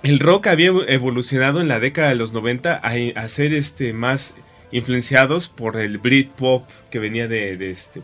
el 0.03 0.19
rock 0.19 0.47
había 0.47 0.71
evolucionado 0.87 1.61
en 1.61 1.67
la 1.67 1.79
década 1.79 2.09
de 2.09 2.15
los 2.15 2.33
90 2.33 2.75
a, 2.83 2.91
a 3.21 3.27
ser 3.27 3.53
este, 3.53 3.93
más 3.93 4.35
influenciados 4.71 5.49
por 5.49 5.77
el 5.77 5.97
Britpop 5.97 6.67
que 6.89 6.99
venía 6.99 7.27
de, 7.27 7.57
de 7.57 7.71
este, 7.71 8.01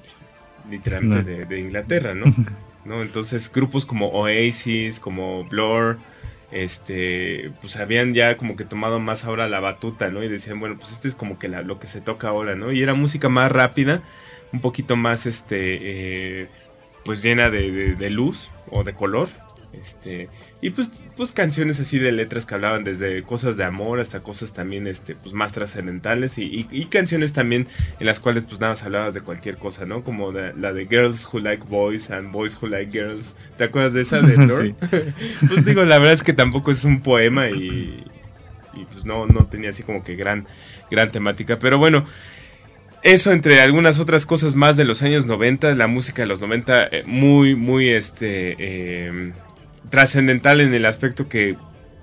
literalmente 0.69 1.31
de, 1.31 1.45
de 1.45 1.59
Inglaterra, 1.59 2.13
¿no? 2.13 2.33
¿no? 2.85 3.01
Entonces 3.01 3.51
grupos 3.51 3.85
como 3.85 4.07
Oasis, 4.09 4.99
como 4.99 5.43
Blur, 5.45 5.97
este, 6.51 7.51
pues 7.61 7.75
habían 7.77 8.13
ya 8.13 8.35
como 8.37 8.55
que 8.55 8.65
tomado 8.65 8.99
más 8.99 9.25
ahora 9.25 9.47
la 9.47 9.59
batuta, 9.59 10.09
¿no? 10.09 10.23
Y 10.23 10.27
decían, 10.27 10.59
bueno, 10.59 10.77
pues 10.79 10.91
este 10.91 11.07
es 11.07 11.15
como 11.15 11.37
que 11.39 11.47
la- 11.47 11.61
lo 11.61 11.79
que 11.79 11.87
se 11.87 12.01
toca 12.01 12.29
ahora, 12.29 12.55
¿no? 12.55 12.71
Y 12.71 12.81
era 12.81 12.93
música 12.95 13.29
más 13.29 13.51
rápida, 13.51 14.01
un 14.51 14.61
poquito 14.61 14.95
más, 14.95 15.25
este, 15.25 15.77
eh, 16.41 16.47
pues 17.05 17.21
llena 17.21 17.49
de, 17.49 17.71
de- 17.71 17.95
de 17.95 18.09
luz 18.09 18.49
o 18.71 18.83
de 18.83 18.93
color, 18.93 19.29
este, 19.79 20.27
y 20.61 20.71
pues, 20.71 20.91
pues 21.15 21.31
canciones 21.31 21.79
así 21.79 21.99
de 21.99 22.11
letras 22.11 22.45
que 22.45 22.55
hablaban 22.55 22.83
desde 22.83 23.23
cosas 23.23 23.55
de 23.57 23.63
amor 23.63 23.99
hasta 23.99 24.21
cosas 24.21 24.51
también, 24.53 24.87
este, 24.87 25.15
pues 25.15 25.33
más 25.33 25.53
trascendentales 25.53 26.37
y, 26.37 26.43
y- 26.43 26.67
y 26.71 26.85
canciones 26.85 27.33
también 27.33 27.67
en 27.99 28.05
las 28.05 28.19
cuales 28.19 28.43
pues 28.47 28.59
nada 28.59 28.73
más 28.73 28.83
hablabas 28.83 29.13
de 29.13 29.21
cualquier 29.21 29.57
cosa, 29.57 29.85
¿no? 29.85 30.03
Como 30.03 30.31
de- 30.31 30.53
la 30.55 30.73
de 30.73 30.85
Girls 30.87 31.27
Who 31.31 31.39
Like 31.39 31.63
Boys 31.67 32.11
and 32.11 32.31
Boys 32.31 32.57
Who 32.61 32.67
Like 32.67 32.91
Girls. 32.91 33.35
¿Te 33.57 33.65
acuerdas 33.65 33.93
de 33.93 34.01
esa 34.01 34.21
de? 34.21 34.35
Sí. 34.49 34.75
pues 35.47 35.63
digo, 35.65 35.85
la 35.85 35.97
verdad 35.99 36.13
es 36.13 36.23
que 36.23 36.33
tampoco 36.33 36.71
es 36.71 36.83
un 36.83 37.01
poema 37.01 37.49
y, 37.49 38.03
y, 38.73 38.85
pues 38.91 39.05
no, 39.05 39.25
no 39.27 39.45
tenía 39.47 39.69
así 39.69 39.83
como 39.83 40.03
que 40.03 40.15
gran, 40.15 40.47
gran 40.91 41.11
temática. 41.11 41.57
Pero 41.59 41.77
bueno, 41.77 42.05
eso 43.01 43.31
entre 43.31 43.61
algunas 43.61 43.97
otras 43.99 44.25
cosas 44.25 44.55
más 44.55 44.75
de 44.75 44.83
los 44.83 45.01
años 45.03 45.25
90, 45.25 45.73
la 45.75 45.87
música 45.87 46.21
de 46.21 46.27
los 46.27 46.41
90 46.41 46.87
eh, 46.91 47.03
muy, 47.05 47.55
muy 47.55 47.89
este, 47.89 48.55
eh, 48.59 49.31
trascendental 49.89 50.61
en 50.61 50.73
el 50.73 50.85
aspecto 50.85 51.29
que 51.29 51.57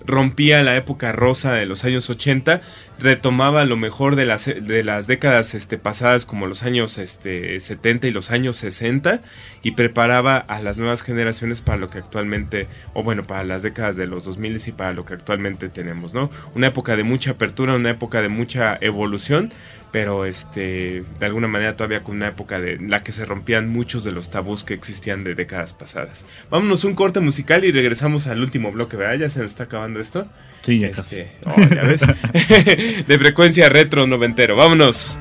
rompía 0.06 0.62
la 0.62 0.76
época 0.76 1.12
rosa 1.12 1.52
de 1.52 1.66
los 1.66 1.84
años 1.84 2.08
80, 2.08 2.60
retomaba 2.98 3.64
lo 3.64 3.76
mejor 3.76 4.16
de 4.16 4.24
las, 4.24 4.46
de 4.46 4.84
las 4.84 5.06
décadas 5.06 5.54
este, 5.54 5.78
pasadas 5.78 6.24
como 6.24 6.46
los 6.46 6.62
años 6.62 6.98
este, 6.98 7.58
70 7.58 8.06
y 8.06 8.12
los 8.12 8.30
años 8.30 8.56
60 8.56 9.20
y 9.62 9.72
preparaba 9.72 10.36
a 10.36 10.62
las 10.62 10.78
nuevas 10.78 11.02
generaciones 11.02 11.60
para 11.60 11.78
lo 11.78 11.90
que 11.90 11.98
actualmente, 11.98 12.68
o 12.94 13.02
bueno, 13.02 13.24
para 13.24 13.44
las 13.44 13.62
décadas 13.62 13.96
de 13.96 14.06
los 14.06 14.24
2000 14.24 14.56
y 14.66 14.72
para 14.72 14.92
lo 14.92 15.04
que 15.04 15.14
actualmente 15.14 15.68
tenemos, 15.68 16.14
¿no? 16.14 16.30
Una 16.54 16.68
época 16.68 16.96
de 16.96 17.02
mucha 17.02 17.32
apertura, 17.32 17.74
una 17.74 17.90
época 17.90 18.22
de 18.22 18.28
mucha 18.28 18.78
evolución, 18.80 19.52
pero 19.90 20.24
este, 20.24 21.04
de 21.18 21.26
alguna 21.26 21.48
manera 21.48 21.76
todavía 21.76 22.02
con 22.02 22.16
una 22.16 22.28
época 22.28 22.60
de 22.60 22.74
en 22.74 22.90
la 22.90 23.02
que 23.02 23.12
se 23.12 23.24
rompían 23.24 23.68
muchos 23.68 24.04
de 24.04 24.12
los 24.12 24.30
tabús 24.30 24.64
que 24.64 24.74
existían 24.74 25.24
de 25.24 25.34
décadas 25.34 25.72
pasadas. 25.72 26.26
Vámonos 26.50 26.84
un 26.84 26.94
corte 26.94 27.20
musical 27.20 27.64
y 27.64 27.72
regresamos 27.72 28.26
al 28.26 28.40
último 28.40 28.72
bloque, 28.72 28.96
¿verdad? 28.96 29.14
Ya 29.14 29.28
se 29.28 29.40
nos 29.40 29.50
está 29.50 29.64
acabando 29.64 30.00
esto. 30.00 30.26
Sí, 30.62 30.78
ya 30.80 30.90
casi. 30.90 31.20
Este, 31.20 31.36
oh, 31.44 31.74
ya 31.74 31.82
ves. 31.82 32.06
de 33.06 33.18
frecuencia 33.18 33.68
retro 33.68 34.06
noventero. 34.06 34.56
Vámonos. 34.56 35.18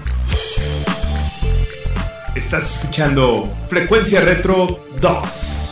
Estás 2.36 2.76
escuchando 2.76 3.49
Frecuencia 3.70 4.20
Retro 4.20 4.86
2. 4.99 5.64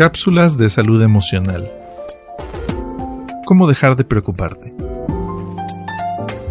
Cápsulas 0.00 0.56
de 0.56 0.70
salud 0.70 1.02
emocional. 1.02 1.70
¿Cómo 3.44 3.68
dejar 3.68 3.96
de 3.96 4.04
preocuparte? 4.04 4.72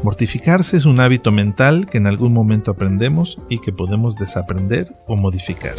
Mortificarse 0.04 0.78
es 0.78 0.86
un 0.86 1.00
hábito 1.00 1.32
mental 1.32 1.88
que 1.88 1.98
en 1.98 2.06
algún 2.06 2.32
momento 2.32 2.70
aprendemos 2.70 3.42
y 3.50 3.58
que 3.58 3.74
podemos 3.74 4.18
desaprender 4.18 4.96
o 5.08 5.18
modificar. 5.18 5.74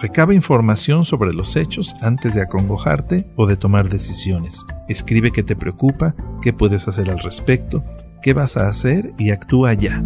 Recaba 0.00 0.32
información 0.32 1.04
sobre 1.04 1.32
los 1.32 1.56
hechos 1.56 1.96
antes 2.02 2.34
de 2.34 2.42
acongojarte 2.42 3.26
o 3.34 3.48
de 3.48 3.56
tomar 3.56 3.88
decisiones. 3.88 4.64
Escribe 4.88 5.32
qué 5.32 5.42
te 5.42 5.56
preocupa, 5.56 6.14
qué 6.40 6.52
puedes 6.52 6.86
hacer 6.86 7.10
al 7.10 7.18
respecto, 7.18 7.84
qué 8.22 8.32
vas 8.32 8.56
a 8.56 8.68
hacer 8.68 9.12
y 9.18 9.32
actúa 9.32 9.74
ya. 9.74 10.04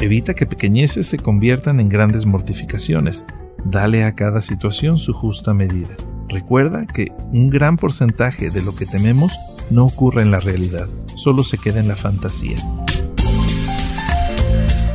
Evita 0.00 0.34
que 0.34 0.46
pequeñeces 0.46 1.06
se 1.06 1.18
conviertan 1.18 1.78
en 1.78 1.88
grandes 1.88 2.26
mortificaciones. 2.26 3.24
Dale 3.64 4.04
a 4.04 4.14
cada 4.14 4.40
situación 4.40 4.98
su 4.98 5.12
justa 5.12 5.54
medida. 5.54 5.96
Recuerda 6.28 6.86
que 6.86 7.12
un 7.32 7.50
gran 7.50 7.76
porcentaje 7.76 8.50
de 8.50 8.62
lo 8.62 8.74
que 8.74 8.86
tememos 8.86 9.38
no 9.70 9.84
ocurre 9.84 10.22
en 10.22 10.30
la 10.30 10.40
realidad, 10.40 10.88
solo 11.16 11.44
se 11.44 11.58
queda 11.58 11.80
en 11.80 11.88
la 11.88 11.96
fantasía. 11.96 12.56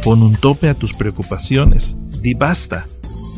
Pon 0.03 0.23
un 0.23 0.35
tope 0.35 0.69
a 0.69 0.75
tus 0.75 0.93
preocupaciones, 0.93 1.95
di 2.21 2.33
basta. 2.33 2.87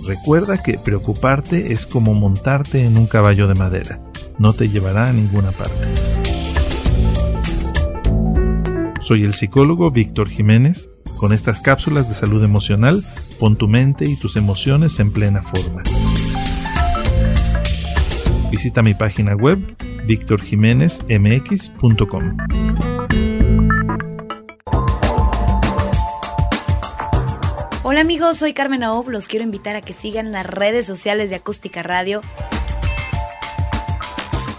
Recuerda 0.05 0.61
que 0.61 0.77
preocuparte 0.77 1.73
es 1.73 1.85
como 1.85 2.13
montarte 2.13 2.83
en 2.83 2.97
un 2.97 3.07
caballo 3.07 3.47
de 3.47 3.55
madera, 3.55 3.99
no 4.37 4.53
te 4.53 4.69
llevará 4.69 5.07
a 5.07 5.13
ninguna 5.13 5.51
parte. 5.51 5.87
Soy 8.99 9.23
el 9.23 9.33
psicólogo 9.33 9.89
Víctor 9.89 10.29
Jiménez. 10.29 10.89
Con 11.17 11.33
estas 11.33 11.61
cápsulas 11.61 12.07
de 12.09 12.13
salud 12.13 12.43
emocional, 12.43 13.03
pon 13.37 13.55
tu 13.55 13.67
mente 13.67 14.05
y 14.05 14.15
tus 14.15 14.35
emociones 14.35 14.99
en 14.99 15.11
plena 15.11 15.41
forma. 15.41 15.83
Visita 18.51 18.81
mi 18.81 18.93
página 18.93 19.35
web 19.35 19.59
victorjiménezmx.com. 20.05 22.37
Hola 27.83 28.01
amigos, 28.01 28.37
soy 28.37 28.53
Carmen 28.53 28.83
Aob. 28.83 29.09
Los 29.09 29.27
quiero 29.27 29.43
invitar 29.43 29.75
a 29.75 29.81
que 29.81 29.93
sigan 29.93 30.31
las 30.31 30.45
redes 30.45 30.85
sociales 30.85 31.29
de 31.29 31.37
Acústica 31.37 31.83
Radio. 31.83 32.21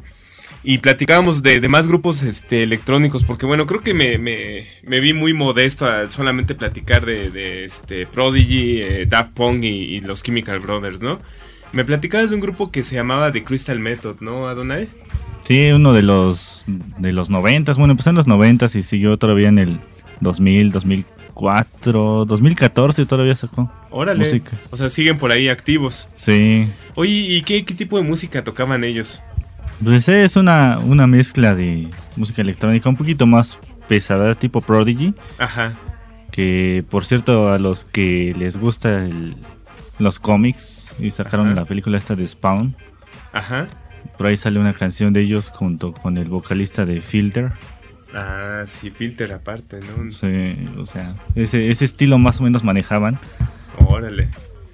Y 0.64 0.78
platicábamos 0.78 1.42
de, 1.42 1.60
de 1.60 1.68
más 1.68 1.88
grupos 1.88 2.22
este, 2.22 2.62
electrónicos, 2.64 3.24
porque 3.24 3.48
bueno, 3.48 3.66
creo 3.66 3.82
que 3.82 3.96
me, 3.96 4.20
me, 4.20 4.68
me 4.84 5.00
vi 5.00 5.14
muy 5.14 5.34
modesto 5.34 5.88
al 5.88 6.12
solamente 6.12 6.54
platicar 6.54 7.04
de, 7.06 7.32
de 7.32 7.66
este, 7.66 8.06
Prodigy, 8.06 8.82
eh, 8.82 9.06
Daft 9.08 9.32
Punk 9.34 9.64
y, 9.64 9.68
y, 9.68 10.02
los 10.02 10.22
Chemical 10.22 10.60
Brothers, 10.60 11.02
¿no? 11.02 11.20
Me 11.72 11.84
platicabas 11.84 12.30
de 12.30 12.36
un 12.36 12.42
grupo 12.42 12.70
que 12.70 12.84
se 12.84 12.96
llamaba 12.96 13.32
The 13.32 13.44
Crystal 13.44 13.80
Method, 13.80 14.18
¿no, 14.20 14.48
Adonai? 14.48 14.88
Sí, 15.44 15.72
uno 15.72 15.94
de 15.94 16.04
los 16.04 16.66
de 17.00 17.12
los 17.12 17.32
noventas, 17.32 17.78
bueno, 17.80 17.94
empezó 17.94 18.12
en 18.12 18.18
los 18.18 18.28
noventas 18.28 18.76
y 18.76 18.84
siguió 18.84 19.18
todavía 19.18 19.50
en 19.50 19.58
el 19.58 19.80
2000, 20.20 20.72
2004, 20.72 22.26
2014 22.26 23.06
todavía 23.08 23.36
sacó 23.36 23.72
Órale, 23.90 24.24
música. 24.26 24.60
o 24.70 24.78
sea, 24.78 24.90
siguen 24.90 25.18
por 25.18 25.32
ahí 25.32 25.50
activos. 25.50 26.08
Sí, 26.14 26.70
Oye, 26.94 27.12
¿y 27.12 27.42
qué, 27.42 27.66
qué 27.66 27.74
tipo 27.74 27.98
de 27.98 28.04
música 28.04 28.44
tocaban 28.44 28.84
ellos? 28.84 29.22
Pues 29.84 30.08
es 30.10 30.36
una, 30.36 30.80
una 30.80 31.08
mezcla 31.08 31.54
de 31.56 31.88
música 32.16 32.42
electrónica 32.42 32.90
un 32.90 32.98
poquito 32.98 33.26
más 33.26 33.58
pesada, 33.88 34.34
tipo 34.36 34.62
Prodigy, 34.62 35.14
Ajá, 35.38 35.74
que 36.32 36.84
por 36.90 37.04
cierto 37.06 37.52
a 37.52 37.60
los 37.60 37.84
que 37.86 38.34
les 38.38 38.58
gusta 38.58 39.04
el- 39.06 39.36
los 40.00 40.20
cómics 40.20 40.96
y 41.00 41.12
sacaron 41.12 41.48
Ajá. 41.48 41.56
la 41.56 41.66
película 41.66 41.98
esta 41.98 42.16
de 42.16 42.26
Spawn, 42.28 42.76
ajá. 43.34 43.68
por 44.18 44.28
ahí 44.28 44.38
sale 44.38 44.60
una 44.60 44.74
canción 44.74 45.14
de 45.14 45.22
ellos 45.22 45.50
junto 45.54 45.94
con 45.94 46.18
el 46.18 46.30
vocalista 46.30 46.86
de 46.86 47.02
Filter. 47.02 47.52
Ah, 48.14 48.64
sí, 48.66 48.90
Filter 48.90 49.32
aparte, 49.34 49.80
¿no? 49.80 50.10
Sí, 50.12 50.70
o 50.78 50.86
sea, 50.86 51.16
ese, 51.36 51.70
ese 51.72 51.86
estilo 51.86 52.18
más 52.18 52.40
o 52.40 52.44
menos 52.44 52.64
manejaban, 52.64 53.20
Órale. 53.86 54.30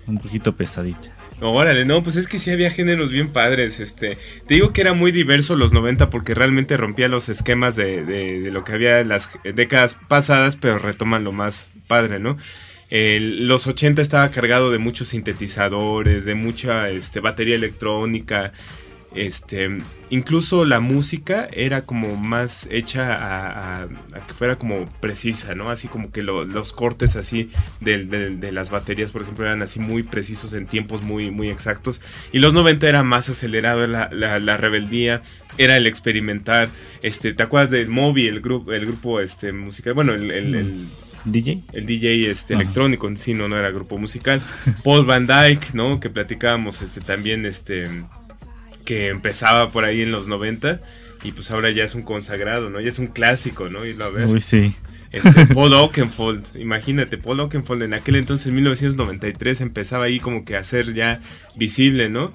un 0.08 0.18
poquito 0.18 0.56
pesadita. 0.56 1.10
Órale, 1.40 1.86
no, 1.86 2.02
pues 2.02 2.16
es 2.16 2.26
que 2.28 2.40
sí 2.40 2.50
había 2.50 2.72
géneros 2.72 3.12
bien 3.12 3.30
padres, 3.30 3.80
este, 3.80 4.18
te 4.48 4.56
digo 4.56 4.74
que 4.74 4.82
era 4.82 4.94
muy 4.94 5.12
diverso 5.12 5.56
los 5.56 5.72
90 5.72 6.10
porque 6.10 6.34
realmente 6.34 6.78
rompía 6.78 7.08
los 7.10 7.30
esquemas 7.30 7.76
de, 7.76 8.04
de- 8.04 8.50
lo 8.50 8.64
que 8.64 8.72
había 8.74 9.00
en 9.02 9.10
las 9.10 9.38
décadas 9.44 9.96
pasadas, 10.08 10.56
pero 10.56 10.80
retoman 10.80 11.24
lo 11.24 11.32
más 11.32 11.70
padre, 11.88 12.20
¿no? 12.20 12.38
Los 12.90 13.68
80 13.68 14.02
estaba 14.02 14.32
cargado 14.32 14.72
de 14.72 14.80
muchos 14.80 15.10
sintetizadores, 15.10 16.26
de 16.26 16.34
mucha 16.36 16.90
este, 16.90 17.20
batería 17.20 17.56
electrónica, 17.56 18.54
este, 19.16 19.78
incluso 20.10 20.66
la 20.66 20.80
música 20.80 21.48
era 21.52 21.82
como 21.82 22.16
más 22.18 22.68
hecha 22.72 23.14
a, 23.16 23.80
a- 23.80 23.84
a 23.84 24.26
que 24.28 24.34
fuera 24.34 24.58
como 24.58 24.86
precisa, 25.00 25.56
¿no? 25.56 25.70
Así 25.70 25.88
como 25.88 26.12
que 26.12 26.22
lo- 26.22 26.46
los 26.46 26.74
cortes 26.74 27.16
así 27.16 27.50
de, 27.82 28.06
de- 28.06 28.30
de 28.36 28.52
las 28.52 28.70
baterías, 28.70 29.12
por 29.12 29.22
ejemplo, 29.24 29.46
eran 29.46 29.62
así 29.64 29.80
muy 29.80 30.04
precisos 30.04 30.54
en 30.54 30.68
tiempos 30.68 31.02
muy, 31.02 31.32
muy 31.32 31.50
exactos. 31.50 32.02
Y 32.32 32.40
los 32.40 32.54
90 32.54 32.88
era 32.88 33.04
más 33.04 33.30
acelerado, 33.30 33.88
la, 33.88 34.10
la- 34.12 34.40
la 34.40 34.58
rebeldía, 34.58 35.22
era 35.58 35.78
el 35.78 35.88
experimentar. 35.88 36.70
Este, 37.02 37.34
¿te 37.34 37.44
acuerdas 37.44 37.72
del 37.72 37.90
Moby, 37.90 38.28
el 38.28 38.42
grupo, 38.42 38.74
el 38.74 38.86
grupo 38.86 39.20
este, 39.20 39.52
musical? 39.54 39.94
Bueno, 39.94 40.14
el, 40.14 40.30
el- 40.32 40.56
el- 40.56 40.88
DJ. 41.26 41.64
el 41.74 41.86
DJ 41.86 42.30
este, 42.32 42.54
Ajá. 42.54 42.62
electrónico, 42.64 43.14
sí, 43.18 43.34
no, 43.34 43.50
no 43.50 43.58
era 43.58 43.70
grupo 43.72 43.98
musical. 43.98 44.42
Paul 44.84 45.06
Van 45.06 45.28
Dyke, 45.28 45.74
¿no? 45.74 46.00
Que 46.00 46.10
platicábamos 46.10 46.82
este, 46.82 47.02
también, 47.02 47.46
este, 47.46 47.90
que 48.88 49.10
empezaba 49.10 49.70
por 49.70 49.84
ahí 49.84 50.02
en 50.02 50.14
los 50.14 50.30
90 50.30 50.80
y 51.22 51.34
pues 51.34 51.52
ahora 51.52 51.70
ya 51.72 51.84
es 51.84 51.94
un 51.94 52.04
consagrado, 52.04 52.70
¿no? 52.70 52.80
Ya 52.80 52.88
es 52.88 53.00
un 53.00 53.08
clásico, 53.08 53.68
¿no? 53.68 53.86
Irlo 53.86 54.06
a 54.06 54.10
ver. 54.10 54.28
Uy, 54.28 54.40
sí. 54.40 54.74
Este, 55.12 55.46
Paul 55.54 55.74
Oakenfold, 55.74 56.56
imagínate, 56.56 57.18
Paul 57.18 57.42
Oakenfold 57.42 57.84
en 57.84 57.94
aquel 57.94 58.16
entonces, 58.16 58.48
en 58.48 58.54
1993, 58.56 59.60
empezaba 59.60 60.06
ahí 60.06 60.22
como 60.22 60.46
que 60.46 60.56
a 60.56 60.64
ser 60.64 60.94
ya 60.94 61.20
visible, 61.56 62.08
¿no? 62.08 62.32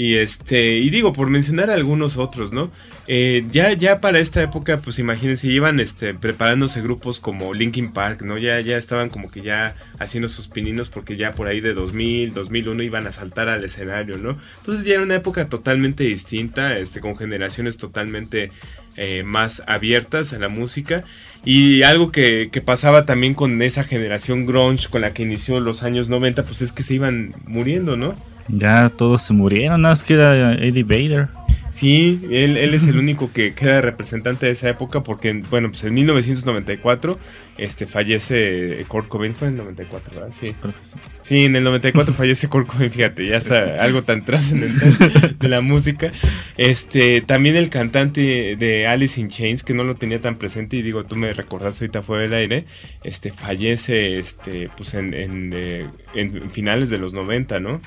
Y 0.00 0.16
este, 0.16 0.78
y 0.78 0.88
digo, 0.88 1.12
por 1.12 1.28
mencionar 1.28 1.68
algunos 1.68 2.16
otros, 2.16 2.54
¿no? 2.54 2.70
Eh, 3.06 3.44
ya, 3.50 3.74
ya 3.74 4.00
para 4.00 4.18
esta 4.18 4.42
época, 4.42 4.80
pues 4.80 4.98
imagínense, 4.98 5.46
iban 5.48 5.78
este, 5.78 6.14
preparándose 6.14 6.80
grupos 6.80 7.20
como 7.20 7.52
Linkin 7.52 7.92
Park, 7.92 8.22
¿no? 8.22 8.38
Ya, 8.38 8.58
ya 8.60 8.78
estaban 8.78 9.10
como 9.10 9.30
que 9.30 9.42
ya 9.42 9.74
haciendo 9.98 10.30
sus 10.30 10.48
pininos 10.48 10.88
porque 10.88 11.18
ya 11.18 11.32
por 11.32 11.48
ahí 11.48 11.60
de 11.60 11.74
2000, 11.74 12.32
2001 12.32 12.82
iban 12.82 13.06
a 13.06 13.12
saltar 13.12 13.50
al 13.50 13.62
escenario, 13.62 14.16
¿no? 14.16 14.38
Entonces 14.60 14.86
ya 14.86 14.94
era 14.94 15.02
una 15.02 15.16
época 15.16 15.50
totalmente 15.50 16.04
distinta, 16.04 16.78
este, 16.78 17.00
con 17.00 17.14
generaciones 17.14 17.76
totalmente 17.76 18.52
eh, 18.96 19.22
más 19.22 19.62
abiertas 19.66 20.32
a 20.32 20.38
la 20.38 20.48
música. 20.48 21.04
Y 21.44 21.82
algo 21.82 22.10
que, 22.10 22.48
que 22.50 22.62
pasaba 22.62 23.04
también 23.04 23.34
con 23.34 23.60
esa 23.60 23.84
generación 23.84 24.46
grunge 24.46 24.88
con 24.88 25.02
la 25.02 25.12
que 25.12 25.24
inició 25.24 25.60
los 25.60 25.82
años 25.82 26.08
90, 26.08 26.44
pues 26.44 26.62
es 26.62 26.72
que 26.72 26.84
se 26.84 26.94
iban 26.94 27.34
muriendo, 27.44 27.98
¿no? 27.98 28.16
Ya 28.52 28.88
todos 28.88 29.22
se 29.22 29.32
murieron, 29.32 29.82
nada 29.82 29.92
más 29.92 30.02
queda 30.02 30.54
Eddie 30.54 30.82
Vader. 30.82 31.28
Sí, 31.70 32.20
él, 32.30 32.56
él 32.56 32.74
es 32.74 32.86
el 32.86 32.98
único 32.98 33.32
que 33.32 33.54
queda 33.54 33.80
representante 33.80 34.46
de 34.46 34.52
esa 34.52 34.68
época 34.68 35.02
porque, 35.02 35.32
bueno, 35.48 35.70
pues 35.70 35.84
en 35.84 35.94
1994 35.94 37.18
este, 37.60 37.86
fallece 37.86 38.82
Kurt 38.88 39.08
Cobain, 39.08 39.34
fue 39.34 39.48
en 39.48 39.54
el 39.54 39.64
94, 39.64 40.14
¿verdad? 40.14 40.30
Sí. 40.32 40.54
Creo 40.60 40.72
que 40.72 40.82
sí. 40.82 40.96
Sí, 41.20 41.44
en 41.44 41.56
el 41.56 41.64
94 41.64 42.14
fallece 42.14 42.48
Kurt 42.48 42.66
Cobain, 42.66 42.90
fíjate, 42.90 43.26
ya 43.26 43.36
está 43.36 43.82
algo 43.84 44.02
tan 44.02 44.24
trascendental 44.24 45.36
de 45.38 45.48
la 45.48 45.60
música. 45.60 46.10
Este, 46.56 47.20
también 47.20 47.56
el 47.56 47.68
cantante 47.68 48.56
de 48.56 48.86
Alice 48.86 49.20
in 49.20 49.28
Chains, 49.28 49.62
que 49.62 49.74
no 49.74 49.84
lo 49.84 49.96
tenía 49.96 50.22
tan 50.22 50.36
presente, 50.36 50.76
y 50.76 50.82
digo, 50.82 51.04
tú 51.04 51.16
me 51.16 51.34
recordaste 51.34 51.84
ahorita 51.84 52.00
fuera 52.02 52.22
del 52.22 52.32
aire, 52.32 52.64
este, 53.04 53.30
fallece, 53.30 54.18
este, 54.18 54.70
pues 54.74 54.94
en, 54.94 55.12
en, 55.12 55.52
eh, 55.54 55.86
en 56.14 56.50
finales 56.50 56.88
de 56.88 56.96
los 56.96 57.12
90, 57.12 57.60
¿no? 57.60 57.82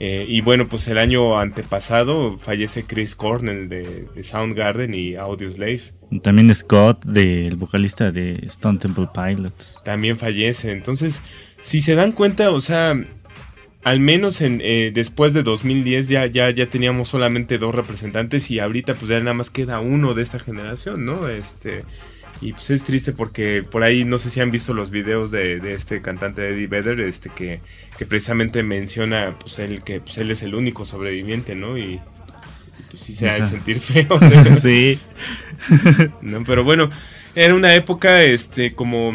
Eh, 0.00 0.24
y 0.26 0.40
bueno, 0.40 0.68
pues 0.68 0.88
el 0.88 0.96
año 0.96 1.38
antepasado 1.38 2.38
fallece 2.38 2.84
Chris 2.84 3.11
Cornell 3.14 3.68
de, 3.68 4.08
de 4.14 4.22
Soundgarden 4.22 4.94
y 4.94 5.16
Audioslave. 5.16 5.82
También 6.22 6.54
Scott, 6.54 7.04
del 7.04 7.56
vocalista 7.56 8.10
de 8.12 8.32
Stone 8.44 8.78
Temple 8.78 9.08
Pilots. 9.14 9.80
También 9.84 10.18
fallece. 10.18 10.72
Entonces, 10.72 11.22
si 11.60 11.80
se 11.80 11.94
dan 11.94 12.12
cuenta, 12.12 12.50
o 12.50 12.60
sea, 12.60 12.94
al 13.84 14.00
menos 14.00 14.40
en, 14.40 14.60
eh, 14.62 14.90
después 14.94 15.32
de 15.32 15.42
2010 15.42 16.08
ya, 16.08 16.26
ya, 16.26 16.50
ya 16.50 16.68
teníamos 16.68 17.08
solamente 17.08 17.58
dos 17.58 17.74
representantes 17.74 18.50
y 18.50 18.58
ahorita 18.58 18.94
pues 18.94 19.08
ya 19.08 19.18
nada 19.20 19.34
más 19.34 19.50
queda 19.50 19.80
uno 19.80 20.14
de 20.14 20.22
esta 20.22 20.38
generación, 20.38 21.04
¿no? 21.06 21.28
Este... 21.28 21.84
Y 22.40 22.54
pues 22.54 22.70
es 22.70 22.82
triste 22.82 23.12
porque 23.12 23.62
por 23.62 23.84
ahí 23.84 24.04
no 24.04 24.18
sé 24.18 24.28
si 24.28 24.40
han 24.40 24.50
visto 24.50 24.74
los 24.74 24.90
videos 24.90 25.30
de, 25.30 25.60
de 25.60 25.74
este 25.74 26.00
cantante 26.00 26.48
Eddie 26.48 26.66
Vedder, 26.66 26.98
este 26.98 27.30
que, 27.30 27.60
que 27.96 28.04
precisamente 28.04 28.64
menciona 28.64 29.36
pues 29.38 29.60
él 29.60 29.84
que 29.84 30.00
pues 30.00 30.18
él 30.18 30.28
es 30.32 30.42
el 30.42 30.56
único 30.56 30.84
sobreviviente, 30.84 31.54
¿no? 31.54 31.78
Y, 31.78 32.00
pues 32.92 33.04
sí 33.04 33.14
se 33.14 33.30
ha 33.30 33.36
de 33.36 33.44
sentir 33.44 33.80
feo. 33.80 34.06
sí. 34.60 35.00
¿no? 36.20 36.44
Pero 36.44 36.62
bueno, 36.62 36.90
era 37.34 37.54
una 37.54 37.74
época, 37.74 38.22
este, 38.22 38.74
como 38.74 39.14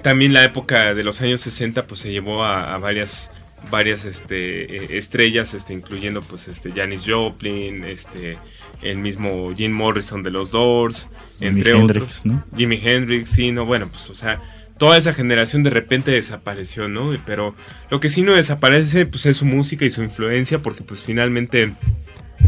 también 0.00 0.32
la 0.32 0.44
época 0.44 0.94
de 0.94 1.02
los 1.02 1.20
años 1.20 1.40
60, 1.40 1.88
pues 1.88 2.00
se 2.00 2.12
llevó 2.12 2.44
a, 2.44 2.72
a 2.72 2.78
varias 2.78 3.32
varias 3.70 4.04
este, 4.04 4.76
eh, 4.76 4.98
estrellas, 4.98 5.54
este, 5.54 5.72
incluyendo 5.72 6.22
pues 6.22 6.46
este 6.46 6.70
Janis 6.70 7.02
Joplin, 7.04 7.82
este, 7.82 8.38
el 8.82 8.98
mismo 8.98 9.52
Jim 9.56 9.72
Morrison 9.72 10.22
de 10.22 10.30
los 10.30 10.52
Doors, 10.52 11.08
entre 11.40 11.72
Hendrix, 11.72 12.02
otros. 12.02 12.26
¿no? 12.26 12.44
Jimi 12.56 12.78
Hendrix, 12.80 13.30
sí, 13.30 13.50
no, 13.50 13.64
bueno, 13.64 13.88
pues 13.88 14.08
o 14.10 14.14
sea, 14.14 14.40
toda 14.78 14.96
esa 14.96 15.14
generación 15.14 15.62
de 15.62 15.70
repente 15.70 16.10
desapareció, 16.10 16.88
¿no? 16.88 17.16
Pero 17.24 17.54
lo 17.90 18.00
que 18.00 18.08
sí 18.08 18.22
no 18.22 18.34
desaparece 18.34 19.06
pues 19.06 19.26
es 19.26 19.36
su 19.36 19.44
música 19.44 19.84
y 19.84 19.90
su 19.90 20.02
influencia 20.02 20.60
porque 20.60 20.82
pues 20.82 21.02
finalmente 21.02 21.72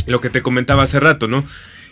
lo 0.07 0.20
que 0.20 0.30
te 0.30 0.42
comentaba 0.42 0.82
hace 0.82 1.01
rato, 1.01 1.28
¿no? 1.28 1.44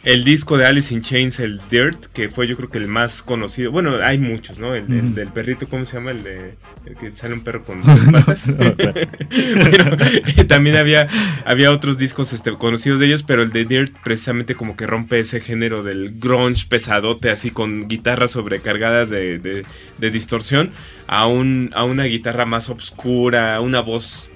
El 0.05 0.23
disco 0.23 0.59
de 0.59 0.67
Alice 0.67 0.93
in 0.93 1.01
Chains, 1.01 1.41
el 1.41 1.61
Dirt, 1.71 2.07
que 2.13 2.29
fue 2.29 2.47
yo 2.47 2.57
creo 2.57 2.69
que 2.69 2.77
el 2.77 2.89
más 2.89 3.23
conocido. 3.23 3.73
Bueno, 3.73 3.97
hay 4.03 4.19
muchos, 4.19 4.59
¿no? 4.59 4.75
El, 4.75 4.93
el 4.93 5.15
del 5.15 5.29
perrito, 5.29 5.67
¿cómo 5.67 5.87
se 5.87 5.97
llama? 5.97 6.11
El 6.11 6.23
de 6.23 6.55
el 6.85 6.97
que 6.97 7.11
sale 7.11 7.33
un 7.33 7.41
perro 7.41 7.65
con 7.65 7.81
dos 7.83 8.01
patas. 8.13 8.51
también 10.49 10.77
había, 10.77 11.09
había 11.47 11.73
otros 11.73 11.97
discos 11.97 12.35
este, 12.35 12.53
conocidos 12.53 13.01
de 13.01 13.07
ellos, 13.07 13.23
pero 13.23 13.43
el 13.43 13.51
de 13.51 13.65
Dirt 13.65 13.95
precisamente 14.05 14.55
como 14.55 14.77
que 14.77 14.87
rompe 14.87 15.19
ese 15.19 15.41
género 15.41 15.83
del 15.83 16.19
grunge 16.19 16.67
pesadote, 16.69 17.31
así 17.31 17.51
con 17.51 17.89
guitarras 17.89 18.33
sobrecargadas 18.33 19.09
de, 19.09 19.39
de, 19.39 19.65
de 19.97 20.11
distorsión, 20.11 20.71
a, 21.07 21.27
un, 21.27 21.71
a 21.75 21.85
una 21.85 22.05
guitarra 22.05 22.45
más 22.45 22.69
oscura, 22.69 23.59
una 23.63 23.81
voz 23.81 24.31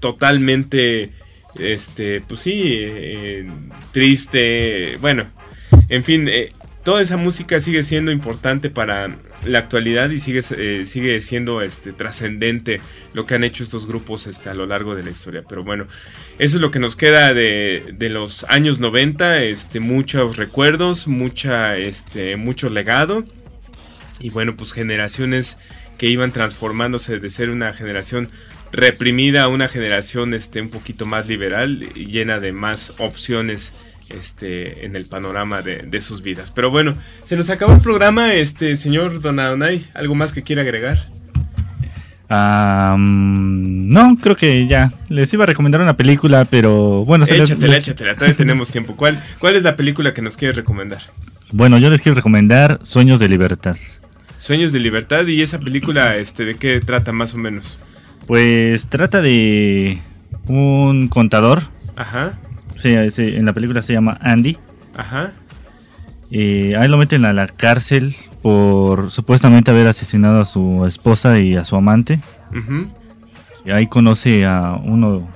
totalmente 0.00 1.12
este, 1.58 2.20
pues 2.20 2.40
sí, 2.40 2.62
eh, 2.80 3.48
triste, 3.92 4.96
bueno, 5.00 5.26
en 5.88 6.04
fin, 6.04 6.28
eh, 6.28 6.52
toda 6.82 7.02
esa 7.02 7.16
música 7.16 7.60
sigue 7.60 7.82
siendo 7.82 8.10
importante 8.10 8.70
para 8.70 9.16
la 9.44 9.58
actualidad 9.58 10.10
y 10.10 10.18
sigue, 10.18 10.40
eh, 10.56 10.84
sigue 10.86 11.20
siendo 11.20 11.60
este, 11.62 11.92
trascendente 11.92 12.80
lo 13.12 13.26
que 13.26 13.34
han 13.34 13.44
hecho 13.44 13.62
estos 13.62 13.86
grupos 13.86 14.26
este, 14.26 14.48
a 14.48 14.54
lo 14.54 14.66
largo 14.66 14.94
de 14.94 15.02
la 15.02 15.10
historia. 15.10 15.44
Pero 15.48 15.64
bueno, 15.64 15.86
eso 16.38 16.56
es 16.56 16.60
lo 16.60 16.70
que 16.70 16.78
nos 16.78 16.96
queda 16.96 17.34
de, 17.34 17.94
de 17.96 18.10
los 18.10 18.44
años 18.44 18.80
90, 18.80 19.42
este, 19.42 19.80
muchos 19.80 20.36
recuerdos, 20.36 21.08
mucha, 21.08 21.76
este, 21.76 22.36
mucho 22.36 22.68
legado 22.68 23.24
y 24.20 24.30
bueno, 24.30 24.54
pues 24.54 24.72
generaciones 24.72 25.58
que 25.98 26.06
iban 26.06 26.32
transformándose 26.32 27.18
de 27.20 27.30
ser 27.30 27.50
una 27.50 27.72
generación 27.72 28.30
reprimida 28.74 29.44
a 29.44 29.48
una 29.48 29.68
generación 29.68 30.34
este, 30.34 30.60
un 30.60 30.68
poquito 30.68 31.06
más 31.06 31.26
liberal 31.26 31.86
y 31.94 32.06
llena 32.06 32.40
de 32.40 32.52
más 32.52 32.94
opciones 32.98 33.74
este, 34.10 34.84
en 34.84 34.96
el 34.96 35.06
panorama 35.06 35.62
de, 35.62 35.78
de, 35.78 36.00
sus 36.00 36.22
vidas. 36.22 36.50
Pero 36.50 36.70
bueno, 36.70 36.96
se 37.22 37.36
nos 37.36 37.50
acabó 37.50 37.72
el 37.72 37.80
programa, 37.80 38.34
este 38.34 38.76
señor 38.76 39.20
Donadonay, 39.20 39.86
¿algo 39.94 40.14
más 40.14 40.32
que 40.32 40.42
quiera 40.42 40.62
agregar? 40.62 40.98
Um, 42.30 43.88
no, 43.88 44.16
creo 44.20 44.34
que 44.34 44.66
ya. 44.66 44.92
Les 45.08 45.32
iba 45.32 45.44
a 45.44 45.46
recomendar 45.46 45.80
una 45.80 45.96
película, 45.96 46.44
pero 46.44 47.04
bueno. 47.04 47.24
Échatela, 47.24 47.74
les... 47.74 47.86
échatela, 47.86 48.14
todavía 48.14 48.36
tenemos 48.36 48.70
tiempo. 48.70 48.96
¿Cuál, 48.96 49.22
¿Cuál 49.38 49.56
es 49.56 49.62
la 49.62 49.76
película 49.76 50.14
que 50.14 50.22
nos 50.22 50.36
quieres 50.36 50.56
recomendar? 50.56 51.00
Bueno, 51.52 51.78
yo 51.78 51.90
les 51.90 52.00
quiero 52.00 52.16
recomendar 52.16 52.80
Sueños 52.82 53.20
de 53.20 53.28
Libertad. 53.28 53.76
Sueños 54.38 54.72
de 54.72 54.80
Libertad, 54.80 55.26
¿y 55.26 55.42
esa 55.42 55.60
película 55.60 56.16
este, 56.16 56.44
de 56.44 56.56
qué 56.56 56.80
trata 56.80 57.12
más 57.12 57.34
o 57.34 57.38
menos? 57.38 57.78
Pues 58.26 58.86
trata 58.86 59.20
de 59.20 60.00
un 60.46 61.08
contador. 61.08 61.64
Ajá. 61.96 62.34
Sí, 62.74 62.94
en 62.94 63.44
la 63.44 63.52
película 63.52 63.82
se 63.82 63.92
llama 63.92 64.18
Andy. 64.20 64.58
Ajá. 64.96 65.32
Eh, 66.30 66.72
ahí 66.78 66.88
lo 66.88 66.96
meten 66.96 67.24
a 67.24 67.32
la 67.32 67.46
cárcel 67.46 68.14
por 68.42 69.10
supuestamente 69.10 69.70
haber 69.70 69.86
asesinado 69.86 70.40
a 70.40 70.44
su 70.44 70.84
esposa 70.86 71.38
y 71.38 71.56
a 71.56 71.64
su 71.64 71.76
amante. 71.76 72.20
Uh-huh. 72.52 72.88
Y 73.64 73.70
ahí 73.70 73.86
conoce 73.86 74.44
a 74.44 74.72
uno, 74.82 75.28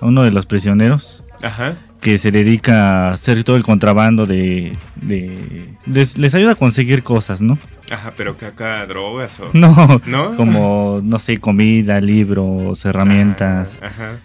a 0.00 0.06
uno 0.06 0.22
de 0.22 0.32
los 0.32 0.46
prisioneros. 0.46 1.24
Ajá. 1.42 1.74
Que 2.02 2.18
se 2.18 2.30
dedica 2.30 3.08
a 3.08 3.12
hacer 3.12 3.44
todo 3.44 3.56
el 3.56 3.62
contrabando 3.62 4.26
de. 4.26 4.76
de 4.96 5.68
les, 5.86 6.18
les, 6.18 6.34
ayuda 6.34 6.52
a 6.52 6.56
conseguir 6.56 7.02
cosas, 7.02 7.40
¿no? 7.40 7.58
Ajá, 7.90 8.12
pero 8.16 8.36
que 8.36 8.46
acá 8.46 8.84
drogas 8.86 9.40
o. 9.40 9.48
No, 9.54 10.02
¿No? 10.06 10.34
como, 10.34 11.00
no 11.02 11.18
sé, 11.18 11.38
comida, 11.38 12.00
libros, 12.00 12.84
herramientas. 12.84 13.80
Ah, 13.82 13.86
ajá. 13.86 14.20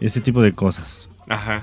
Ese 0.00 0.20
tipo 0.20 0.42
de 0.42 0.52
cosas. 0.52 1.08
Ajá. 1.28 1.62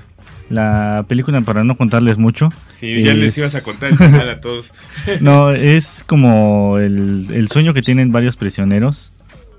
La 0.50 1.04
película, 1.06 1.40
para 1.42 1.62
no 1.62 1.76
contarles 1.76 2.18
mucho. 2.18 2.48
Sí, 2.74 3.00
ya 3.02 3.12
es... 3.12 3.18
les 3.18 3.38
ibas 3.38 3.54
a 3.54 3.62
contar 3.62 3.90
el 3.92 3.96
final 3.96 4.28
a 4.28 4.40
todos. 4.40 4.74
no, 5.20 5.52
es 5.52 6.02
como 6.04 6.78
el, 6.78 7.28
el, 7.30 7.48
sueño 7.48 7.72
que 7.72 7.82
tienen 7.82 8.10
varios 8.10 8.36
prisioneros 8.36 9.12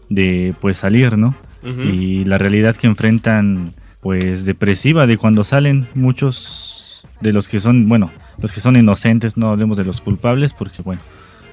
de 0.10 0.54
pues 0.60 0.78
salir, 0.78 1.18
¿no? 1.18 1.34
Uh 1.64 1.68
-huh. 1.68 1.94
Y 1.94 2.26
la 2.26 2.38
realidad 2.38 2.76
que 2.76 2.88
enfrentan, 2.88 3.72
pues 4.02 4.46
depresiva 4.46 5.08
de 5.08 5.18
cuando 5.18 5.44
salen 5.44 5.88
muchos 5.94 7.06
de 7.22 7.32
los 7.32 7.48
que 7.48 7.60
son, 7.60 7.88
bueno, 7.88 8.12
los 8.40 8.52
que 8.52 8.60
son 8.60 8.76
inocentes, 8.76 9.38
no 9.38 9.50
hablemos 9.50 9.78
de 9.78 9.86
los 9.86 10.02
culpables, 10.02 10.54
porque 10.54 10.82
bueno, 10.82 11.02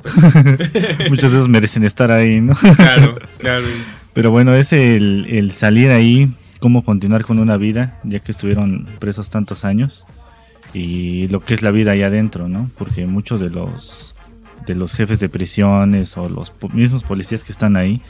muchos 1.10 1.30
de 1.30 1.38
esos 1.38 1.48
merecen 1.48 1.84
estar 1.84 2.10
ahí, 2.10 2.40
¿no? 2.40 2.54
claro, 2.54 3.18
claro. 3.38 3.66
Pero 4.14 4.30
bueno, 4.30 4.54
es 4.54 4.72
el, 4.72 5.26
el 5.28 5.52
salir 5.52 5.90
ahí 5.90 6.30
cómo 6.58 6.84
continuar 6.84 7.24
con 7.24 7.38
una 7.38 7.56
vida, 7.56 8.00
ya 8.02 8.18
que 8.18 8.32
estuvieron 8.32 8.88
presos 8.98 9.30
tantos 9.30 9.64
años, 9.64 10.06
y 10.72 11.28
lo 11.28 11.40
que 11.40 11.54
es 11.54 11.62
la 11.62 11.70
vida 11.70 11.92
ahí 11.92 12.02
adentro, 12.02 12.48
¿no? 12.48 12.68
Porque 12.78 13.06
muchos 13.06 13.40
de 13.40 13.50
los 13.50 14.14
de 14.66 14.74
los 14.74 14.92
jefes 14.92 15.18
de 15.18 15.30
prisiones 15.30 16.18
o 16.18 16.28
los 16.28 16.52
mismos 16.74 17.02
policías 17.02 17.42
que 17.42 17.52
están 17.52 17.76
ahí, 17.76 18.02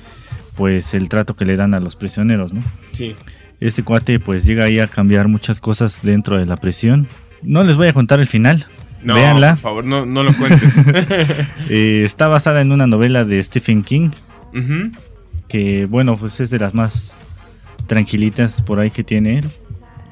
pues 0.57 0.93
el 0.93 1.09
trato 1.09 1.37
que 1.37 1.45
le 1.45 1.57
dan 1.57 1.73
a 1.75 1.81
los 1.81 1.95
prisioneros, 1.95 2.53
¿no? 2.53 2.63
Sí. 2.93 3.15
Este 3.61 3.83
cuate 3.83 4.21
pues 4.21 4.45
llega 4.45 4.65
ahí 4.65 4.79
a 4.79 4.87
cambiar 4.87 5.29
muchas 5.29 5.59
cosas 5.61 6.03
dentro 6.03 6.39
de 6.39 6.47
la 6.47 6.57
prisión. 6.57 7.09
No 7.43 7.65
les 7.65 7.77
voy 7.77 7.89
a 7.89 7.93
contar 7.93 8.21
el 8.21 8.27
final. 8.27 8.67
No, 9.03 9.15
Véanla. 9.15 9.51
por 9.51 9.59
favor, 9.59 9.85
no, 9.85 10.07
no 10.07 10.23
lo 10.23 10.33
cuentes. 10.35 10.75
eh, 11.69 12.03
está 12.05 12.29
basada 12.29 12.61
en 12.61 12.73
una 12.73 12.87
novela 12.87 13.25
de 13.25 13.43
Stephen 13.43 13.83
King. 13.83 14.11
Uh 14.53 14.59
-huh. 14.59 14.93
Que 15.49 15.87
bueno, 15.87 16.17
pues 16.19 16.41
es 16.41 16.51
de 16.51 16.59
las 16.59 16.75
más 16.75 17.21
tranquilitas 17.87 18.61
por 18.63 18.81
ahí 18.81 18.91
que 18.91 19.05
tiene 19.05 19.39
él. 19.39 19.47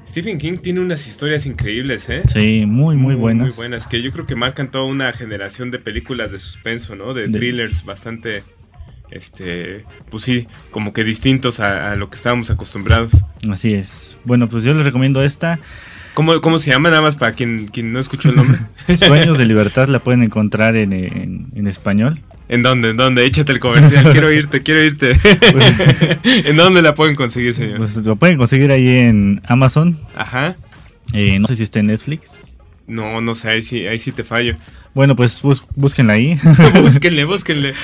Stephen 0.07 0.38
King 0.38 0.59
tiene 0.59 0.80
unas 0.80 1.07
historias 1.09 1.47
increíbles, 1.47 2.09
¿eh? 2.09 2.22
Sí, 2.28 2.64
muy, 2.64 2.94
muy, 2.94 2.97
muy 2.97 3.14
buenas. 3.16 3.49
Muy 3.49 3.57
buenas, 3.57 3.86
que 3.88 4.01
yo 4.01 4.12
creo 4.12 4.24
que 4.24 4.36
marcan 4.36 4.70
toda 4.70 4.84
una 4.84 5.12
generación 5.12 5.72
de 5.72 5.80
películas 5.80 6.30
de 6.30 6.38
suspenso, 6.38 6.94
¿no? 6.94 7.12
De, 7.12 7.26
de... 7.26 7.36
thrillers 7.36 7.84
bastante, 7.84 8.44
este, 9.11 9.84
pues 10.11 10.24
sí, 10.24 10.46
como 10.70 10.92
que 10.92 11.04
distintos 11.04 11.61
a, 11.61 11.92
a, 11.92 11.96
lo 11.96 12.11
que 12.11 12.16
estábamos 12.16 12.50
acostumbrados. 12.50 13.12
Así 13.50 13.74
es. 13.74 14.16
Bueno, 14.24 14.48
pues 14.48 14.64
yo 14.64 14.74
les 14.74 14.84
recomiendo 14.84 15.22
esta. 15.22 15.59
¿Cómo, 16.14 16.40
cómo 16.40 16.59
se 16.59 16.70
llama? 16.70 16.88
Nada 16.88 17.02
más 17.02 17.16
para 17.16 17.32
quien, 17.32 17.68
quien 17.68 17.92
no 17.92 18.00
escuchó 18.00 18.30
el 18.30 18.36
nombre. 18.36 18.59
Sueños 18.96 19.36
de 19.36 19.44
Libertad 19.44 19.88
la 19.88 19.98
pueden 20.00 20.22
encontrar 20.22 20.76
en, 20.76 20.92
en, 20.92 21.48
en 21.54 21.66
español. 21.66 22.20
¿En 22.48 22.62
dónde? 22.62 22.90
¿En 22.90 22.96
dónde? 22.96 23.24
Échate 23.24 23.52
el 23.52 23.61
comercial. 23.61 24.11
quiero 24.12 24.32
irte, 24.32 24.62
quiero 24.62 24.82
irte. 24.82 25.18
Pues, 25.52 26.18
¿En 26.46 26.57
dónde 26.57 26.80
la 26.82 26.94
pueden 26.94 27.14
conseguir, 27.16 27.54
señor? 27.54 27.78
Pues 27.78 27.96
lo 27.96 28.16
pueden 28.16 28.38
conseguir 28.38 28.70
ahí 28.70 28.88
en 28.88 29.42
Amazon. 29.46 29.98
Ajá. 30.14 30.57
Eh, 31.12 31.38
no 31.38 31.46
sé 31.48 31.57
si 31.57 31.62
está 31.62 31.80
en 31.80 31.88
Netflix. 31.88 32.52
No, 32.86 33.20
no 33.20 33.34
sé, 33.34 33.50
ahí 33.50 33.62
sí, 33.62 33.86
ahí 33.86 33.98
sí 33.98 34.12
te 34.12 34.22
fallo. 34.22 34.57
Bueno, 34.94 35.16
pues 35.16 35.42
búsquenla 35.74 36.14
ahí. 36.14 36.38
búsquenle, 36.80 37.24
búsquenle. 37.24 37.74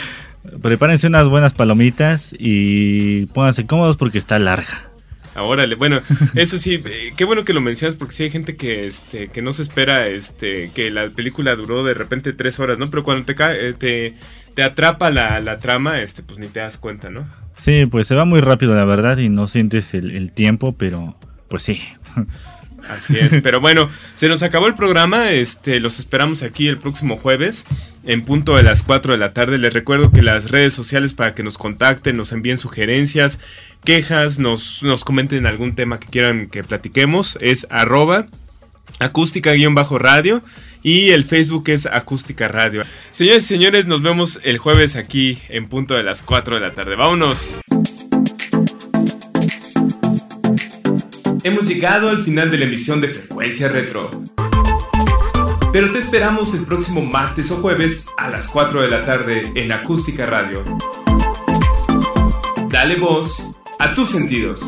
Prepárense 0.60 1.06
unas 1.06 1.28
buenas 1.28 1.54
palomitas 1.54 2.34
y 2.38 3.26
pónganse 3.26 3.66
cómodos 3.66 3.96
porque 3.96 4.18
está 4.18 4.38
larga. 4.38 4.92
Órale, 5.34 5.76
bueno, 5.76 6.00
eso 6.34 6.58
sí, 6.58 6.82
eh, 6.84 7.12
qué 7.16 7.24
bueno 7.24 7.44
que 7.44 7.54
lo 7.54 7.60
mencionas 7.60 7.94
porque 7.94 8.12
sí 8.12 8.22
hay 8.24 8.30
gente 8.30 8.56
que 8.56 8.86
este 8.86 9.28
que 9.28 9.40
no 9.40 9.52
se 9.52 9.62
espera 9.62 10.06
este 10.08 10.70
que 10.74 10.90
la 10.90 11.08
película 11.10 11.56
duró 11.56 11.84
de 11.84 11.94
repente 11.94 12.32
tres 12.32 12.60
horas, 12.60 12.78
¿no? 12.78 12.90
Pero 12.90 13.02
cuando 13.02 13.24
te 13.24 13.34
cae, 13.34 13.72
te, 13.72 14.14
te 14.54 14.62
atrapa 14.62 15.10
la, 15.10 15.40
la, 15.40 15.58
trama, 15.58 16.00
este, 16.00 16.22
pues 16.22 16.38
ni 16.38 16.48
te 16.48 16.60
das 16.60 16.76
cuenta, 16.76 17.08
¿no? 17.08 17.24
Sí, 17.56 17.86
pues 17.86 18.06
se 18.06 18.14
va 18.14 18.24
muy 18.24 18.40
rápido, 18.40 18.74
la 18.74 18.84
verdad, 18.84 19.18
y 19.18 19.28
no 19.28 19.46
sientes 19.46 19.94
el, 19.94 20.10
el 20.10 20.32
tiempo, 20.32 20.74
pero 20.76 21.16
pues 21.48 21.62
sí. 21.62 21.80
Así 22.90 23.16
es, 23.18 23.40
pero 23.42 23.60
bueno, 23.60 23.88
se 24.14 24.28
nos 24.28 24.42
acabó 24.42 24.66
el 24.66 24.74
programa, 24.74 25.30
este, 25.30 25.80
los 25.80 25.98
esperamos 25.98 26.42
aquí 26.42 26.66
el 26.66 26.78
próximo 26.78 27.16
jueves 27.16 27.64
en 28.04 28.24
punto 28.24 28.56
de 28.56 28.62
las 28.62 28.82
4 28.82 29.12
de 29.12 29.18
la 29.18 29.32
tarde. 29.32 29.58
Les 29.58 29.72
recuerdo 29.72 30.10
que 30.10 30.22
las 30.22 30.50
redes 30.50 30.74
sociales 30.74 31.14
para 31.14 31.34
que 31.34 31.42
nos 31.42 31.58
contacten, 31.58 32.16
nos 32.16 32.32
envíen 32.32 32.58
sugerencias, 32.58 33.40
quejas, 33.84 34.38
nos, 34.38 34.82
nos 34.82 35.04
comenten 35.04 35.46
algún 35.46 35.74
tema 35.74 36.00
que 36.00 36.08
quieran 36.08 36.48
que 36.48 36.64
platiquemos, 36.64 37.38
es 37.40 37.66
arroba 37.70 38.28
acústica-radio 38.98 40.42
y 40.82 41.10
el 41.10 41.24
Facebook 41.24 41.64
es 41.68 41.86
acústica 41.86 42.48
radio. 42.48 42.82
Señores 43.10 43.44
y 43.44 43.48
señores, 43.48 43.86
nos 43.86 44.02
vemos 44.02 44.40
el 44.42 44.58
jueves 44.58 44.96
aquí 44.96 45.38
en 45.48 45.68
punto 45.68 45.94
de 45.94 46.02
las 46.02 46.22
4 46.22 46.56
de 46.56 46.60
la 46.60 46.72
tarde. 46.72 46.96
Vámonos. 46.96 47.60
Hemos 51.44 51.64
llegado 51.64 52.08
al 52.08 52.22
final 52.22 52.50
de 52.50 52.58
la 52.58 52.66
emisión 52.66 53.00
de 53.00 53.08
Frecuencia 53.08 53.68
Retro. 53.68 54.10
Pero 55.72 55.90
te 55.90 55.98
esperamos 55.98 56.52
el 56.52 56.66
próximo 56.66 57.00
martes 57.00 57.50
o 57.50 57.56
jueves 57.56 58.06
a 58.18 58.28
las 58.28 58.46
4 58.46 58.82
de 58.82 58.88
la 58.88 59.06
tarde 59.06 59.52
en 59.54 59.72
Acústica 59.72 60.26
Radio. 60.26 60.62
Dale 62.68 62.96
voz 62.96 63.42
a 63.78 63.94
tus 63.94 64.10
sentidos. 64.10 64.60